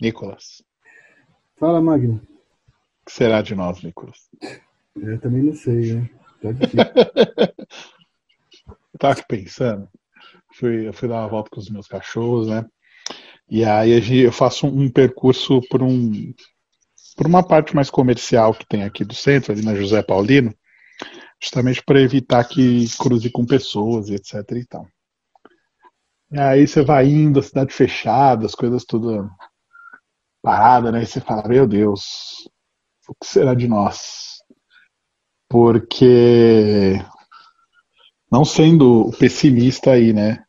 Nicolas. 0.00 0.62
Fala, 1.58 1.80
Magno. 1.80 2.22
O 3.02 3.06
que 3.06 3.12
será 3.12 3.42
de 3.42 3.54
nós, 3.54 3.82
Nicolas? 3.82 4.30
Eu 4.96 5.20
também 5.20 5.42
não 5.42 5.54
sei, 5.54 5.94
né? 5.94 6.10
Tá 6.40 6.48
eu 8.92 8.98
tava 8.98 9.12
aqui 9.12 9.24
pensando. 9.28 9.88
Fui, 10.54 10.88
eu 10.88 10.92
fui 10.92 11.08
dar 11.08 11.16
uma 11.16 11.28
volta 11.28 11.50
com 11.50 11.60
os 11.60 11.68
meus 11.68 11.86
cachorros, 11.86 12.48
né? 12.48 12.66
E 13.48 13.64
aí 13.64 14.20
eu 14.20 14.32
faço 14.32 14.66
um, 14.66 14.88
percurso 14.90 15.60
por 15.68 15.82
um 15.82 16.32
por 17.16 17.26
uma 17.26 17.42
parte 17.46 17.74
mais 17.74 17.90
comercial 17.90 18.54
que 18.54 18.66
tem 18.66 18.84
aqui 18.84 19.04
do 19.04 19.14
centro, 19.14 19.52
ali 19.52 19.62
na 19.62 19.74
José 19.74 20.02
Paulino, 20.02 20.54
justamente 21.38 21.82
para 21.82 22.00
evitar 22.00 22.44
que 22.44 22.86
cruze 22.96 23.28
com 23.28 23.44
pessoas 23.44 24.08
e 24.08 24.14
etc 24.14 24.36
e 24.52 24.64
tal. 24.64 24.86
E 26.32 26.38
aí 26.38 26.66
você 26.66 26.82
vai 26.82 27.08
indo, 27.08 27.40
a 27.40 27.42
cidade 27.42 27.74
fechada, 27.74 28.46
as 28.46 28.54
coisas 28.54 28.84
tudo 28.84 29.28
parada, 30.42 30.90
né? 30.90 31.02
E 31.02 31.06
você 31.06 31.20
fala, 31.20 31.46
meu 31.46 31.66
Deus, 31.66 32.48
o 33.08 33.14
que 33.14 33.26
será 33.26 33.54
de 33.54 33.68
nós? 33.68 34.38
Porque 35.48 37.00
não 38.30 38.44
sendo 38.44 39.10
pessimista 39.18 39.92
aí, 39.92 40.12
né? 40.12 40.44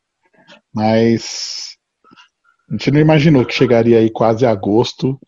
Mas 0.73 1.75
a 2.69 2.73
gente 2.73 2.91
não 2.91 2.99
imaginou 2.99 3.45
que 3.45 3.53
chegaria 3.53 3.97
aí 3.97 4.09
quase 4.09 4.45
agosto, 4.45 5.19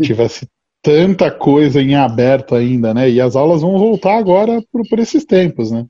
tivesse 0.00 0.48
tanta 0.82 1.30
coisa 1.30 1.80
em 1.80 1.94
aberto 1.94 2.54
ainda, 2.54 2.92
né? 2.92 3.08
E 3.08 3.20
as 3.20 3.36
aulas 3.36 3.62
vão 3.62 3.78
voltar 3.78 4.18
agora 4.18 4.62
por, 4.72 4.82
por 4.88 4.98
esses 4.98 5.24
tempos, 5.24 5.70
né? 5.70 5.86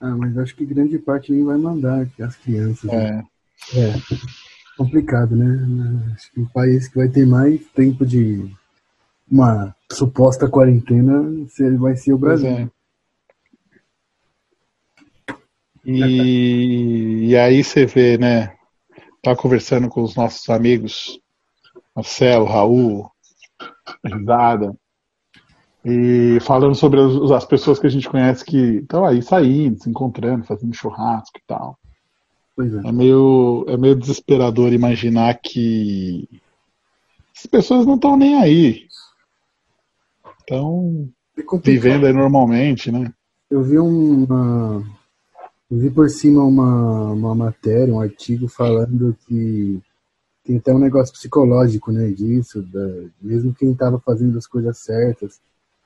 Ah, 0.00 0.14
mas 0.16 0.36
acho 0.38 0.54
que 0.54 0.64
grande 0.66 0.98
parte 0.98 1.32
nem 1.32 1.44
vai 1.44 1.56
mandar 1.56 2.06
as 2.20 2.36
crianças. 2.36 2.90
É. 2.90 3.12
Né? 3.12 3.24
é. 3.74 3.92
Complicado, 4.78 5.34
né? 5.34 6.14
Acho 6.14 6.32
que 6.32 6.40
o 6.40 6.48
país 6.50 6.86
que 6.86 6.98
vai 6.98 7.08
ter 7.08 7.26
mais 7.26 7.60
tempo 7.74 8.06
de 8.06 8.48
uma 9.28 9.74
suposta 9.90 10.48
quarentena 10.48 11.20
vai 11.80 11.96
ser 11.96 12.12
o 12.12 12.18
Brasil. 12.18 12.48
É. 12.48 12.68
E, 15.84 17.30
e 17.30 17.36
aí 17.36 17.64
você 17.64 17.86
vê, 17.86 18.16
né? 18.16 18.54
Tá 19.20 19.34
conversando 19.34 19.88
com 19.88 20.00
os 20.00 20.14
nossos 20.14 20.48
amigos, 20.48 21.20
Marcelo, 21.92 22.44
Raul, 22.44 23.10
risada. 24.04 24.76
E 25.84 26.38
falando 26.42 26.76
sobre 26.76 27.00
as, 27.00 27.32
as, 27.32 27.44
pessoas 27.44 27.80
que 27.80 27.86
a 27.88 27.90
gente 27.90 28.08
conhece 28.08 28.44
que 28.44 28.76
estão 28.76 29.04
aí 29.04 29.22
saindo, 29.22 29.82
se 29.82 29.90
encontrando, 29.90 30.44
fazendo 30.44 30.72
churrasco 30.72 31.36
e 31.36 31.42
tal. 31.48 31.76
É. 32.58 32.88
é. 32.88 32.92
meio, 32.92 33.64
é 33.68 33.76
meio 33.76 33.94
desesperador 33.94 34.72
imaginar 34.72 35.38
que 35.40 36.28
as 37.36 37.46
pessoas 37.46 37.86
não 37.86 37.94
estão 37.94 38.16
nem 38.16 38.34
aí. 38.36 38.86
Estão 40.40 41.08
é 41.36 41.58
vivendo 41.62 42.06
aí 42.06 42.12
normalmente, 42.12 42.90
né? 42.90 43.12
Eu 43.50 43.62
vi 43.62 43.78
uma. 43.78 44.82
Eu 45.70 45.78
vi 45.78 45.90
por 45.90 46.08
cima 46.10 46.42
uma, 46.42 47.12
uma 47.12 47.34
matéria, 47.34 47.92
um 47.92 48.00
artigo 48.00 48.48
falando 48.48 49.16
que 49.26 49.80
tem 50.44 50.56
até 50.56 50.74
um 50.74 50.78
negócio 50.78 51.12
psicológico, 51.12 51.92
né, 51.92 52.08
disso, 52.08 52.62
da, 52.62 53.04
mesmo 53.20 53.54
quem 53.54 53.72
estava 53.72 54.00
fazendo 54.00 54.38
as 54.38 54.46
coisas 54.46 54.78
certas, 54.78 55.40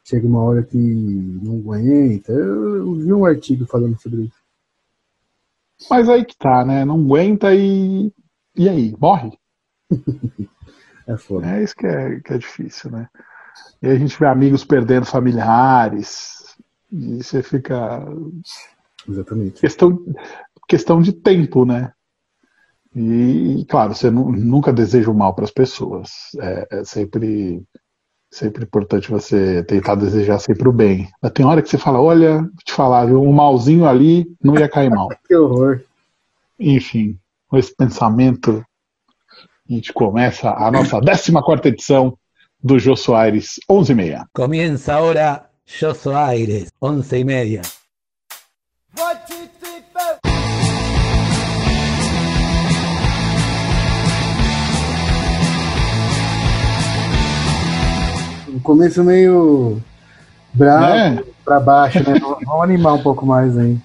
chega 0.05 0.27
uma 0.27 0.41
hora 0.41 0.62
que 0.62 0.79
não 0.79 1.57
aguenta. 1.57 2.33
Eu, 2.33 2.77
eu 2.77 2.95
vi 2.95 3.12
um 3.12 3.25
artigo 3.25 3.67
falando 3.67 4.01
sobre 4.01 4.23
isso. 4.23 4.42
Mas 5.91 6.08
aí 6.08 6.25
que 6.25 6.36
tá, 6.36 6.64
né? 6.64 6.84
Não 6.84 6.97
aguenta 6.97 7.55
e. 7.55 8.12
E 8.56 8.69
aí? 8.69 8.94
Morre? 8.98 9.38
é 11.06 11.16
foda. 11.16 11.47
É 11.47 11.62
isso 11.62 11.74
que 11.74 11.86
é, 11.86 12.20
que 12.20 12.33
é 12.33 12.39
difícil, 12.39 12.91
né? 12.91 13.08
E 13.83 13.89
a 13.89 13.94
gente 13.97 14.19
vê 14.19 14.27
amigos 14.27 14.64
perdendo 14.64 15.06
familiares. 15.06 16.56
E 16.91 17.22
você 17.22 17.42
fica. 17.42 18.05
Exatamente. 19.08 19.61
Questão, 19.61 20.05
questão 20.68 21.01
de 21.01 21.12
tempo, 21.12 21.64
né? 21.64 21.92
E, 22.95 23.64
claro, 23.68 23.95
você 23.95 24.11
nunca 24.11 24.73
deseja 24.73 25.11
o 25.11 25.14
mal 25.14 25.34
para 25.34 25.45
as 25.45 25.51
pessoas. 25.51 26.11
É, 26.39 26.68
é, 26.70 26.84
sempre, 26.84 27.64
sempre 28.33 28.65
importante 28.65 29.11
você 29.11 29.63
tentar 29.63 29.95
desejar 29.95 30.39
sempre 30.39 30.67
o 30.67 30.73
bem. 30.73 31.09
Mas 31.20 31.33
tem 31.33 31.45
hora 31.45 31.61
que 31.61 31.69
você 31.69 31.77
fala, 31.77 32.01
olha, 32.01 32.39
vou 32.39 32.51
te 32.65 32.73
falar, 32.73 33.05
viu, 33.05 33.23
um 33.23 33.31
malzinho 33.31 33.87
ali 33.87 34.27
não 34.43 34.59
ia 34.59 34.69
cair 34.69 34.91
mal. 34.91 35.09
que 35.29 35.37
horror. 35.37 35.83
Enfim, 36.59 37.19
com 37.47 37.59
esse 37.59 37.77
pensamento, 37.77 38.65
a 39.69 39.73
gente 39.73 39.93
começa 39.93 40.51
a 40.51 40.70
nossa 40.70 40.98
14 40.98 41.69
edição 41.69 42.17
do 42.63 42.79
Jô 42.79 42.97
Soares 42.97 43.61
11 43.69 43.93
e 43.93 43.95
meia. 43.95 44.27
Comienza 44.33 44.95
agora 44.95 45.45
Jô 45.67 45.95
Soares 45.95 46.73
11 46.81 47.17
e 47.17 47.25
meia. 47.25 47.63
Começo 58.62 59.02
meio 59.05 59.80
bravo 60.52 61.17
né? 61.17 61.24
para 61.45 61.61
baixo, 61.61 61.98
né? 61.98 62.18
Vamos 62.20 62.62
animar 62.62 62.95
um 62.95 63.02
pouco 63.02 63.27
mais 63.27 63.56
aí. 63.56 63.78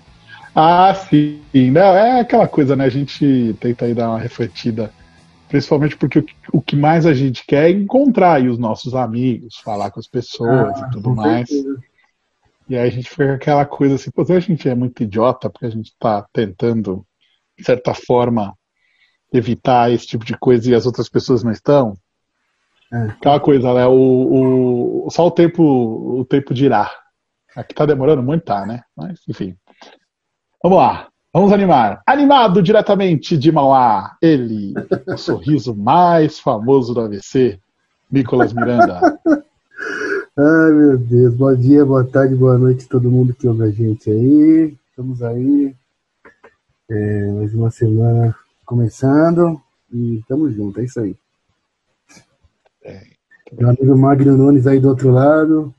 Ah, 0.55 0.93
sim. 0.93 1.41
Não, 1.71 1.95
é 1.95 2.19
aquela 2.21 2.47
coisa, 2.47 2.75
né? 2.75 2.85
A 2.85 2.89
gente 2.89 3.55
tenta 3.59 3.85
aí 3.85 3.93
dar 3.93 4.09
uma 4.09 4.19
refletida, 4.19 4.91
principalmente 5.47 5.95
porque 5.95 6.19
o, 6.19 6.25
o 6.53 6.61
que 6.61 6.75
mais 6.75 7.05
a 7.05 7.13
gente 7.13 7.45
quer 7.45 7.69
é 7.69 7.71
encontrar 7.71 8.33
aí 8.33 8.49
os 8.49 8.57
nossos 8.57 8.95
amigos, 8.95 9.57
falar 9.57 9.91
com 9.91 9.99
as 9.99 10.07
pessoas 10.07 10.81
ah, 10.81 10.87
e 10.87 10.91
tudo 10.91 11.16
mais. 11.16 11.47
Certeza. 11.47 11.79
E 12.69 12.75
aí 12.75 12.87
a 12.87 12.91
gente 12.91 13.09
fica 13.09 13.27
com 13.27 13.33
aquela 13.33 13.66
coisa 13.66 13.95
assim, 13.95 14.11
pô, 14.11 14.25
a 14.27 14.39
gente 14.39 14.67
é 14.67 14.75
muito 14.75 15.01
idiota 15.03 15.49
porque 15.49 15.67
a 15.67 15.69
gente 15.69 15.93
tá 15.97 16.25
tentando, 16.33 17.05
de 17.57 17.63
certa 17.63 17.93
forma, 17.93 18.53
evitar 19.31 19.91
esse 19.91 20.05
tipo 20.05 20.25
de 20.25 20.37
coisa 20.37 20.69
e 20.69 20.75
as 20.75 20.85
outras 20.85 21.07
pessoas 21.07 21.43
não 21.43 21.51
estão. 21.51 21.95
É. 22.91 23.03
Aquela 23.03 23.39
coisa, 23.39 23.73
né? 23.73 23.85
O, 23.85 25.05
o, 25.05 25.09
só 25.09 25.27
o 25.27 25.31
tempo, 25.31 25.63
o 25.63 26.25
tempo 26.25 26.53
dirá. 26.53 26.89
Aqui 27.55 27.73
tá 27.73 27.85
demorando 27.85 28.23
muito, 28.23 28.43
tá, 28.43 28.65
né? 28.65 28.81
Mas, 28.95 29.19
enfim. 29.27 29.55
Vamos 30.61 30.77
lá. 30.77 31.07
Vamos 31.33 31.51
animar. 31.51 32.01
Animado 32.05 32.61
diretamente 32.61 33.37
de 33.37 33.51
Mauá, 33.51 34.15
ele, 34.21 34.73
o 35.07 35.17
sorriso 35.17 35.75
mais 35.75 36.39
famoso 36.39 36.93
do 36.93 37.01
AVC, 37.01 37.59
Nicolas 38.11 38.53
Miranda. 38.53 39.19
Ai, 40.37 40.71
meu 40.71 40.97
Deus. 40.97 41.33
Bom 41.33 41.53
dia, 41.55 41.85
boa 41.85 42.03
tarde, 42.05 42.35
boa 42.35 42.57
noite 42.57 42.85
a 42.85 42.89
todo 42.89 43.11
mundo 43.11 43.33
que 43.33 43.47
ouve 43.47 43.63
a 43.63 43.69
gente 43.69 44.09
aí. 44.09 44.75
Estamos 44.89 45.21
aí. 45.21 45.75
É, 46.89 47.31
mais 47.33 47.53
uma 47.53 47.69
semana 47.69 48.35
começando 48.65 49.61
e 49.91 50.19
estamos 50.19 50.55
juntos, 50.55 50.81
é 50.81 50.85
isso 50.85 50.99
aí. 50.99 51.15
É, 52.87 53.01
Meu 53.51 53.69
amigo 53.69 53.97
Magno 53.97 54.37
Nunes 54.37 54.65
aí 54.65 54.79
do 54.79 54.89
outro 54.89 55.11
lado. 55.11 55.75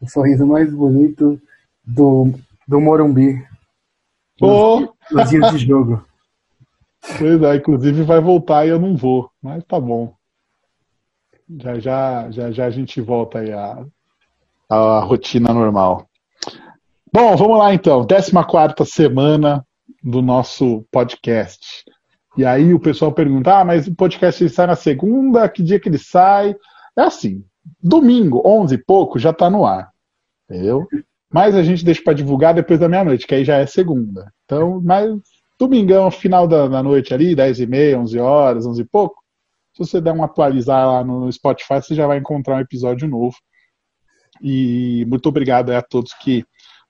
O 0.00 0.08
sorriso 0.08 0.46
mais 0.46 0.72
bonito 0.72 1.40
do, 1.84 2.32
do 2.66 2.80
Morumbi. 2.80 3.44
Oh. 4.40 4.88
Nos, 5.10 5.28
dias 5.28 5.52
de 5.52 5.58
jogo. 5.58 6.02
Pois 7.16 7.40
é, 7.40 7.56
inclusive 7.56 8.02
vai 8.02 8.20
voltar 8.20 8.66
e 8.66 8.70
eu 8.70 8.78
não 8.78 8.96
vou, 8.96 9.30
mas 9.40 9.64
tá 9.64 9.78
bom. 9.78 10.12
Já 11.48 11.78
já, 11.78 12.30
já, 12.30 12.50
já 12.50 12.66
a 12.66 12.70
gente 12.70 13.00
volta 13.00 13.38
aí 13.38 13.52
a, 13.52 13.86
a 14.68 14.98
rotina 14.98 15.54
normal. 15.54 16.08
Bom, 17.12 17.36
vamos 17.36 17.56
lá 17.56 17.72
então. 17.72 18.04
14 18.04 18.32
semana 18.84 19.64
do 20.02 20.20
nosso 20.20 20.84
podcast. 20.90 21.84
E 22.38 22.44
aí 22.44 22.72
o 22.72 22.78
pessoal 22.78 23.10
pergunta: 23.10 23.58
ah, 23.58 23.64
mas 23.64 23.88
o 23.88 23.94
podcast 23.96 24.48
sai 24.48 24.68
na 24.68 24.76
segunda, 24.76 25.48
que 25.48 25.60
dia 25.60 25.80
que 25.80 25.88
ele 25.88 25.98
sai? 25.98 26.54
É 26.96 27.02
assim, 27.02 27.44
domingo, 27.82 28.40
11 28.46 28.76
e 28.76 28.78
pouco, 28.78 29.18
já 29.18 29.30
está 29.30 29.50
no 29.50 29.66
ar. 29.66 29.90
Entendeu? 30.48 30.86
Mas 31.28 31.56
a 31.56 31.64
gente 31.64 31.84
deixa 31.84 32.00
para 32.00 32.12
divulgar 32.12 32.54
depois 32.54 32.78
da 32.78 32.88
meia-noite, 32.88 33.26
que 33.26 33.34
aí 33.34 33.44
já 33.44 33.56
é 33.56 33.66
segunda. 33.66 34.32
Então, 34.44 34.80
mas 34.80 35.12
domingão, 35.58 36.08
final 36.12 36.46
da, 36.46 36.68
da 36.68 36.80
noite 36.80 37.12
ali, 37.12 37.34
10 37.34 37.58
e 37.58 37.66
meia, 37.66 37.98
11 37.98 38.18
horas, 38.20 38.66
11 38.66 38.82
e 38.82 38.84
pouco, 38.84 39.16
se 39.74 39.84
você 39.84 40.00
der 40.00 40.12
um 40.12 40.22
atualizar 40.22 40.86
lá 40.86 41.02
no 41.02 41.30
Spotify, 41.32 41.82
você 41.82 41.92
já 41.92 42.06
vai 42.06 42.18
encontrar 42.18 42.54
um 42.54 42.60
episódio 42.60 43.08
novo. 43.08 43.36
E 44.40 45.04
muito 45.08 45.28
obrigado 45.28 45.70
a 45.70 45.82
todos 45.82 46.14
que 46.14 46.44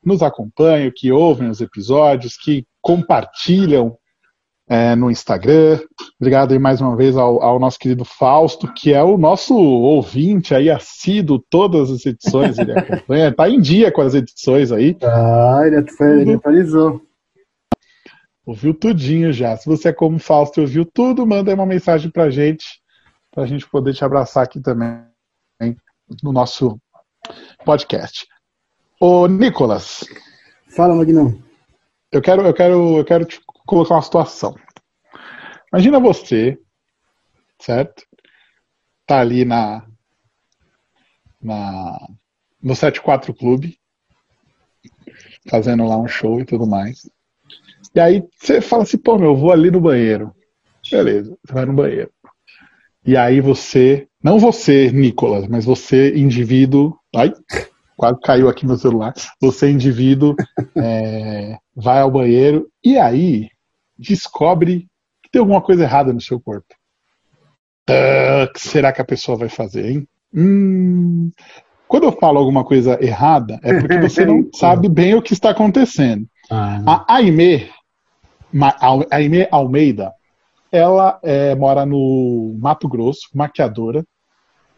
nos 0.04 0.22
acompanham, 0.22 0.92
que 0.94 1.10
ouvem 1.10 1.48
os 1.48 1.62
episódios, 1.62 2.36
que 2.36 2.66
compartilham 2.82 3.96
é, 4.68 4.94
no 4.94 5.10
Instagram. 5.10 5.80
Obrigado 6.20 6.52
aí 6.52 6.58
mais 6.58 6.80
uma 6.80 6.94
vez 6.94 7.16
ao, 7.16 7.42
ao, 7.42 7.58
nosso 7.58 7.78
querido 7.78 8.04
Fausto, 8.04 8.72
que 8.72 8.92
é 8.92 9.02
o 9.02 9.16
nosso 9.16 9.54
ouvinte 9.54 10.54
aí, 10.54 10.70
assíduo 10.70 11.42
todas 11.48 11.90
as 11.90 12.04
edições, 12.04 12.58
ele 12.58 12.72
acompanha, 12.72 13.34
tá 13.34 13.48
em 13.48 13.60
dia 13.60 13.90
com 13.90 14.02
as 14.02 14.14
edições 14.14 14.70
aí. 14.70 14.96
Ah, 15.02 15.62
ele, 15.64 15.76
ele 16.20 16.34
atualizou. 16.34 17.00
Ouviu 18.44 18.74
tudinho 18.74 19.32
já. 19.32 19.56
Se 19.56 19.66
você 19.66 19.88
é 19.88 19.92
como 19.92 20.18
Fausto 20.18 20.60
e 20.60 20.62
ouviu 20.62 20.84
tudo, 20.84 21.26
manda 21.26 21.50
aí 21.50 21.54
uma 21.54 21.66
mensagem 21.66 22.10
pra 22.10 22.30
gente 22.30 22.64
para 23.30 23.44
a 23.44 23.46
gente 23.46 23.68
poder 23.68 23.94
te 23.94 24.04
abraçar 24.04 24.42
aqui 24.42 24.60
também 24.60 24.98
no 26.22 26.32
nosso 26.32 26.80
podcast. 27.64 28.26
Ô, 29.00 29.28
Nicolas. 29.28 30.04
Fala, 30.74 30.94
Magnão. 30.94 31.40
Eu 32.10 32.22
quero, 32.22 32.42
eu 32.42 32.54
quero, 32.54 32.98
eu 32.98 33.04
quero 33.04 33.24
te 33.24 33.40
colocar 33.68 33.96
uma 33.96 34.02
situação. 34.02 34.56
Imagina 35.70 36.00
você, 36.00 36.58
certo? 37.60 38.02
Tá 39.06 39.20
ali 39.20 39.44
na, 39.44 39.86
na 41.40 42.08
no 42.62 42.74
74 42.74 43.34
Clube, 43.34 43.78
fazendo 45.48 45.86
lá 45.86 45.98
um 45.98 46.08
show 46.08 46.40
e 46.40 46.46
tudo 46.46 46.66
mais. 46.66 47.08
E 47.94 48.00
aí 48.00 48.26
você 48.40 48.62
fala 48.62 48.84
assim, 48.84 48.96
pô, 48.96 49.18
meu, 49.18 49.28
eu 49.28 49.36
vou 49.36 49.52
ali 49.52 49.70
no 49.70 49.80
banheiro. 49.80 50.34
Beleza, 50.90 51.36
você 51.44 51.52
vai 51.52 51.66
no 51.66 51.74
banheiro. 51.74 52.10
E 53.04 53.16
aí 53.16 53.40
você, 53.40 54.08
não 54.22 54.38
você, 54.38 54.90
Nicolas, 54.90 55.46
mas 55.46 55.66
você, 55.66 56.16
indivíduo. 56.16 56.98
Ai, 57.14 57.32
quase 57.96 58.18
caiu 58.22 58.48
aqui 58.48 58.66
meu 58.66 58.78
celular. 58.78 59.12
Você, 59.40 59.70
indivíduo, 59.70 60.34
é, 60.74 61.58
vai 61.76 62.00
ao 62.00 62.10
banheiro 62.10 62.70
e 62.82 62.96
aí 62.96 63.50
descobre 63.98 64.86
que 65.22 65.30
tem 65.30 65.40
alguma 65.40 65.60
coisa 65.60 65.82
errada 65.82 66.12
no 66.12 66.20
seu 66.20 66.40
corpo. 66.40 66.74
O 67.88 68.52
que 68.52 68.60
será 68.60 68.92
que 68.92 69.00
a 69.00 69.04
pessoa 69.04 69.38
vai 69.38 69.48
fazer, 69.48 69.90
hein? 69.90 70.08
Hum, 70.34 71.30
quando 71.88 72.04
eu 72.04 72.12
falo 72.12 72.38
alguma 72.38 72.62
coisa 72.62 73.02
errada, 73.02 73.58
é 73.62 73.80
porque 73.80 73.98
você 73.98 74.24
não 74.24 74.48
sabe 74.54 74.88
bem 74.88 75.14
o 75.14 75.22
que 75.22 75.32
está 75.32 75.50
acontecendo. 75.50 76.26
Ah. 76.50 77.04
A 77.06 77.16
Aimee, 77.16 77.70
Aimee 79.10 79.48
Almeida, 79.50 80.12
ela 80.70 81.18
é, 81.22 81.54
mora 81.54 81.86
no 81.86 82.54
Mato 82.60 82.86
Grosso, 82.88 83.28
maquiadora, 83.34 84.04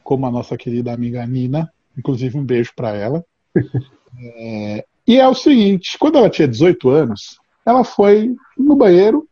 como 0.05 0.25
a 0.27 0.31
nossa 0.31 0.57
querida 0.57 0.93
amiga 0.93 1.27
Nina. 1.27 1.69
Inclusive, 1.99 2.39
um 2.39 2.45
beijo 2.45 2.73
para 2.75 2.95
ela. 2.95 3.25
É, 4.23 4.85
e 5.07 5.19
é 5.21 5.29
o 5.29 5.35
seguinte: 5.37 5.97
quando 5.97 6.19
ela 6.19 6.29
tinha 6.29 6.49
18 6.49 6.91
anos, 6.91 7.40
ela 7.71 7.85
foi 7.85 8.35
no 8.57 8.77
banheiro, 8.77 9.27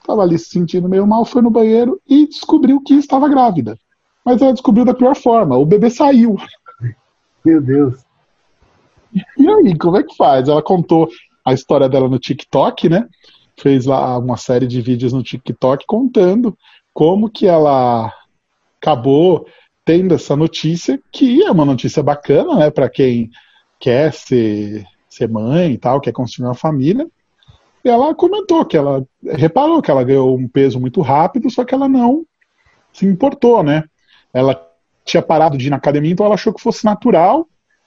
estava 0.00 0.22
ali 0.22 0.38
se 0.38 0.50
sentindo 0.50 0.88
meio 0.88 1.06
mal, 1.06 1.24
foi 1.24 1.42
no 1.42 1.50
banheiro 1.50 2.00
e 2.08 2.26
descobriu 2.26 2.80
que 2.80 2.94
estava 2.94 3.28
grávida. 3.28 3.78
Mas 4.24 4.40
ela 4.40 4.52
descobriu 4.52 4.84
da 4.84 4.94
pior 4.94 5.14
forma: 5.14 5.56
o 5.56 5.66
bebê 5.66 5.90
saiu. 5.90 6.36
Meu 7.44 7.60
Deus. 7.60 8.02
E 9.38 9.48
aí, 9.48 9.76
como 9.78 9.96
é 9.96 10.02
que 10.02 10.16
faz? 10.16 10.48
Ela 10.48 10.62
contou 10.62 11.08
a 11.44 11.52
história 11.52 11.88
dela 11.88 12.08
no 12.08 12.18
TikTok, 12.18 12.88
né? 12.88 13.06
Fez 13.60 13.86
lá 13.86 14.18
uma 14.18 14.36
série 14.36 14.66
de 14.66 14.80
vídeos 14.80 15.12
no 15.12 15.22
TikTok 15.22 15.84
contando 15.86 16.56
como 16.92 17.30
que 17.30 17.46
ela 17.46 18.12
acabou 18.80 19.46
tendo 19.84 20.14
essa 20.14 20.34
notícia, 20.34 21.00
que 21.12 21.42
é 21.42 21.50
uma 21.50 21.64
notícia 21.64 22.02
bacana, 22.02 22.56
né, 22.56 22.70
para 22.70 22.88
quem 22.88 23.30
quer 23.78 24.12
ser, 24.12 24.84
ser 25.08 25.28
mãe 25.28 25.72
e 25.72 25.78
tal, 25.78 26.00
quer 26.00 26.12
construir 26.12 26.46
uma 26.46 26.54
família. 26.54 27.06
Ela 27.84 28.14
comentou 28.14 28.64
que 28.64 28.76
ela 28.76 29.06
reparou 29.22 29.82
que 29.82 29.90
ela 29.90 30.02
ganhou 30.02 30.36
um 30.36 30.48
peso 30.48 30.80
muito 30.80 31.02
rápido, 31.02 31.50
só 31.50 31.64
que 31.64 31.74
ela 31.74 31.88
não 31.88 32.24
se 32.92 33.04
importou, 33.04 33.62
né? 33.62 33.84
Ela 34.32 34.60
tinha 35.04 35.22
parado 35.22 35.58
de 35.58 35.66
ir 35.66 35.70
na 35.70 35.76
academia, 35.76 36.10
então 36.10 36.24
ela 36.24 36.34
achou 36.34 36.52
que 36.52 36.62
fosse 36.62 36.84
natural. 36.84 37.46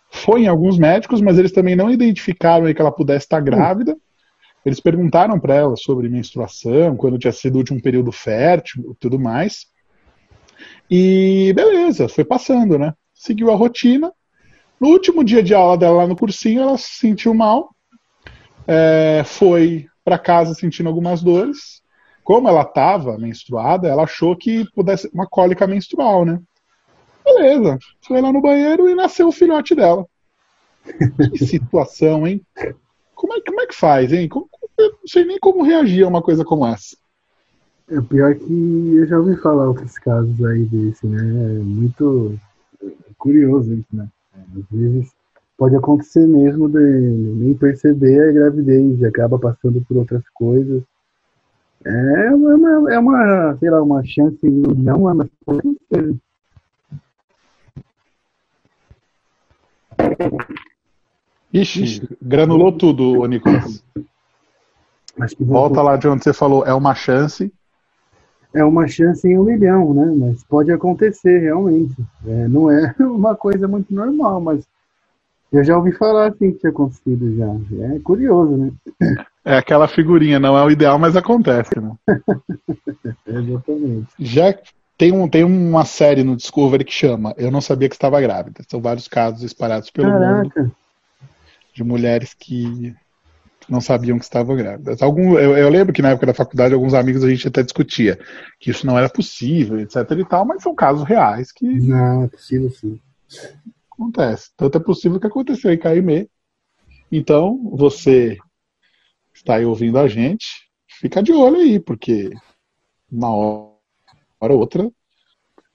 Foi 0.10 0.44
em 0.44 0.48
alguns 0.48 0.78
médicos, 0.78 1.20
mas 1.20 1.38
eles 1.38 1.52
também 1.52 1.76
não 1.76 1.90
identificaram 1.90 2.72
que 2.72 2.82
ela 2.82 2.92
pudesse 2.92 3.26
estar 3.26 3.42
grávida. 3.42 3.98
Eles 4.66 4.80
perguntaram 4.80 5.40
para 5.40 5.56
ela 5.56 5.76
sobre 5.76 6.10
menstruação, 6.10 6.96
quando 6.96 7.18
tinha 7.18 7.32
sido 7.32 7.56
o 7.56 7.58
último 7.60 7.82
período 7.82 8.12
fértil, 8.12 8.96
tudo 9.00 9.18
mais. 9.18 9.66
E 10.90 11.54
beleza, 11.56 12.08
foi 12.08 12.24
passando, 12.24 12.78
né? 12.78 12.94
Seguiu 13.14 13.52
a 13.52 13.56
rotina. 13.56 14.12
No 14.80 14.90
último 14.90 15.24
dia 15.24 15.42
de 15.42 15.54
aula 15.54 15.78
dela 15.78 15.98
lá 15.98 16.08
no 16.08 16.16
cursinho, 16.16 16.62
ela 16.62 16.78
se 16.78 16.98
sentiu 17.00 17.34
mal. 17.34 17.76
É, 18.68 19.24
foi 19.26 19.88
para 20.04 20.20
casa 20.20 20.54
sentindo 20.54 20.90
algumas 20.90 21.24
dores. 21.24 21.82
Como 22.24 22.48
ela 22.48 22.64
estava 22.64 23.18
menstruada, 23.18 23.88
ela 23.88 24.04
achou 24.04 24.36
que 24.36 24.70
pudesse 24.72 25.10
uma 25.14 25.26
cólica 25.26 25.66
menstrual, 25.66 26.26
né? 26.26 26.42
Beleza. 27.24 27.80
Foi 28.02 28.22
lá 28.22 28.32
no 28.32 28.42
banheiro 28.42 28.90
e 28.90 28.96
nasceu 28.96 29.30
o 29.30 29.32
filhote 29.32 29.74
dela. 29.74 30.06
Que 31.34 31.44
situação, 31.48 32.28
hein? 32.28 32.46
Como 33.16 33.34
é, 33.34 33.42
como 33.42 33.62
é 33.62 33.68
que 33.68 33.76
faz, 33.76 34.12
hein? 34.12 34.28
Como, 34.28 34.50
eu 34.78 34.92
não 34.92 35.08
sei 35.08 35.26
nem 35.26 35.40
como 35.40 35.64
reagir 35.64 36.04
a 36.04 36.08
uma 36.08 36.22
coisa 36.22 36.44
como 36.44 36.66
essa. 36.66 36.98
É 37.90 38.02
pior 38.02 38.36
que 38.36 38.96
eu 38.98 39.08
já 39.08 39.18
ouvi 39.18 39.38
falar 39.38 39.70
outros 39.70 39.98
casos 39.98 40.44
aí 40.46 40.66
desse, 40.66 41.08
né? 41.08 41.20
É 41.22 41.60
muito 41.60 42.38
curioso 43.18 43.74
isso, 43.74 43.88
né? 43.94 44.08
Às 44.34 44.66
vezes 44.70 45.17
pode 45.58 45.76
acontecer 45.76 46.26
mesmo 46.28 46.70
de 46.70 46.80
nem 46.80 47.54
perceber 47.56 48.30
a 48.30 48.32
gravidez, 48.32 49.04
acaba 49.04 49.40
passando 49.40 49.84
por 49.88 49.98
outras 49.98 50.24
coisas. 50.34 50.84
É 51.84 52.32
uma, 52.34 52.94
é 52.94 53.00
uma 53.00 53.58
sei 53.58 53.70
lá, 53.70 53.82
uma 53.82 54.04
chance 54.04 54.48
não, 54.48 55.14
mas 55.16 55.30
pode 55.46 55.60
acontecer. 55.60 56.16
Ixi, 61.54 62.08
granulou 62.22 62.72
tudo, 62.72 63.26
Nicolas. 63.26 63.84
Volta 65.40 65.82
lá 65.82 65.98
de 65.98 66.08
onde 66.08 66.24
você 66.24 66.34
falou, 66.34 66.66
é 66.66 66.74
uma 66.74 66.94
chance. 66.94 67.52
É 68.54 68.64
uma 68.64 68.88
chance 68.88 69.28
em 69.28 69.38
um 69.38 69.44
milhão, 69.44 69.94
né? 69.94 70.14
Mas 70.16 70.44
pode 70.44 70.72
acontecer, 70.72 71.40
realmente. 71.40 71.96
É, 72.26 72.48
não 72.48 72.72
é 72.72 72.94
uma 73.00 73.36
coisa 73.36 73.68
muito 73.68 73.94
normal, 73.94 74.40
mas 74.42 74.68
eu 75.52 75.64
já 75.64 75.78
ouvi 75.78 75.92
falar 75.94 76.30
assim 76.30 76.52
que 76.52 76.60
tinha 76.60 76.72
acontecido 76.72 77.36
já. 77.36 77.96
É 77.96 78.00
curioso, 78.00 78.58
né? 78.58 78.72
É 79.46 79.58
aquela 79.58 79.88
figurinha, 79.88 80.40
não 80.40 80.58
é 80.58 80.64
o 80.64 80.72
ideal, 80.72 81.00
mas 81.00 81.16
acontece, 81.16 81.80
né? 81.80 81.96
Exatamente. 83.26 84.08
Já 84.20 84.58
tem, 84.98 85.12
um, 85.12 85.28
tem 85.28 85.44
uma 85.44 85.86
série 85.86 86.24
no 86.24 86.36
Discovery 86.36 86.84
que 86.84 86.94
chama 86.94 87.34
Eu 87.38 87.52
Não 87.52 87.62
Sabia 87.62 87.88
Que 87.88 87.96
Estava 87.96 88.20
Grávida. 88.20 88.62
São 88.68 88.82
vários 88.82 89.08
casos 89.08 89.44
espalhados 89.44 89.90
pelo 89.90 90.10
Caraca. 90.10 90.62
mundo 90.64 90.76
de 91.74 91.84
mulheres 91.84 92.34
que 92.34 92.96
não 93.70 93.80
sabiam 93.80 94.18
que 94.18 94.24
estavam 94.24 94.56
grávidas. 94.56 95.02
Algum, 95.02 95.38
eu, 95.38 95.56
eu, 95.56 95.70
lembro 95.70 95.94
que 95.94 96.02
na 96.02 96.10
época 96.10 96.28
da 96.28 96.34
faculdade, 96.34 96.74
alguns 96.74 96.94
amigos 96.94 97.24
a 97.24 97.30
gente 97.30 97.48
até 97.48 97.62
discutia 97.62 98.18
que 98.60 98.72
isso 98.72 98.88
não 98.88 98.98
era 98.98 99.10
possível, 99.10 99.80
etc 99.80 99.98
e 100.18 100.26
tal, 100.26 100.46
mas 100.46 100.64
são 100.64 100.74
casos 100.74 101.04
reais 101.08 101.52
que. 101.52 101.66
Não, 101.66 102.24
é 102.24 102.28
possível 102.28 102.70
sim. 102.72 103.00
Acontece. 103.98 104.52
Tanto 104.56 104.78
é 104.78 104.82
possível 104.82 105.20
que 105.20 105.28
aconteceu 105.28 105.74
em 105.74 105.78
Caimê. 105.78 106.30
Então, 107.12 107.58
você 107.72 108.38
está 109.34 109.56
aí 109.56 109.66
ouvindo 109.66 109.98
a 109.98 110.08
gente, 110.08 110.46
fica 110.88 111.24
de 111.24 111.32
olho 111.32 111.58
aí, 111.58 111.80
porque 111.80 112.32
uma 113.12 113.30
hora 113.32 114.54
ou 114.54 114.60
outra, 114.60 114.92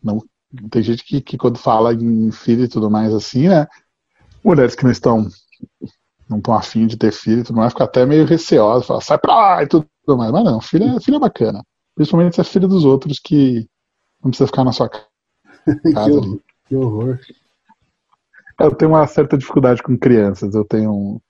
não, 0.02 0.23
tem 0.71 0.83
gente 0.83 1.05
que, 1.05 1.21
que 1.21 1.38
quando 1.38 1.59
fala 1.59 1.95
em 1.95 2.31
filho 2.31 2.64
e 2.64 2.69
tudo 2.69 2.91
mais 2.91 3.14
assim, 3.14 3.49
né? 3.49 3.67
Mulheres 4.45 4.75
que 4.75 4.85
não 4.85 4.91
estão 4.91 5.29
não 6.29 6.38
estão 6.38 6.55
afim 6.55 6.87
de 6.87 6.97
ter 6.97 7.12
filho 7.12 7.41
e 7.41 7.45
tudo 7.45 7.57
mais, 7.57 7.73
fica 7.73 7.85
até 7.85 8.07
meio 8.07 8.25
receosa, 8.25 8.85
fala, 8.85 9.00
sai 9.00 9.19
pra 9.19 9.35
lá 9.35 9.62
e 9.62 9.67
tudo 9.67 9.87
mais. 10.07 10.33
Mas 10.33 10.45
não, 10.45 10.61
filho 10.61 10.85
é, 10.85 11.00
filho 11.00 11.17
é 11.17 11.21
bacana. 11.21 11.62
Principalmente 11.95 12.35
se 12.35 12.41
é 12.41 12.45
filho 12.45 12.69
dos 12.69 12.85
outros 12.85 13.19
que 13.19 13.69
não 14.23 14.31
precisa 14.31 14.47
ficar 14.47 14.64
na 14.64 14.73
sua 14.73 14.88
casa 15.95 16.11
que, 16.11 16.26
ali. 16.26 16.41
Que 16.69 16.76
horror. 16.76 17.21
Eu 18.62 18.75
tenho 18.75 18.92
uma 18.92 19.07
certa 19.07 19.37
dificuldade 19.37 19.83
com 19.83 19.99
crianças, 19.99 20.54
eu 20.54 20.64
tenho. 20.64 21.21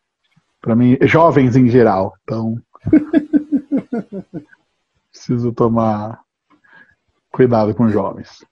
para 0.60 0.76
mim, 0.76 0.96
jovens 1.02 1.56
em 1.56 1.68
geral. 1.68 2.14
Então. 2.22 2.56
preciso 5.12 5.52
tomar 5.52 6.20
cuidado 7.30 7.74
com 7.74 7.88
jovens. 7.88 8.44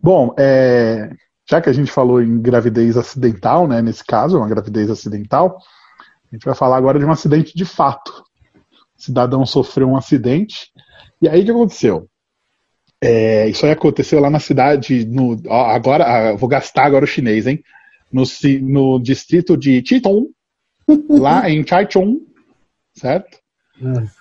Bom, 0.00 0.34
é, 0.38 1.10
já 1.48 1.60
que 1.60 1.68
a 1.68 1.72
gente 1.72 1.90
falou 1.90 2.22
em 2.22 2.40
gravidez 2.40 2.96
acidental, 2.96 3.68
né, 3.68 3.82
nesse 3.82 4.04
caso, 4.04 4.38
uma 4.38 4.48
gravidez 4.48 4.88
acidental, 4.90 5.58
a 6.30 6.34
gente 6.34 6.44
vai 6.44 6.54
falar 6.54 6.76
agora 6.76 6.98
de 6.98 7.04
um 7.04 7.10
acidente 7.10 7.54
de 7.54 7.64
fato. 7.64 8.24
O 8.96 9.02
cidadão 9.02 9.44
sofreu 9.44 9.88
um 9.88 9.96
acidente, 9.96 10.70
e 11.20 11.28
aí 11.28 11.42
o 11.42 11.44
que 11.44 11.50
aconteceu? 11.50 12.08
É, 13.00 13.48
isso 13.48 13.66
aí 13.66 13.72
aconteceu 13.72 14.20
lá 14.20 14.30
na 14.30 14.40
cidade, 14.40 15.04
no, 15.04 15.36
agora, 15.50 16.04
ah, 16.04 16.36
vou 16.36 16.48
gastar 16.48 16.86
agora 16.86 17.04
o 17.04 17.08
chinês, 17.08 17.46
hein? 17.46 17.62
No, 18.14 18.22
no 18.62 19.00
distrito 19.00 19.56
de 19.56 19.82
Chiton, 19.84 20.28
lá 21.10 21.50
em 21.50 21.66
Chaichon, 21.66 22.20
certo? 22.94 23.38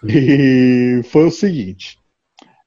E 0.03 1.01
foi 1.03 1.27
o 1.27 1.31
seguinte: 1.31 1.99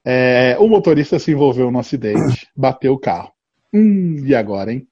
é, 0.05 0.57
o 0.61 0.69
motorista 0.69 1.19
se 1.19 1.33
envolveu 1.33 1.69
no 1.71 1.81
acidente, 1.81 2.49
bateu 2.57 2.93
o 2.93 2.99
carro. 2.99 3.33
Hum, 3.75 4.25
e 4.25 4.35
agora, 4.35 4.73
hein? 4.73 4.87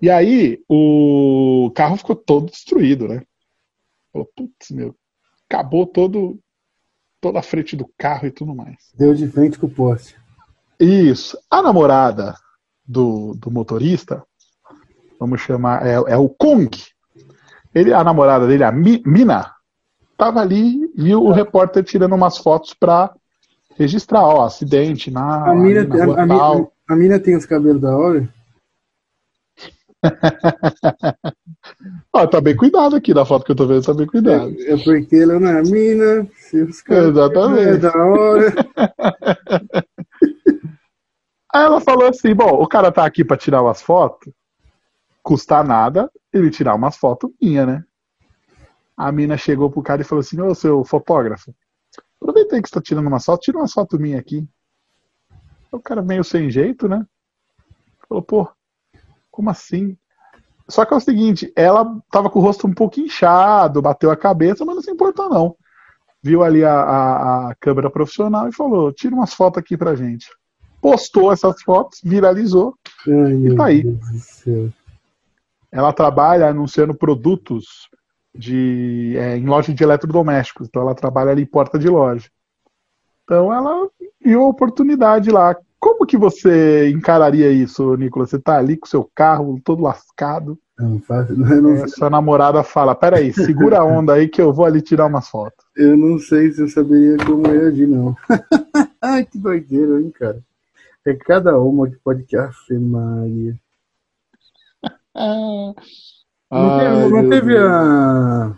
E 0.00 0.08
aí, 0.08 0.62
o 0.68 1.70
carro 1.74 1.96
ficou 1.96 2.16
todo 2.16 2.50
destruído, 2.50 3.06
né? 3.06 3.22
Falou, 4.10 4.30
putz, 4.34 4.70
meu, 4.70 4.94
acabou 5.48 5.86
todo, 5.86 6.40
toda 7.20 7.40
a 7.40 7.42
frente 7.42 7.76
do 7.76 7.86
carro 7.98 8.26
e 8.26 8.30
tudo 8.30 8.54
mais. 8.54 8.90
Deu 8.94 9.12
de 9.12 9.28
frente 9.28 9.58
com 9.58 9.66
o 9.66 9.70
poste. 9.70 10.16
Isso. 10.80 11.36
A 11.50 11.60
namorada 11.60 12.34
do, 12.86 13.34
do 13.34 13.50
motorista, 13.50 14.24
vamos 15.18 15.40
chamar, 15.40 15.86
é, 15.86 15.94
é 15.94 16.16
o 16.16 16.28
Kong. 16.28 16.70
Ele, 17.74 17.92
a 17.92 18.02
namorada 18.02 18.46
dele, 18.46 18.64
a 18.64 18.72
Mi, 18.72 19.02
Mina, 19.04 19.52
tava 20.16 20.40
ali, 20.40 20.90
viu 20.96 21.22
o 21.22 21.32
repórter 21.32 21.84
tirando 21.84 22.14
umas 22.14 22.38
fotos 22.38 22.74
pra 22.74 23.12
registrar, 23.76 24.22
ó, 24.22 24.44
acidente 24.44 25.10
na, 25.10 25.50
A 25.50 25.54
mina, 25.54 25.84
na 25.84 25.96
a, 25.96 26.22
a, 26.22 26.26
mina, 26.26 26.68
a 26.88 26.96
mina 26.96 27.20
tem 27.20 27.36
os 27.36 27.46
cabelos 27.46 27.80
da 27.80 27.96
hora? 27.96 28.28
Ó, 32.12 32.26
tá 32.26 32.40
bem 32.40 32.56
cuidado 32.56 32.96
aqui 32.96 33.12
na 33.12 33.24
foto 33.24 33.44
que 33.44 33.52
eu 33.52 33.56
tô 33.56 33.66
vendo, 33.66 33.84
tá 33.84 33.92
bem 33.92 34.06
cuidado. 34.06 34.54
É 34.60 34.76
porque 34.76 35.16
ela 35.16 35.40
não 35.40 35.50
é 35.50 35.62
mina, 35.62 36.28
seus 36.36 36.80
cabelos 36.82 37.10
Exatamente. 37.10 37.68
é 37.68 37.76
da 37.76 37.96
hora. 37.96 38.54
Aí 41.52 41.64
ela 41.64 41.80
falou 41.80 42.08
assim: 42.08 42.34
bom, 42.34 42.62
o 42.62 42.66
cara 42.66 42.92
tá 42.92 43.04
aqui 43.04 43.24
pra 43.24 43.36
tirar 43.36 43.62
umas 43.62 43.82
fotos, 43.82 44.32
custa 45.28 45.62
nada 45.62 46.10
ele 46.32 46.48
tirar 46.48 46.74
umas 46.74 46.96
fotos 46.96 47.30
minha, 47.38 47.66
né? 47.66 47.84
A 48.96 49.12
mina 49.12 49.36
chegou 49.36 49.70
pro 49.70 49.82
cara 49.82 50.00
e 50.00 50.04
falou 50.04 50.20
assim: 50.20 50.40
ô 50.40 50.54
seu 50.54 50.82
fotógrafo, 50.84 51.54
aproveita 52.18 52.56
aí 52.56 52.62
que 52.62 52.68
você 52.68 52.74
tá 52.74 52.80
tirando 52.80 53.08
uma 53.08 53.20
foto, 53.20 53.42
tira 53.42 53.58
uma 53.58 53.68
foto 53.68 54.00
minha 54.00 54.18
aqui. 54.18 54.48
O 55.70 55.78
cara 55.78 56.00
meio 56.00 56.24
sem 56.24 56.50
jeito, 56.50 56.88
né? 56.88 57.04
Falou, 58.08 58.22
pô, 58.24 58.48
como 59.30 59.50
assim? 59.50 59.98
Só 60.66 60.86
que 60.86 60.94
é 60.94 60.96
o 60.96 61.00
seguinte, 61.00 61.52
ela 61.54 62.00
tava 62.10 62.30
com 62.30 62.38
o 62.38 62.42
rosto 62.42 62.66
um 62.66 62.72
pouco 62.72 62.98
inchado, 62.98 63.82
bateu 63.82 64.10
a 64.10 64.16
cabeça, 64.16 64.64
mas 64.64 64.76
não 64.76 64.82
se 64.82 64.90
importou 64.90 65.28
não. 65.28 65.54
Viu 66.22 66.42
ali 66.42 66.64
a, 66.64 66.72
a, 66.72 67.50
a 67.50 67.54
câmera 67.56 67.90
profissional 67.90 68.48
e 68.48 68.54
falou, 68.54 68.92
tira 68.94 69.14
umas 69.14 69.34
fotos 69.34 69.58
aqui 69.58 69.76
pra 69.76 69.94
gente. 69.94 70.26
Postou 70.80 71.30
essas 71.30 71.60
fotos, 71.62 72.00
viralizou. 72.02 72.74
Ai, 73.06 73.34
meu 73.34 73.56
tá 73.56 73.66
aí. 73.66 73.84
Ela 75.70 75.92
trabalha 75.92 76.48
anunciando 76.48 76.94
produtos 76.94 77.88
de, 78.34 79.14
é, 79.16 79.36
em 79.36 79.46
loja 79.46 79.72
de 79.72 79.82
eletrodomésticos. 79.82 80.68
Então 80.68 80.82
ela 80.82 80.94
trabalha 80.94 81.30
ali 81.30 81.42
em 81.42 81.46
porta 81.46 81.78
de 81.78 81.88
loja. 81.88 82.28
Então 83.24 83.52
ela 83.52 83.88
viu 84.24 84.42
a 84.42 84.48
oportunidade 84.48 85.30
lá. 85.30 85.56
Como 85.78 86.06
que 86.06 86.16
você 86.16 86.90
encararia 86.90 87.50
isso, 87.50 87.94
Nicolas? 87.96 88.30
Você 88.30 88.38
tá 88.38 88.56
ali 88.56 88.76
com 88.76 88.86
seu 88.86 89.08
carro 89.14 89.60
todo 89.62 89.82
lascado. 89.82 90.58
Não 90.78 91.02
eu 91.50 91.62
não, 91.62 91.72
É, 91.72 91.88
sua 91.88 92.08
namorada 92.08 92.62
fala: 92.62 92.94
Peraí, 92.94 93.32
segura 93.32 93.80
a 93.80 93.84
onda 93.84 94.14
aí 94.14 94.28
que 94.28 94.40
eu 94.40 94.52
vou 94.52 94.64
ali 94.64 94.80
tirar 94.80 95.06
umas 95.06 95.28
fotos. 95.28 95.64
eu 95.76 95.96
não 95.96 96.18
sei 96.18 96.52
se 96.52 96.62
eu 96.62 96.68
saberia 96.68 97.16
como 97.18 97.46
reagir, 97.46 97.86
não. 97.86 98.16
Ai, 99.02 99.24
que 99.24 99.38
doideira, 99.38 100.00
hein, 100.00 100.10
cara. 100.10 100.40
É 101.04 101.14
cada 101.14 101.58
uma 101.58 101.88
que 101.88 101.96
pode 101.96 102.24
que 102.24 102.36
Afe 102.36 102.74
Maria. 102.74 103.58
Não 105.14 105.74
Ai, 106.50 106.78
teve, 106.78 107.08
não 107.10 107.28
teve 107.28 107.58
a. 107.58 108.56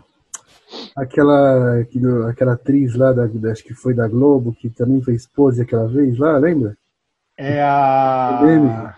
Aquela, 0.95 1.79
aquilo- 1.79 2.27
aquela 2.27 2.53
atriz 2.53 2.95
lá, 2.95 3.11
da, 3.11 3.27
da- 3.27 3.51
acho 3.51 3.63
que 3.63 3.73
foi 3.73 3.93
da 3.93 4.07
Globo, 4.07 4.53
que 4.53 4.69
também 4.69 5.01
fez 5.01 5.27
pose 5.27 5.61
aquela 5.61 5.87
vez 5.87 6.17
lá, 6.17 6.37
lembra? 6.37 6.77
É 7.37 7.61
a. 7.61 8.95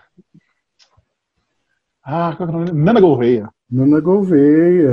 Ah, 2.04 2.34
qual 2.36 2.48
que 2.48 2.54
é 2.54 2.56
o 2.56 2.58
nome? 2.64 2.72
Nana 2.72 3.00
Gouveia. 3.00 3.48
Nana 3.70 4.00
Gouveia, 4.00 4.90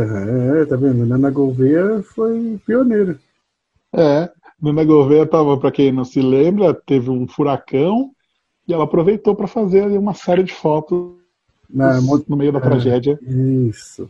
é, 0.61 0.65
tá 0.65 0.75
vendo? 0.75 1.05
Nana 1.05 1.29
Gouveia 1.29 2.01
foi 2.01 2.59
pioneira. 2.65 3.19
É, 3.93 4.31
Nana 4.61 4.83
Gouveia 4.85 5.25
tava, 5.27 5.59
pra 5.59 5.71
quem 5.71 5.91
não 5.91 6.05
se 6.05 6.21
lembra, 6.21 6.73
teve 6.73 7.09
um 7.09 7.27
furacão 7.27 8.11
e 8.67 8.73
ela 8.73 8.85
aproveitou 8.85 9.35
para 9.35 9.47
fazer 9.47 9.83
ali 9.83 9.97
uma 9.97 10.13
série 10.13 10.43
de 10.43 10.53
fotos 10.53 11.20
Na, 11.73 11.99
no 11.99 12.37
meio 12.37 12.51
da 12.51 12.59
é. 12.59 12.61
tragédia. 12.61 13.19
isso. 13.21 14.09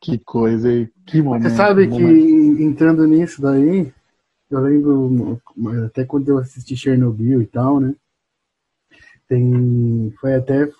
Que 0.00 0.18
coisa, 0.18 0.72
e 0.72 0.88
que 1.06 1.20
momento. 1.20 1.50
Você 1.50 1.56
sabe 1.56 1.86
que 1.86 2.00
momento. 2.00 2.62
entrando 2.62 3.06
nisso 3.06 3.42
daí, 3.42 3.92
eu 4.50 4.60
lembro 4.60 5.40
até 5.84 6.04
quando 6.04 6.28
eu 6.28 6.38
assisti 6.38 6.74
Chernobyl 6.74 7.42
e 7.42 7.46
tal, 7.46 7.78
né? 7.78 7.94
Tem. 9.28 10.12
Foi 10.18 10.34
até 10.34 10.70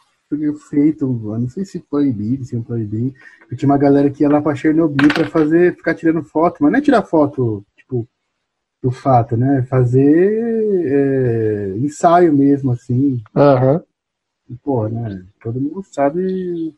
feito, 0.70 1.04
eu 1.04 1.38
não 1.38 1.48
sei 1.48 1.64
se 1.64 1.80
proibido, 1.80 2.44
se 2.44 2.54
não 2.54 2.62
proibido. 2.62 3.14
que 3.48 3.56
Tinha 3.56 3.68
uma 3.68 3.78
galera 3.78 4.10
que 4.10 4.22
ia 4.22 4.28
lá 4.28 4.40
pra 4.40 4.54
Chernobyl 4.54 5.12
pra 5.12 5.28
fazer, 5.28 5.76
ficar 5.76 5.94
tirando 5.94 6.22
foto, 6.22 6.58
mas 6.60 6.72
não 6.72 6.78
é 6.78 6.82
tirar 6.82 7.02
foto, 7.02 7.64
tipo, 7.76 8.08
do 8.82 8.90
fato, 8.90 9.36
né? 9.36 9.62
Fazer 9.68 10.06
é, 10.86 11.74
ensaio 11.78 12.32
mesmo, 12.32 12.70
assim. 12.72 13.20
Aham. 13.34 13.82
E, 14.50 14.56
pô, 14.56 14.88
né? 14.88 15.24
Todo 15.40 15.60
mundo 15.60 15.84
sabe 15.84 16.74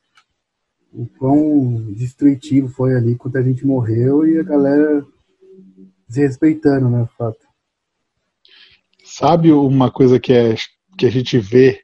o 0.92 1.06
quão 1.18 1.90
destrutivo 1.94 2.68
foi 2.68 2.94
ali 2.94 3.16
quando 3.16 3.36
a 3.36 3.42
gente 3.42 3.66
morreu 3.66 4.28
e 4.28 4.38
a 4.38 4.42
galera 4.42 5.02
desrespeitando, 6.06 6.90
né? 6.90 7.02
O 7.02 7.06
fato. 7.06 7.40
Sabe 9.02 9.50
uma 9.52 9.90
coisa 9.90 10.20
que, 10.20 10.34
é, 10.34 10.54
que 10.98 11.06
a 11.06 11.10
gente 11.10 11.38
vê 11.38 11.82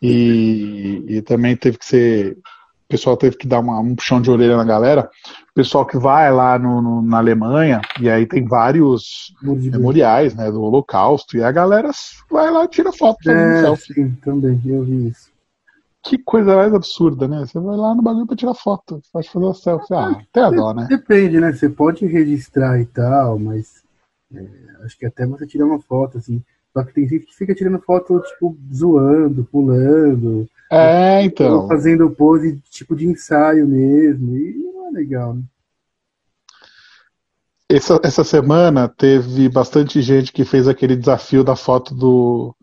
e, 0.00 1.04
e 1.08 1.22
também 1.22 1.56
teve 1.56 1.76
que 1.76 1.86
ser. 1.86 2.38
O 2.84 2.88
pessoal 2.88 3.16
teve 3.16 3.36
que 3.36 3.46
dar 3.46 3.60
uma- 3.60 3.80
um 3.80 3.94
puxão 3.96 4.20
de 4.20 4.30
orelha 4.30 4.56
na 4.56 4.64
galera. 4.64 5.10
O 5.50 5.54
pessoal 5.54 5.86
que 5.86 5.96
vai 5.96 6.30
lá 6.32 6.58
no- 6.58 6.82
no- 6.82 7.02
na 7.02 7.18
Alemanha, 7.18 7.80
e 8.00 8.10
aí 8.10 8.26
tem 8.26 8.44
vários 8.44 9.34
de 9.42 9.70
memoriais 9.70 10.34
né, 10.34 10.50
do 10.50 10.62
Holocausto, 10.62 11.36
e 11.36 11.42
a 11.42 11.50
galera 11.50 11.90
vai 12.30 12.50
lá 12.50 12.64
e 12.64 12.68
tira 12.68 12.92
foto 12.92 13.30
É, 13.30 13.60
selfie. 13.62 13.94
sim, 13.94 14.10
também, 14.22 14.60
eu 14.66 14.84
vi 14.84 15.08
isso. 15.08 15.32
Que 16.02 16.18
coisa 16.18 16.54
mais 16.54 16.74
absurda, 16.74 17.26
né? 17.26 17.46
Você 17.46 17.58
vai 17.58 17.76
lá 17.76 17.94
no 17.94 18.02
bagulho 18.02 18.26
pra 18.26 18.36
tirar 18.36 18.54
foto, 18.54 19.00
pode 19.10 19.30
fazer 19.30 19.44
uma 19.46 19.54
selfie. 19.54 19.94
Ah, 19.94 20.18
até 20.20 20.42
a 20.42 20.50
dó, 20.50 20.74
né? 20.74 20.86
Depende, 20.88 21.40
né? 21.40 21.52
Você 21.52 21.70
pode 21.70 22.04
registrar 22.04 22.78
e 22.78 22.84
tal, 22.84 23.38
mas 23.38 23.82
é, 24.34 24.44
acho 24.84 24.98
que 24.98 25.06
até 25.06 25.26
você 25.26 25.46
tirar 25.46 25.64
uma 25.64 25.80
foto, 25.80 26.18
assim. 26.18 26.42
Só 26.74 26.82
que 26.84 26.92
tem 26.92 27.08
gente 27.08 27.24
que 27.24 27.34
fica 27.34 27.54
tirando 27.54 27.80
foto, 27.80 28.20
tipo, 28.20 28.54
zoando, 28.74 29.44
pulando, 29.50 30.46
É, 30.70 31.22
então. 31.22 31.68
fazendo 31.68 32.10
pose 32.10 32.60
tipo 32.70 32.96
de 32.96 33.06
ensaio 33.06 33.66
mesmo. 33.66 34.36
E 34.36 34.54
não 34.54 34.88
é 34.88 34.90
legal, 34.90 35.34
né? 35.34 35.42
Essa, 37.68 37.98
essa 38.04 38.22
semana 38.24 38.88
teve 38.88 39.48
bastante 39.48 40.00
gente 40.02 40.32
que 40.32 40.44
fez 40.44 40.68
aquele 40.68 40.94
desafio 40.96 41.42
da 41.42 41.56
foto 41.56 41.94
do, 41.94 42.54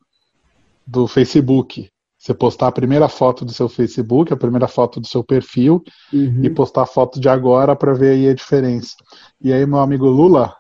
do 0.86 1.08
Facebook. 1.08 1.90
Você 2.18 2.36
postar 2.36 2.68
a 2.68 2.72
primeira 2.72 3.10
foto 3.10 3.44
do 3.44 3.52
seu 3.52 3.68
Facebook, 3.68 4.32
a 4.32 4.38
primeira 4.38 4.68
foto 4.68 5.00
do 5.00 5.08
seu 5.08 5.24
perfil, 5.24 5.84
Uhum. 6.14 6.44
e 6.44 6.50
postar 6.52 6.84
a 6.84 6.86
foto 6.86 7.20
de 7.20 7.28
agora 7.28 7.76
para 7.76 7.94
ver 7.94 8.12
aí 8.12 8.30
a 8.30 8.34
diferença. 8.34 8.96
E 9.42 9.52
aí, 9.52 9.66
meu 9.66 9.80
amigo 9.80 10.06
Lula, 10.06 10.56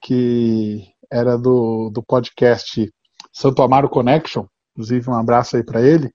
que 0.00 0.84
era 1.10 1.36
do, 1.36 1.90
do 1.92 2.02
podcast 2.02 2.88
Santo 3.32 3.62
Amaro 3.62 3.88
Connection, 3.88 4.44
inclusive 4.72 5.10
um 5.10 5.14
abraço 5.14 5.56
aí 5.56 5.64
para 5.64 5.82
ele, 5.82 6.10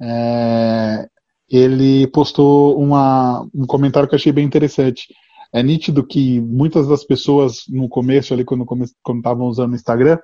é, 0.00 1.08
ele 1.48 2.06
postou 2.08 2.78
uma, 2.80 3.46
um 3.54 3.66
comentário 3.66 4.08
que 4.08 4.14
eu 4.14 4.18
achei 4.18 4.32
bem 4.32 4.44
interessante. 4.44 5.06
É 5.52 5.62
nítido 5.62 6.04
que 6.04 6.40
muitas 6.40 6.88
das 6.88 7.04
pessoas 7.04 7.64
no 7.68 7.88
começo, 7.88 8.34
ali 8.34 8.44
quando 8.44 8.66
estavam 8.84 9.46
usando 9.46 9.72
o 9.72 9.76
Instagram, 9.76 10.18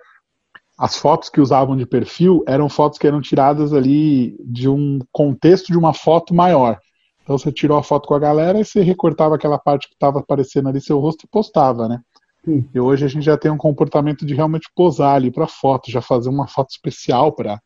as 0.77 0.97
fotos 0.97 1.29
que 1.29 1.41
usavam 1.41 1.77
de 1.77 1.87
perfil 1.87 2.43
eram 2.49 2.69
fotos 2.69 2.99
que 2.99 3.07
eram 3.07 3.21
tiradas 3.21 3.73
ali 3.73 4.35
de 4.41 4.69
um 4.69 4.99
contexto 5.13 5.67
de 5.67 5.79
uma 5.79 5.93
foto 5.93 6.35
maior. 6.35 6.79
Então 7.23 7.39
você 7.39 7.53
tirou 7.53 7.79
a 7.79 7.83
foto 7.83 8.09
com 8.09 8.15
a 8.15 8.19
galera 8.19 8.59
e 8.59 8.65
você 8.65 8.83
recortava 8.83 9.35
aquela 9.35 9.59
parte 9.59 9.87
que 9.87 9.95
estava 9.95 10.21
aparecendo 10.21 10.69
ali 10.69 10.81
seu 10.81 10.99
rosto 10.99 11.27
e 11.27 11.29
postava, 11.29 11.87
né? 11.87 12.01
Sim. 12.45 12.67
E 12.75 12.81
hoje 12.81 13.05
a 13.05 13.09
gente 13.09 13.23
já 13.23 13.37
tem 13.37 13.51
um 13.51 13.59
comportamento 13.59 14.25
de 14.25 14.35
realmente 14.35 14.71
posar 14.75 15.15
ali 15.15 15.31
para 15.31 15.47
foto, 15.47 15.91
já 15.91 16.01
fazer 16.01 16.31
uma 16.31 16.49
foto 16.49 16.71
especial 16.71 17.33
para 17.33 17.61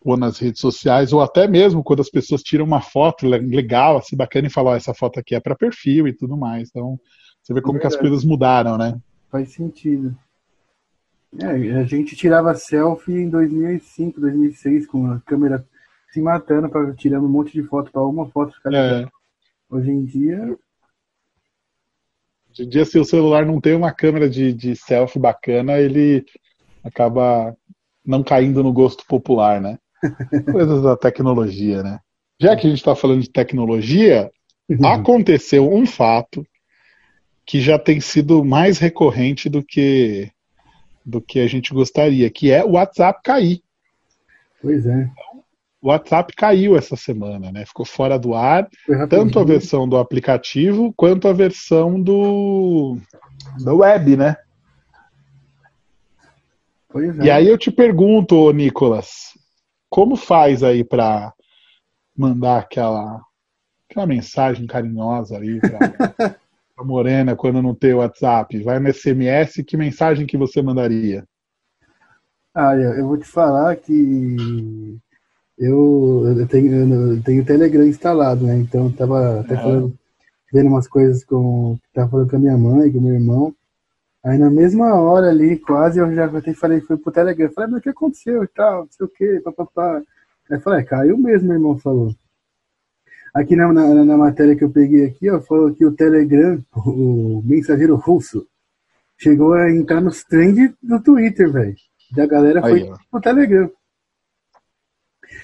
pôr 0.00 0.18
nas 0.18 0.38
redes 0.38 0.60
sociais, 0.60 1.12
ou 1.12 1.20
até 1.20 1.46
mesmo 1.46 1.84
quando 1.84 2.00
as 2.00 2.10
pessoas 2.10 2.42
tiram 2.42 2.64
uma 2.64 2.80
foto 2.80 3.26
le- 3.26 3.38
legal, 3.38 3.98
assim, 3.98 4.16
bacana, 4.16 4.46
e 4.46 4.50
falam, 4.50 4.72
ó, 4.72 4.76
essa 4.76 4.94
foto 4.94 5.20
aqui 5.20 5.34
é 5.34 5.40
para 5.40 5.54
perfil 5.54 6.08
e 6.08 6.12
tudo 6.12 6.36
mais. 6.36 6.68
Então, 6.70 6.98
você 7.42 7.52
vê 7.54 7.60
como 7.60 7.78
que 7.78 7.86
as 7.86 7.96
coisas 7.96 8.24
mudaram, 8.24 8.78
né? 8.78 8.98
Faz 9.30 9.52
sentido. 9.52 10.16
É, 11.38 11.46
a 11.78 11.84
gente 11.84 12.16
tirava 12.16 12.54
selfie 12.54 13.12
em 13.12 13.30
2005, 13.30 14.20
2006, 14.20 14.86
com 14.86 15.10
a 15.10 15.20
câmera 15.20 15.64
se 16.12 16.20
matando, 16.20 16.68
pra, 16.68 16.92
tirando 16.94 17.26
um 17.26 17.30
monte 17.30 17.52
de 17.52 17.62
foto 17.62 17.92
para 17.92 18.02
uma 18.04 18.28
foto 18.28 18.52
ficar 18.54 18.70
legal. 18.70 19.02
É, 19.02 19.08
Hoje 19.70 19.90
em 19.90 20.04
dia, 20.04 20.58
hoje 22.50 22.64
em 22.64 22.68
dia, 22.68 22.84
se 22.84 22.98
o 22.98 23.04
celular 23.04 23.46
não 23.46 23.60
tem 23.60 23.74
uma 23.74 23.92
câmera 23.92 24.28
de, 24.28 24.52
de 24.52 24.74
selfie 24.74 25.20
bacana, 25.20 25.78
ele 25.78 26.24
acaba 26.82 27.56
não 28.04 28.24
caindo 28.24 28.62
no 28.62 28.72
gosto 28.72 29.04
popular, 29.06 29.60
né? 29.60 29.78
Coisas 30.52 30.82
da 30.82 30.96
tecnologia, 30.96 31.82
né? 31.82 32.00
Já 32.40 32.56
que 32.56 32.66
a 32.66 32.70
gente 32.70 32.78
está 32.78 32.96
falando 32.96 33.20
de 33.20 33.30
tecnologia, 33.30 34.30
aconteceu 34.82 35.70
um 35.70 35.86
fato 35.86 36.46
que 37.44 37.60
já 37.60 37.78
tem 37.78 38.00
sido 38.00 38.44
mais 38.44 38.78
recorrente 38.78 39.48
do 39.48 39.62
que 39.62 40.30
do 41.04 41.20
que 41.20 41.40
a 41.40 41.46
gente 41.46 41.72
gostaria, 41.72 42.30
que 42.30 42.52
é 42.52 42.64
o 42.64 42.72
WhatsApp 42.72 43.20
cair. 43.24 43.60
Pois 44.62 44.86
é. 44.86 45.10
O 45.82 45.88
WhatsApp 45.88 46.34
caiu 46.36 46.76
essa 46.76 46.94
semana, 46.94 47.50
né? 47.50 47.64
Ficou 47.64 47.86
fora 47.86 48.18
do 48.18 48.34
ar, 48.34 48.68
tanto 49.08 49.38
a 49.38 49.44
versão 49.44 49.88
do 49.88 49.96
aplicativo 49.96 50.92
quanto 50.94 51.26
a 51.26 51.32
versão 51.32 52.00
do, 52.00 52.98
do 53.58 53.76
web, 53.78 54.16
né? 54.16 54.36
Pois 56.90 57.18
é. 57.18 57.24
E 57.24 57.30
aí 57.30 57.48
eu 57.48 57.56
te 57.56 57.70
pergunto, 57.70 58.52
Nicolas, 58.52 59.29
como 59.90 60.16
faz 60.16 60.62
aí 60.62 60.84
para 60.84 61.34
mandar 62.16 62.60
aquela, 62.60 63.20
aquela 63.88 64.06
mensagem 64.06 64.66
carinhosa 64.66 65.38
aí 65.38 65.60
para 65.60 66.36
a 66.78 66.84
Morena 66.84 67.34
quando 67.34 67.60
não 67.60 67.74
tem 67.74 67.92
WhatsApp? 67.92 68.62
Vai 68.62 68.78
no 68.78 68.92
SMS, 68.92 69.64
que 69.64 69.76
mensagem 69.76 70.26
que 70.26 70.38
você 70.38 70.62
mandaria? 70.62 71.24
Ah, 72.54 72.74
eu 72.74 73.06
vou 73.06 73.18
te 73.18 73.26
falar 73.26 73.76
que 73.76 74.98
eu, 75.58 76.34
eu 76.38 76.48
tenho 76.48 77.14
eu 77.14 77.22
tenho 77.22 77.42
o 77.42 77.46
Telegram 77.46 77.86
instalado, 77.86 78.46
né? 78.46 78.56
Então 78.56 78.86
eu 78.86 78.92
tava 78.92 79.40
até 79.40 79.56
falando, 79.56 79.94
vendo 80.52 80.68
umas 80.68 80.88
coisas 80.88 81.24
com 81.24 81.78
tava 81.92 82.10
falando 82.10 82.30
com 82.30 82.36
a 82.36 82.40
minha 82.40 82.56
mãe, 82.56 82.90
com 82.90 82.98
o 82.98 83.02
meu 83.02 83.14
irmão. 83.14 83.54
Aí 84.22 84.36
na 84.36 84.50
mesma 84.50 84.94
hora 84.94 85.30
ali, 85.30 85.58
quase, 85.58 85.98
eu 85.98 86.14
já 86.14 86.26
até 86.26 86.52
falei, 86.52 86.80
fui 86.80 86.96
pro 86.98 87.12
Telegram. 87.12 87.50
Falei, 87.52 87.70
mas 87.70 87.80
o 87.80 87.82
que 87.82 87.88
aconteceu 87.88 88.44
e 88.44 88.48
tal, 88.48 88.82
não 88.82 88.90
sei 88.90 89.06
o 89.06 89.08
que, 89.08 89.40
papapá. 89.40 89.96
Aí 89.96 90.56
eu 90.56 90.60
falei, 90.60 90.80
é, 90.80 90.84
caiu 90.84 91.16
mesmo, 91.16 91.48
meu 91.48 91.56
irmão 91.56 91.78
falou. 91.78 92.14
Aqui 93.32 93.56
na, 93.56 93.72
na, 93.72 94.04
na, 94.04 94.16
matéria 94.16 94.56
que 94.56 94.64
eu 94.64 94.70
peguei 94.70 95.06
aqui, 95.06 95.30
ó, 95.30 95.40
falou 95.40 95.72
que 95.72 95.86
o 95.86 95.92
Telegram, 95.92 96.62
o 96.74 97.40
mensageiro 97.44 97.94
russo, 97.94 98.46
chegou 99.16 99.54
a 99.54 99.70
entrar 99.70 100.00
nos 100.00 100.24
trends 100.24 100.74
do 100.82 101.00
Twitter, 101.00 101.50
velho. 101.50 101.76
Da 102.12 102.26
galera 102.26 102.60
foi 102.60 102.82
Aí, 102.82 102.92
pro 103.10 103.20
Telegram. 103.20 103.70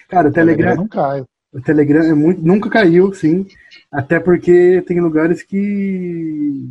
Cara, 0.09 0.29
o 0.29 0.33
Telegram, 0.33 0.65
Telegram 0.65 0.77
não 0.77 0.89
cai. 0.89 1.25
O 1.53 1.61
Telegram 1.63 2.03
é 2.03 2.15
muito, 2.15 2.43
nunca 2.43 2.69
caiu, 2.69 3.15
sim. 3.15 3.47
Até 3.91 4.19
porque 4.19 4.83
tem 4.87 5.01
lugares 5.01 5.43
que 5.43 6.69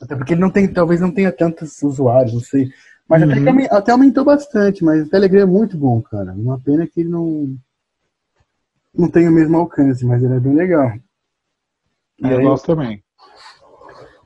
até 0.00 0.14
porque 0.14 0.34
ele 0.34 0.40
não 0.40 0.50
tem, 0.50 0.72
talvez 0.72 1.00
não 1.00 1.10
tenha 1.10 1.32
tantos 1.32 1.82
usuários, 1.82 2.34
não 2.34 2.40
sei. 2.40 2.70
Mas 3.08 3.22
uhum. 3.22 3.32
até, 3.32 3.74
até, 3.74 3.92
aumentou 3.92 4.24
bastante, 4.24 4.84
mas 4.84 5.06
o 5.06 5.10
Telegram 5.10 5.42
é 5.42 5.46
muito 5.46 5.76
bom, 5.76 6.00
cara. 6.02 6.32
Uma 6.32 6.60
pena 6.60 6.86
que 6.86 7.00
ele 7.00 7.08
não, 7.08 7.56
não 8.94 9.08
tem 9.08 9.26
o 9.26 9.32
mesmo 9.32 9.56
alcance, 9.56 10.04
mas 10.04 10.22
ele 10.22 10.34
é 10.34 10.40
bem 10.40 10.54
legal. 10.54 10.92
E 12.18 12.28
eu 12.28 12.38
aí, 12.38 12.44
gosto 12.44 12.66
também. 12.66 13.02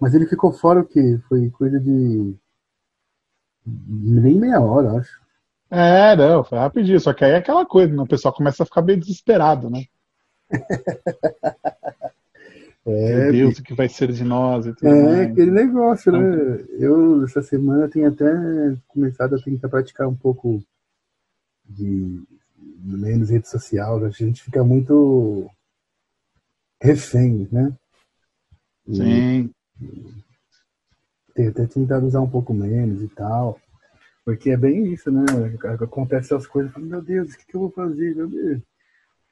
Mas 0.01 0.15
ele 0.15 0.27
ficou 0.27 0.53
fora 0.53 0.81
o 0.81 0.85
quê? 0.85 1.21
Foi 1.29 1.49
coisa 1.51 1.79
de. 1.79 2.35
Nem 3.65 4.35
meia 4.35 4.61
hora, 4.61 4.99
acho. 4.99 5.23
É, 5.71 6.17
não, 6.17 6.43
foi 6.43 6.59
rapidinho. 6.59 7.01
Só 7.01 7.13
que 7.15 7.25
aí 7.25 7.33
é 7.33 7.37
aquela 7.37 7.65
coisa, 7.65 7.95
né? 7.95 8.03
o 8.03 8.07
pessoal 8.07 8.35
começa 8.35 8.63
a 8.63 8.67
ficar 8.67 8.83
bem 8.83 8.99
desesperado, 8.99 9.71
né? 9.71 9.85
É, 13.13 13.25
Meu 13.25 13.33
Deus, 13.33 13.59
o 13.59 13.63
que 13.63 13.75
vai 13.75 13.89
ser 13.89 14.11
de 14.13 14.25
nós? 14.25 14.67
é, 14.67 14.73
mais. 14.83 15.31
aquele 15.31 15.51
negócio, 15.51 16.11
né? 16.11 16.65
Eu, 16.79 17.25
essa 17.25 17.43
semana, 17.43 17.89
tenho 17.89 18.09
até 18.09 18.27
começado 18.89 19.35
a 19.35 19.43
tentar 19.43 19.69
praticar 19.69 20.09
um 20.09 20.15
pouco 20.15 20.63
de 21.65 22.23
menos 22.83 23.31
rede 23.31 23.49
social. 23.49 24.05
A 24.05 24.11
gente 24.11 24.43
fica 24.43 24.65
muito 24.65 25.49
refém, 26.81 27.49
né? 27.53 27.73
Sim. 28.87 29.51
Tenho 31.35 31.51
até 31.51 31.67
tentado 31.67 32.07
usar 32.07 32.21
um 32.21 32.31
pouco 32.31 32.53
menos 32.53 33.03
e 33.03 33.09
tal. 33.09 33.59
Porque 34.25 34.51
é 34.51 34.57
bem 34.57 34.93
isso, 34.93 35.11
né? 35.11 35.25
Acontece 35.81 36.35
as 36.35 36.47
coisas, 36.47 36.75
meu 36.77 37.03
Deus, 37.03 37.33
o 37.33 37.39
que, 37.39 37.55
eu 37.55 37.61
vou 37.61 37.71
fazer? 37.71 38.15
Meu 38.15 38.29
Deus. 38.29 38.63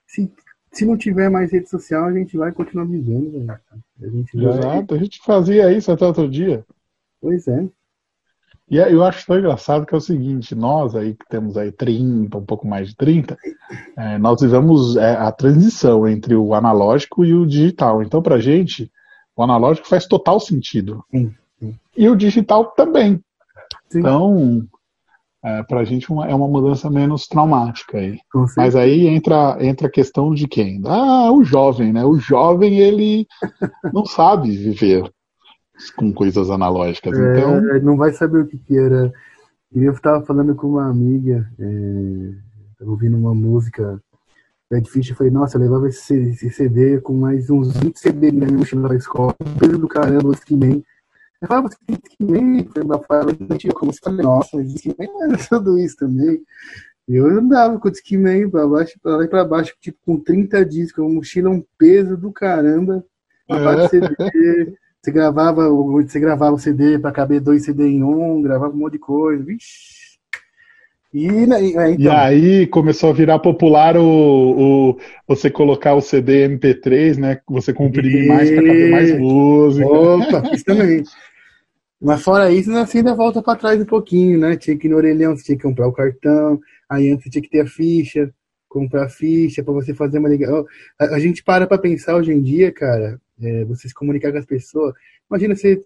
Se 0.07 0.33
se 0.73 0.85
não 0.85 0.97
tiver 0.97 1.29
mais 1.29 1.53
rede 1.53 1.69
social, 1.69 2.05
a 2.05 2.13
gente 2.13 2.37
vai 2.37 2.53
continuar 2.53 2.85
vivendo. 2.85 3.51
A 3.51 4.07
gente 4.09 4.37
vai... 4.37 4.59
Exato, 4.59 4.95
a 4.95 4.99
gente 4.99 5.21
fazia 5.23 5.73
isso 5.73 5.91
até 5.91 6.07
outro 6.07 6.29
dia. 6.29 6.65
Pois 7.21 7.47
é. 7.49 7.69
E 8.71 8.77
eu 8.77 9.03
acho 9.03 9.27
tão 9.27 9.37
engraçado 9.37 9.85
que 9.85 9.93
é 9.93 9.99
o 9.99 10.01
seguinte, 10.01 10.55
nós 10.55 10.95
aí 10.95 11.15
que 11.15 11.29
temos 11.29 11.57
aí 11.57 11.73
30, 11.73 12.39
um 12.39 12.47
pouco 12.47 12.69
mais 12.69 12.91
de 12.91 12.97
30, 12.97 13.37
é, 13.97 14.17
nós 14.17 14.41
vivemos 14.41 14.97
é, 14.97 15.17
a 15.17 15.33
transição 15.33 16.07
entre 16.07 16.37
o 16.37 16.55
analógico 16.55 17.25
e 17.25 17.35
o 17.35 17.45
digital. 17.45 18.01
Então, 18.01 18.23
pra 18.23 18.39
gente, 18.39 18.89
o 19.35 19.43
analógico 19.43 19.89
faz 19.89 20.07
total 20.07 20.39
sentido. 20.39 21.05
Sim, 21.11 21.35
sim. 21.59 21.77
E 21.97 22.09
o 22.09 22.15
digital 22.15 22.67
também. 22.67 23.21
Sim. 23.89 23.99
Então, 23.99 24.63
é, 25.45 25.63
para 25.63 25.81
a 25.81 25.85
gente 25.85 26.11
uma, 26.11 26.29
é 26.29 26.35
uma 26.35 26.49
mudança 26.49 26.91
menos 26.91 27.27
traumática 27.27 27.99
aí. 27.99 28.19
Mas 28.57 28.77
aí 28.77 29.07
entra, 29.07 29.57
entra 29.61 29.87
a 29.87 29.91
questão 29.91 30.35
de 30.35 30.47
quem? 30.47 30.83
Ah, 30.87 31.33
o 31.33 31.43
jovem, 31.43 31.93
né? 31.93 32.05
O 32.05 32.19
jovem, 32.19 32.79
ele 32.79 33.27
não 33.93 34.05
sabe 34.05 34.51
viver 34.57 35.11
com 35.97 36.13
coisas 36.13 36.51
analógicas. 36.51 37.19
É, 37.19 37.39
então... 37.39 37.61
Não 37.83 37.97
vai 37.97 38.13
saber 38.13 38.43
o 38.43 38.47
que, 38.47 38.59
que 38.59 38.77
era. 38.77 39.13
Eu 39.75 39.93
estava 39.93 40.25
falando 40.25 40.55
com 40.55 40.69
uma 40.69 40.89
amiga, 40.89 41.49
é, 41.59 42.85
ouvindo 42.85 43.17
uma 43.17 43.35
música 43.35 44.01
é 44.73 44.81
difícil. 44.81 45.13
Eu 45.13 45.17
falei, 45.17 45.33
nossa, 45.33 45.57
eu 45.57 45.63
levava 45.63 45.89
esse, 45.89 46.15
esse 46.15 46.51
CD 46.51 47.01
com 47.01 47.15
mais 47.15 47.51
uns 47.51 47.77
20 47.77 47.99
CD 47.99 48.31
na 48.31 48.47
minha 48.47 48.59
mochila 48.59 48.89
da 48.89 48.95
escola. 48.95 49.35
Peso 49.59 49.79
do 49.79 49.89
caramba, 49.89 50.29
o 50.29 50.33
Skiman. 50.33 50.83
Eu 51.41 51.49
falava, 51.49 51.69
você 51.69 51.77
tem 51.87 51.97
Discman? 51.97 52.69
Eu 53.49 53.59
tinha 53.59 53.73
como 53.73 53.93
você 53.93 54.01
falei, 54.03 54.25
nossa, 54.25 54.63
Discman 54.63 55.09
era 55.23 55.39
tudo 55.49 55.79
isso 55.79 55.97
também. 55.97 56.41
Eu 57.09 57.27
andava 57.27 57.79
com 57.79 57.89
o 57.89 57.91
Discman 57.91 58.51
pra 58.51 58.67
baixo, 58.67 58.99
pra 59.03 59.17
lá 59.17 59.25
e 59.25 59.29
pra 59.29 59.45
baixo, 59.45 59.75
tipo, 59.81 59.99
com 60.05 60.19
30 60.19 60.65
discos, 60.65 61.05
uma 61.05 61.15
mochila, 61.15 61.51
um 61.51 61.65
peso 61.79 62.17
do 62.17 62.31
caramba. 62.31 63.05
É. 63.49 63.89
CD, 63.89 64.77
você 65.03 65.11
gravava, 65.11 65.69
você 65.69 66.21
gravava 66.21 66.55
o 66.55 66.59
CD 66.59 66.99
para 66.99 67.11
caber 67.11 67.41
dois 67.41 67.65
CD 67.65 67.89
em 67.89 68.05
um, 68.05 68.43
gravava 68.43 68.73
um 68.73 68.77
monte 68.77 68.93
de 68.93 68.99
coisa. 68.99 69.43
Vixe. 69.43 70.01
E, 71.13 71.27
né, 71.27 71.61
então... 71.61 71.99
e, 71.99 72.09
aí 72.09 72.67
começou 72.69 73.11
a 73.11 73.13
virar 73.13 73.41
popular 73.41 73.97
o, 73.97 74.05
o, 74.93 74.99
você 75.27 75.51
colocar 75.51 75.95
o 75.95 76.01
CD 76.01 76.49
MP3, 76.49 77.17
né? 77.17 77.41
Você 77.49 77.73
comprimir 77.73 78.25
e... 78.25 78.29
mais 78.29 78.49
para 78.49 78.63
caber 78.63 78.91
mais 78.91 79.19
música. 79.19 79.89
Opa, 79.89 80.55
isso 80.55 80.65
também. 80.65 81.03
Mas 82.01 82.23
fora 82.23 82.51
isso, 82.51 82.73
você 82.73 82.99
ainda 82.99 83.15
volta 83.15 83.43
para 83.43 83.59
trás 83.59 83.81
um 83.81 83.85
pouquinho, 83.85 84.39
né? 84.39 84.57
Tinha 84.57 84.77
que 84.77 84.87
ir 84.87 84.91
no 84.91 84.97
orelhão, 84.97 85.37
você 85.37 85.45
tinha 85.45 85.57
que 85.57 85.63
comprar 85.63 85.87
o 85.87 85.93
cartão, 85.93 86.59
aí 86.89 87.11
antes 87.11 87.25
você 87.25 87.31
tinha 87.31 87.43
que 87.43 87.51
ter 87.51 87.61
a 87.61 87.67
ficha, 87.67 88.33
comprar 88.69 89.05
a 89.05 89.09
ficha 89.09 89.63
para 89.63 89.75
você 89.75 89.95
fazer 89.95 90.19
uma 90.19 90.29
ligação. 90.29 90.65
A, 90.99 91.19
gente 91.19 91.43
para 91.43 91.67
para 91.67 91.79
pensar 91.79 92.17
hoje 92.17 92.33
em 92.33 92.41
dia, 92.43 92.73
cara, 92.73 93.21
é, 93.43 93.65
você 93.67 93.89
se 93.89 93.95
comunicar 93.95 94.33
com 94.33 94.39
as 94.39 94.47
pessoas. 94.47 94.95
Imagina 95.29 95.55
você 95.55 95.81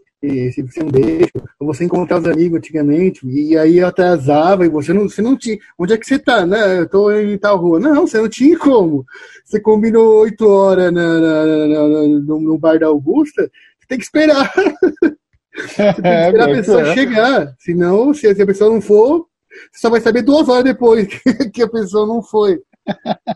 se 0.53 0.63
você 0.63 0.83
um 0.83 0.91
beijo, 0.91 1.31
ou 1.61 1.67
você 1.67 1.85
encontrar 1.85 2.19
os 2.19 2.27
amigos 2.27 2.57
antigamente, 2.59 3.27
e 3.27 3.59
aí 3.59 3.81
atrasava, 3.81 4.65
e 4.65 4.69
você 4.69 4.93
não, 4.93 5.09
você 5.09 5.21
não 5.21 5.37
tinha. 5.37 5.59
Onde 5.79 5.93
é 5.93 5.99
que 5.99 6.07
você 6.07 6.19
tá? 6.19 6.47
Né? 6.47 6.81
Eu 6.81 6.89
tô 6.89 7.11
em 7.13 7.37
tal 7.37 7.59
rua. 7.59 7.79
Não, 7.79 8.07
você 8.07 8.19
não 8.19 8.29
tinha 8.29 8.59
como. 8.59 9.05
Você 9.45 9.61
combinou 9.61 10.23
oito 10.23 10.49
horas 10.49 10.93
na, 10.93 11.21
na, 11.21 11.47
na, 11.67 11.89
no, 11.89 12.41
no 12.41 12.59
bar 12.59 12.79
da 12.79 12.87
Augusta, 12.87 13.43
você 13.43 13.87
tem 13.87 13.99
que 13.99 14.05
esperar. 14.05 14.51
Você 15.55 15.93
tem 15.95 16.03
que 16.03 16.09
é, 16.09 16.27
esperar 16.27 16.51
a 16.51 16.53
pessoa 16.55 16.83
é. 16.83 16.95
chegar. 16.95 17.55
Senão, 17.59 18.13
se 18.13 18.27
a 18.27 18.47
pessoa 18.47 18.71
não 18.71 18.81
for, 18.81 19.27
você 19.73 19.81
só 19.81 19.91
vai 19.91 20.01
saber 20.01 20.23
duas 20.23 20.49
horas 20.49 20.65
depois 20.65 21.07
que 21.53 21.63
a 21.63 21.69
pessoa 21.69 22.07
não 22.07 22.23
foi. 22.23 22.61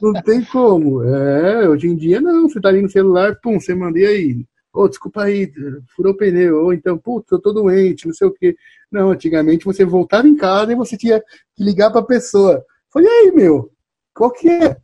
Não 0.02 0.12
tem 0.22 0.44
como. 0.44 1.02
É, 1.04 1.68
hoje 1.68 1.86
em 1.86 1.96
dia 1.96 2.20
não. 2.20 2.48
Você 2.48 2.60
tá 2.60 2.68
ali 2.68 2.82
no 2.82 2.90
celular, 2.90 3.38
pum, 3.42 3.58
você 3.60 3.74
manda 3.74 3.98
e 3.98 4.06
aí. 4.06 4.46
Ô, 4.74 4.82
oh, 4.82 4.88
desculpa 4.88 5.24
aí, 5.24 5.50
furou 5.94 6.12
o 6.12 6.16
pneu. 6.16 6.64
Ou 6.64 6.72
então, 6.72 6.98
putz, 6.98 7.30
eu 7.30 7.40
tô 7.40 7.52
doente, 7.52 8.06
não 8.06 8.14
sei 8.14 8.26
o 8.26 8.32
quê. 8.32 8.56
Não, 8.90 9.10
antigamente 9.10 9.64
você 9.64 9.84
voltava 9.84 10.28
em 10.28 10.36
casa 10.36 10.72
e 10.72 10.76
você 10.76 10.96
tinha 10.96 11.20
que 11.20 11.64
ligar 11.64 11.90
pra 11.90 12.02
pessoa. 12.02 12.64
Falei, 12.92 13.08
aí, 13.08 13.32
meu? 13.32 13.70
Qual 14.14 14.30
que 14.30 14.48
é? 14.48 14.76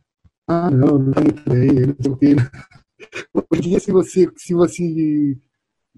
Ah, 0.47 0.69
não, 0.69 0.99
não 0.99 1.11
tá 1.11 1.21
muito 1.21 1.49
bem, 1.49 1.87
não 1.87 1.95
sei 1.99 2.11
o 2.11 2.17
quê. 2.17 2.35
Hoje 3.51 3.67
em 3.67 3.69
dia, 3.69 3.79
se 3.79 3.91
você, 3.91 4.29
se 4.35 4.53
você 4.53 5.37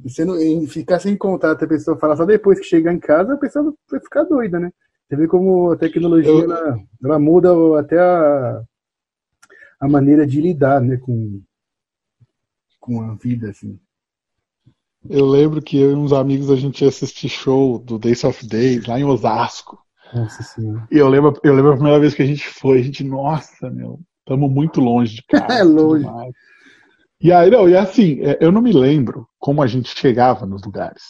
você 0.03 0.23
não, 0.23 0.36
ficar 0.67 0.99
sem 0.99 1.17
contato, 1.17 1.63
a 1.63 1.67
pessoa 1.67 1.97
falar 1.97 2.15
só 2.15 2.25
depois 2.25 2.60
que 2.60 2.65
chegar 2.65 2.93
em 2.93 2.99
casa, 2.99 3.33
a 3.33 3.38
pessoa 3.38 3.73
vai 3.89 3.99
ficar 3.99 4.23
doida, 4.23 4.60
né? 4.60 4.71
Você 5.07 5.15
vê 5.15 5.27
como 5.27 5.71
a 5.71 5.77
tecnologia 5.77 6.29
eu... 6.29 6.43
ela, 6.43 6.79
ela, 7.03 7.19
muda 7.19 7.49
até 7.79 7.97
a, 7.99 8.62
a 9.79 9.88
maneira 9.88 10.27
de 10.27 10.41
lidar 10.41 10.81
né, 10.81 10.97
com, 10.97 11.41
com 12.79 13.01
a 13.01 13.15
vida, 13.15 13.49
assim. 13.49 13.79
Eu 15.10 15.25
lembro 15.25 15.62
que 15.62 15.79
eu 15.79 15.91
e 15.91 15.95
uns 15.95 16.12
amigos 16.12 16.51
a 16.51 16.55
gente 16.55 16.81
ia 16.81 16.89
assistir 16.89 17.29
show 17.29 17.79
do 17.79 17.97
Days 17.97 18.23
of 18.23 18.45
Days 18.45 18.86
lá 18.86 18.99
em 18.99 19.05
Osasco. 19.05 19.79
Nossa 20.13 20.43
senhora. 20.43 20.88
E 20.91 20.97
eu 20.97 21.07
lembro, 21.07 21.39
eu 21.43 21.53
lembro 21.53 21.71
a 21.71 21.75
primeira 21.75 21.99
vez 21.99 22.13
que 22.13 22.21
a 22.21 22.25
gente 22.25 22.47
foi, 22.47 22.79
a 22.79 22.83
gente, 22.83 23.03
nossa, 23.03 23.69
meu, 23.69 23.99
estamos 24.19 24.51
muito 24.51 24.81
longe 24.81 25.15
de 25.15 25.23
casa. 25.27 25.53
é 25.53 25.63
longe. 25.63 26.05
E 27.19 27.32
aí, 27.32 27.49
não, 27.49 27.67
e 27.67 27.75
assim, 27.75 28.19
é, 28.21 28.38
eu 28.39 28.51
não 28.51 28.62
me 28.62 28.71
lembro 28.71 29.27
como 29.39 29.62
a 29.62 29.67
gente 29.67 29.89
chegava 29.97 30.45
nos 30.45 30.63
lugares. 30.63 31.03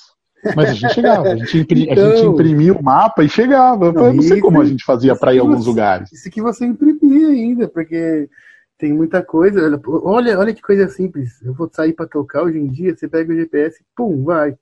Mas 0.56 0.70
a 0.70 0.74
gente 0.74 0.94
chegava, 0.94 1.28
a 1.30 1.36
gente, 1.36 1.58
imprimia, 1.60 1.92
Então- 1.92 2.12
a 2.12 2.16
gente 2.16 2.28
imprimia 2.28 2.74
o 2.74 2.84
mapa 2.84 3.24
e 3.24 3.30
chegava. 3.30 3.92
Não, 3.92 4.08
eu 4.08 4.14
não 4.14 4.22
sei 4.22 4.40
como 4.40 4.62
a 4.62 4.66
gente 4.66 4.84
fazia 4.86 5.16
para 5.16 5.34
ir 5.34 5.40
a 5.40 5.42
alguns 5.42 5.64
você- 5.64 5.70
lugares. 5.70 6.12
Isso 6.14 6.30
que 6.30 6.42
você 6.42 6.66
imprimia 6.66 7.28
ainda, 7.30 7.68
porque 7.68 8.30
tem 8.78 8.94
muita 8.94 9.22
coisa. 9.22 9.62
olha- 9.66 9.82
Olha, 10.04 10.40
olha 10.40 10.54
que 10.54 10.62
coisa 10.62 10.88
simples. 10.88 11.42
Eu 11.44 11.54
vou 11.54 11.70
sair 11.74 11.94
para 11.94 12.08
tocar 12.08 12.44
hoje 12.44 12.58
em 12.60 12.68
dia, 12.68 12.96
você 12.96 13.08
pega 13.08 13.34
o 13.34 13.36
GPS, 13.36 13.84
pum, 13.96 14.24
vai. 14.24 14.56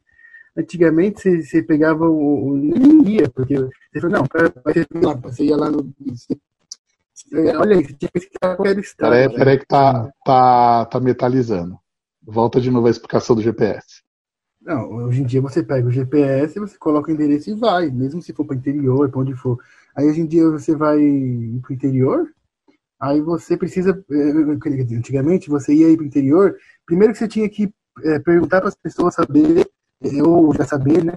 Antigamente 0.58 1.19
você, 1.21 1.43
você 1.43 1.62
pegava 1.62 2.08
o, 2.10 2.47
o 2.51 2.55
nem 2.55 3.08
ia, 3.10 3.29
porque 3.29 3.55
você 3.55 3.99
falou, 3.99 4.17
não, 4.19 4.25
pera, 4.25 4.51
você, 4.63 4.79
ia 4.79 5.01
lá, 5.08 5.13
você 5.15 5.43
ia 5.43 5.58
lá 5.58 5.69
no. 5.69 5.93
você- 6.08 6.38
olha 7.57 7.77
aí, 7.77 7.85
tinha 7.93 8.11
que 8.11 8.29
qual 8.39 8.65
era 8.65 8.77
o 8.77 8.81
estado. 8.81 9.11
Peraí, 9.11 9.27
né? 9.27 9.35
peraí 9.35 9.59
que 9.59 9.65
tá, 9.65 10.11
tá, 10.25 10.85
tá 10.85 10.99
metalizando. 10.99 11.77
Volta 12.23 12.59
de 12.59 12.71
novo 12.71 12.87
a 12.87 12.89
explicação 12.91 13.35
do 13.35 13.41
GPS. 13.41 14.03
Não, 14.61 14.89
hoje 15.05 15.21
em 15.21 15.25
dia 15.25 15.41
você 15.41 15.61
pega 15.61 15.87
o 15.87 15.91
GPS, 15.91 16.59
você 16.59 16.77
coloca 16.77 17.11
o 17.11 17.13
endereço 17.13 17.51
e 17.51 17.53
vai, 17.53 17.91
mesmo 17.91 18.21
se 18.21 18.33
for 18.33 18.45
para 18.45 18.55
interior, 18.55 19.09
para 19.09 19.21
onde 19.21 19.35
for. 19.35 19.59
Aí 19.95 20.07
hoje 20.07 20.21
em 20.21 20.25
dia 20.25 20.49
você 20.49 20.75
vai 20.75 20.97
para 21.61 21.71
o 21.71 21.73
interior, 21.73 22.27
aí 22.99 23.21
você 23.21 23.55
precisa. 23.55 24.03
eh, 24.11 24.95
Antigamente 24.97 25.49
você 25.49 25.73
ia 25.73 25.95
para 25.95 26.03
o 26.03 26.07
interior, 26.07 26.55
primeiro 26.85 27.13
que 27.13 27.19
você 27.19 27.27
tinha 27.27 27.47
que 27.47 27.71
eh, 28.03 28.19
perguntar 28.19 28.59
para 28.59 28.69
as 28.69 28.75
pessoas 28.75 29.13
saber, 29.13 29.69
eh, 30.03 30.23
ou 30.23 30.51
já 30.55 30.65
saber, 30.65 31.03
né, 31.05 31.13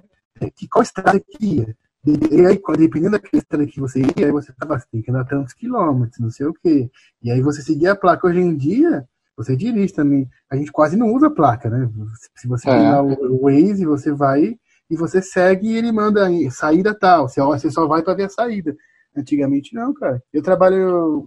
que 0.54 0.68
qual 0.68 0.82
estrada 0.82 1.18
que 1.18 1.44
ia. 1.56 1.76
E 2.06 2.46
aí, 2.46 2.60
dependendo 2.78 3.12
daquela 3.12 3.40
estrada 3.40 3.66
que 3.66 3.80
você 3.80 4.00
ia, 4.00 4.26
aí 4.26 4.30
você 4.32 4.52
tava, 4.52 4.78
você 4.78 4.86
tem 4.90 5.02
que 5.02 5.10
andar 5.10 5.24
tantos 5.24 5.52
quilômetros, 5.52 6.20
não 6.20 6.30
sei 6.30 6.46
o 6.46 6.54
quê. 6.54 6.90
E 7.22 7.30
aí 7.30 7.40
você 7.42 7.60
seguia 7.60 7.92
a 7.92 7.96
placa. 7.96 8.26
Hoje 8.26 8.38
em 8.40 8.56
dia, 8.56 9.06
você 9.36 9.56
dirige 9.56 9.92
também. 9.92 10.28
A 10.48 10.56
gente 10.56 10.70
quase 10.72 10.96
não 10.96 11.12
usa 11.12 11.28
placa, 11.30 11.68
né? 11.68 11.90
Se 12.36 12.46
você 12.46 12.68
É. 12.70 12.72
tem 12.74 12.82
lá 12.90 13.02
o 13.02 13.42
Waze, 13.42 13.84
você 13.84 14.12
vai 14.12 14.56
e 14.90 14.96
você 14.96 15.20
segue 15.20 15.68
e 15.68 15.76
ele 15.76 15.92
manda 15.92 16.26
aí, 16.26 16.50
saída 16.50 16.94
tal. 16.94 17.28
Você, 17.28 17.70
só 17.70 17.86
vai 17.86 18.02
para 18.02 18.14
ver 18.14 18.24
a 18.24 18.28
saída. 18.28 18.76
Antigamente 19.16 19.74
não, 19.74 19.92
cara. 19.92 20.22
Eu 20.32 20.42
trabalho, 20.42 20.76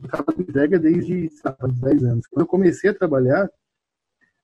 eu 0.01 0.09
trabalho 0.09 0.39
em 0.39 0.43
entrega 0.43 0.79
desde 0.79 1.29
faz 1.43 1.79
10 1.79 2.03
anos. 2.03 2.27
Quando 2.27 2.41
eu 2.41 2.47
comecei 2.47 2.89
a 2.89 2.93
trabalhar, 2.97 3.49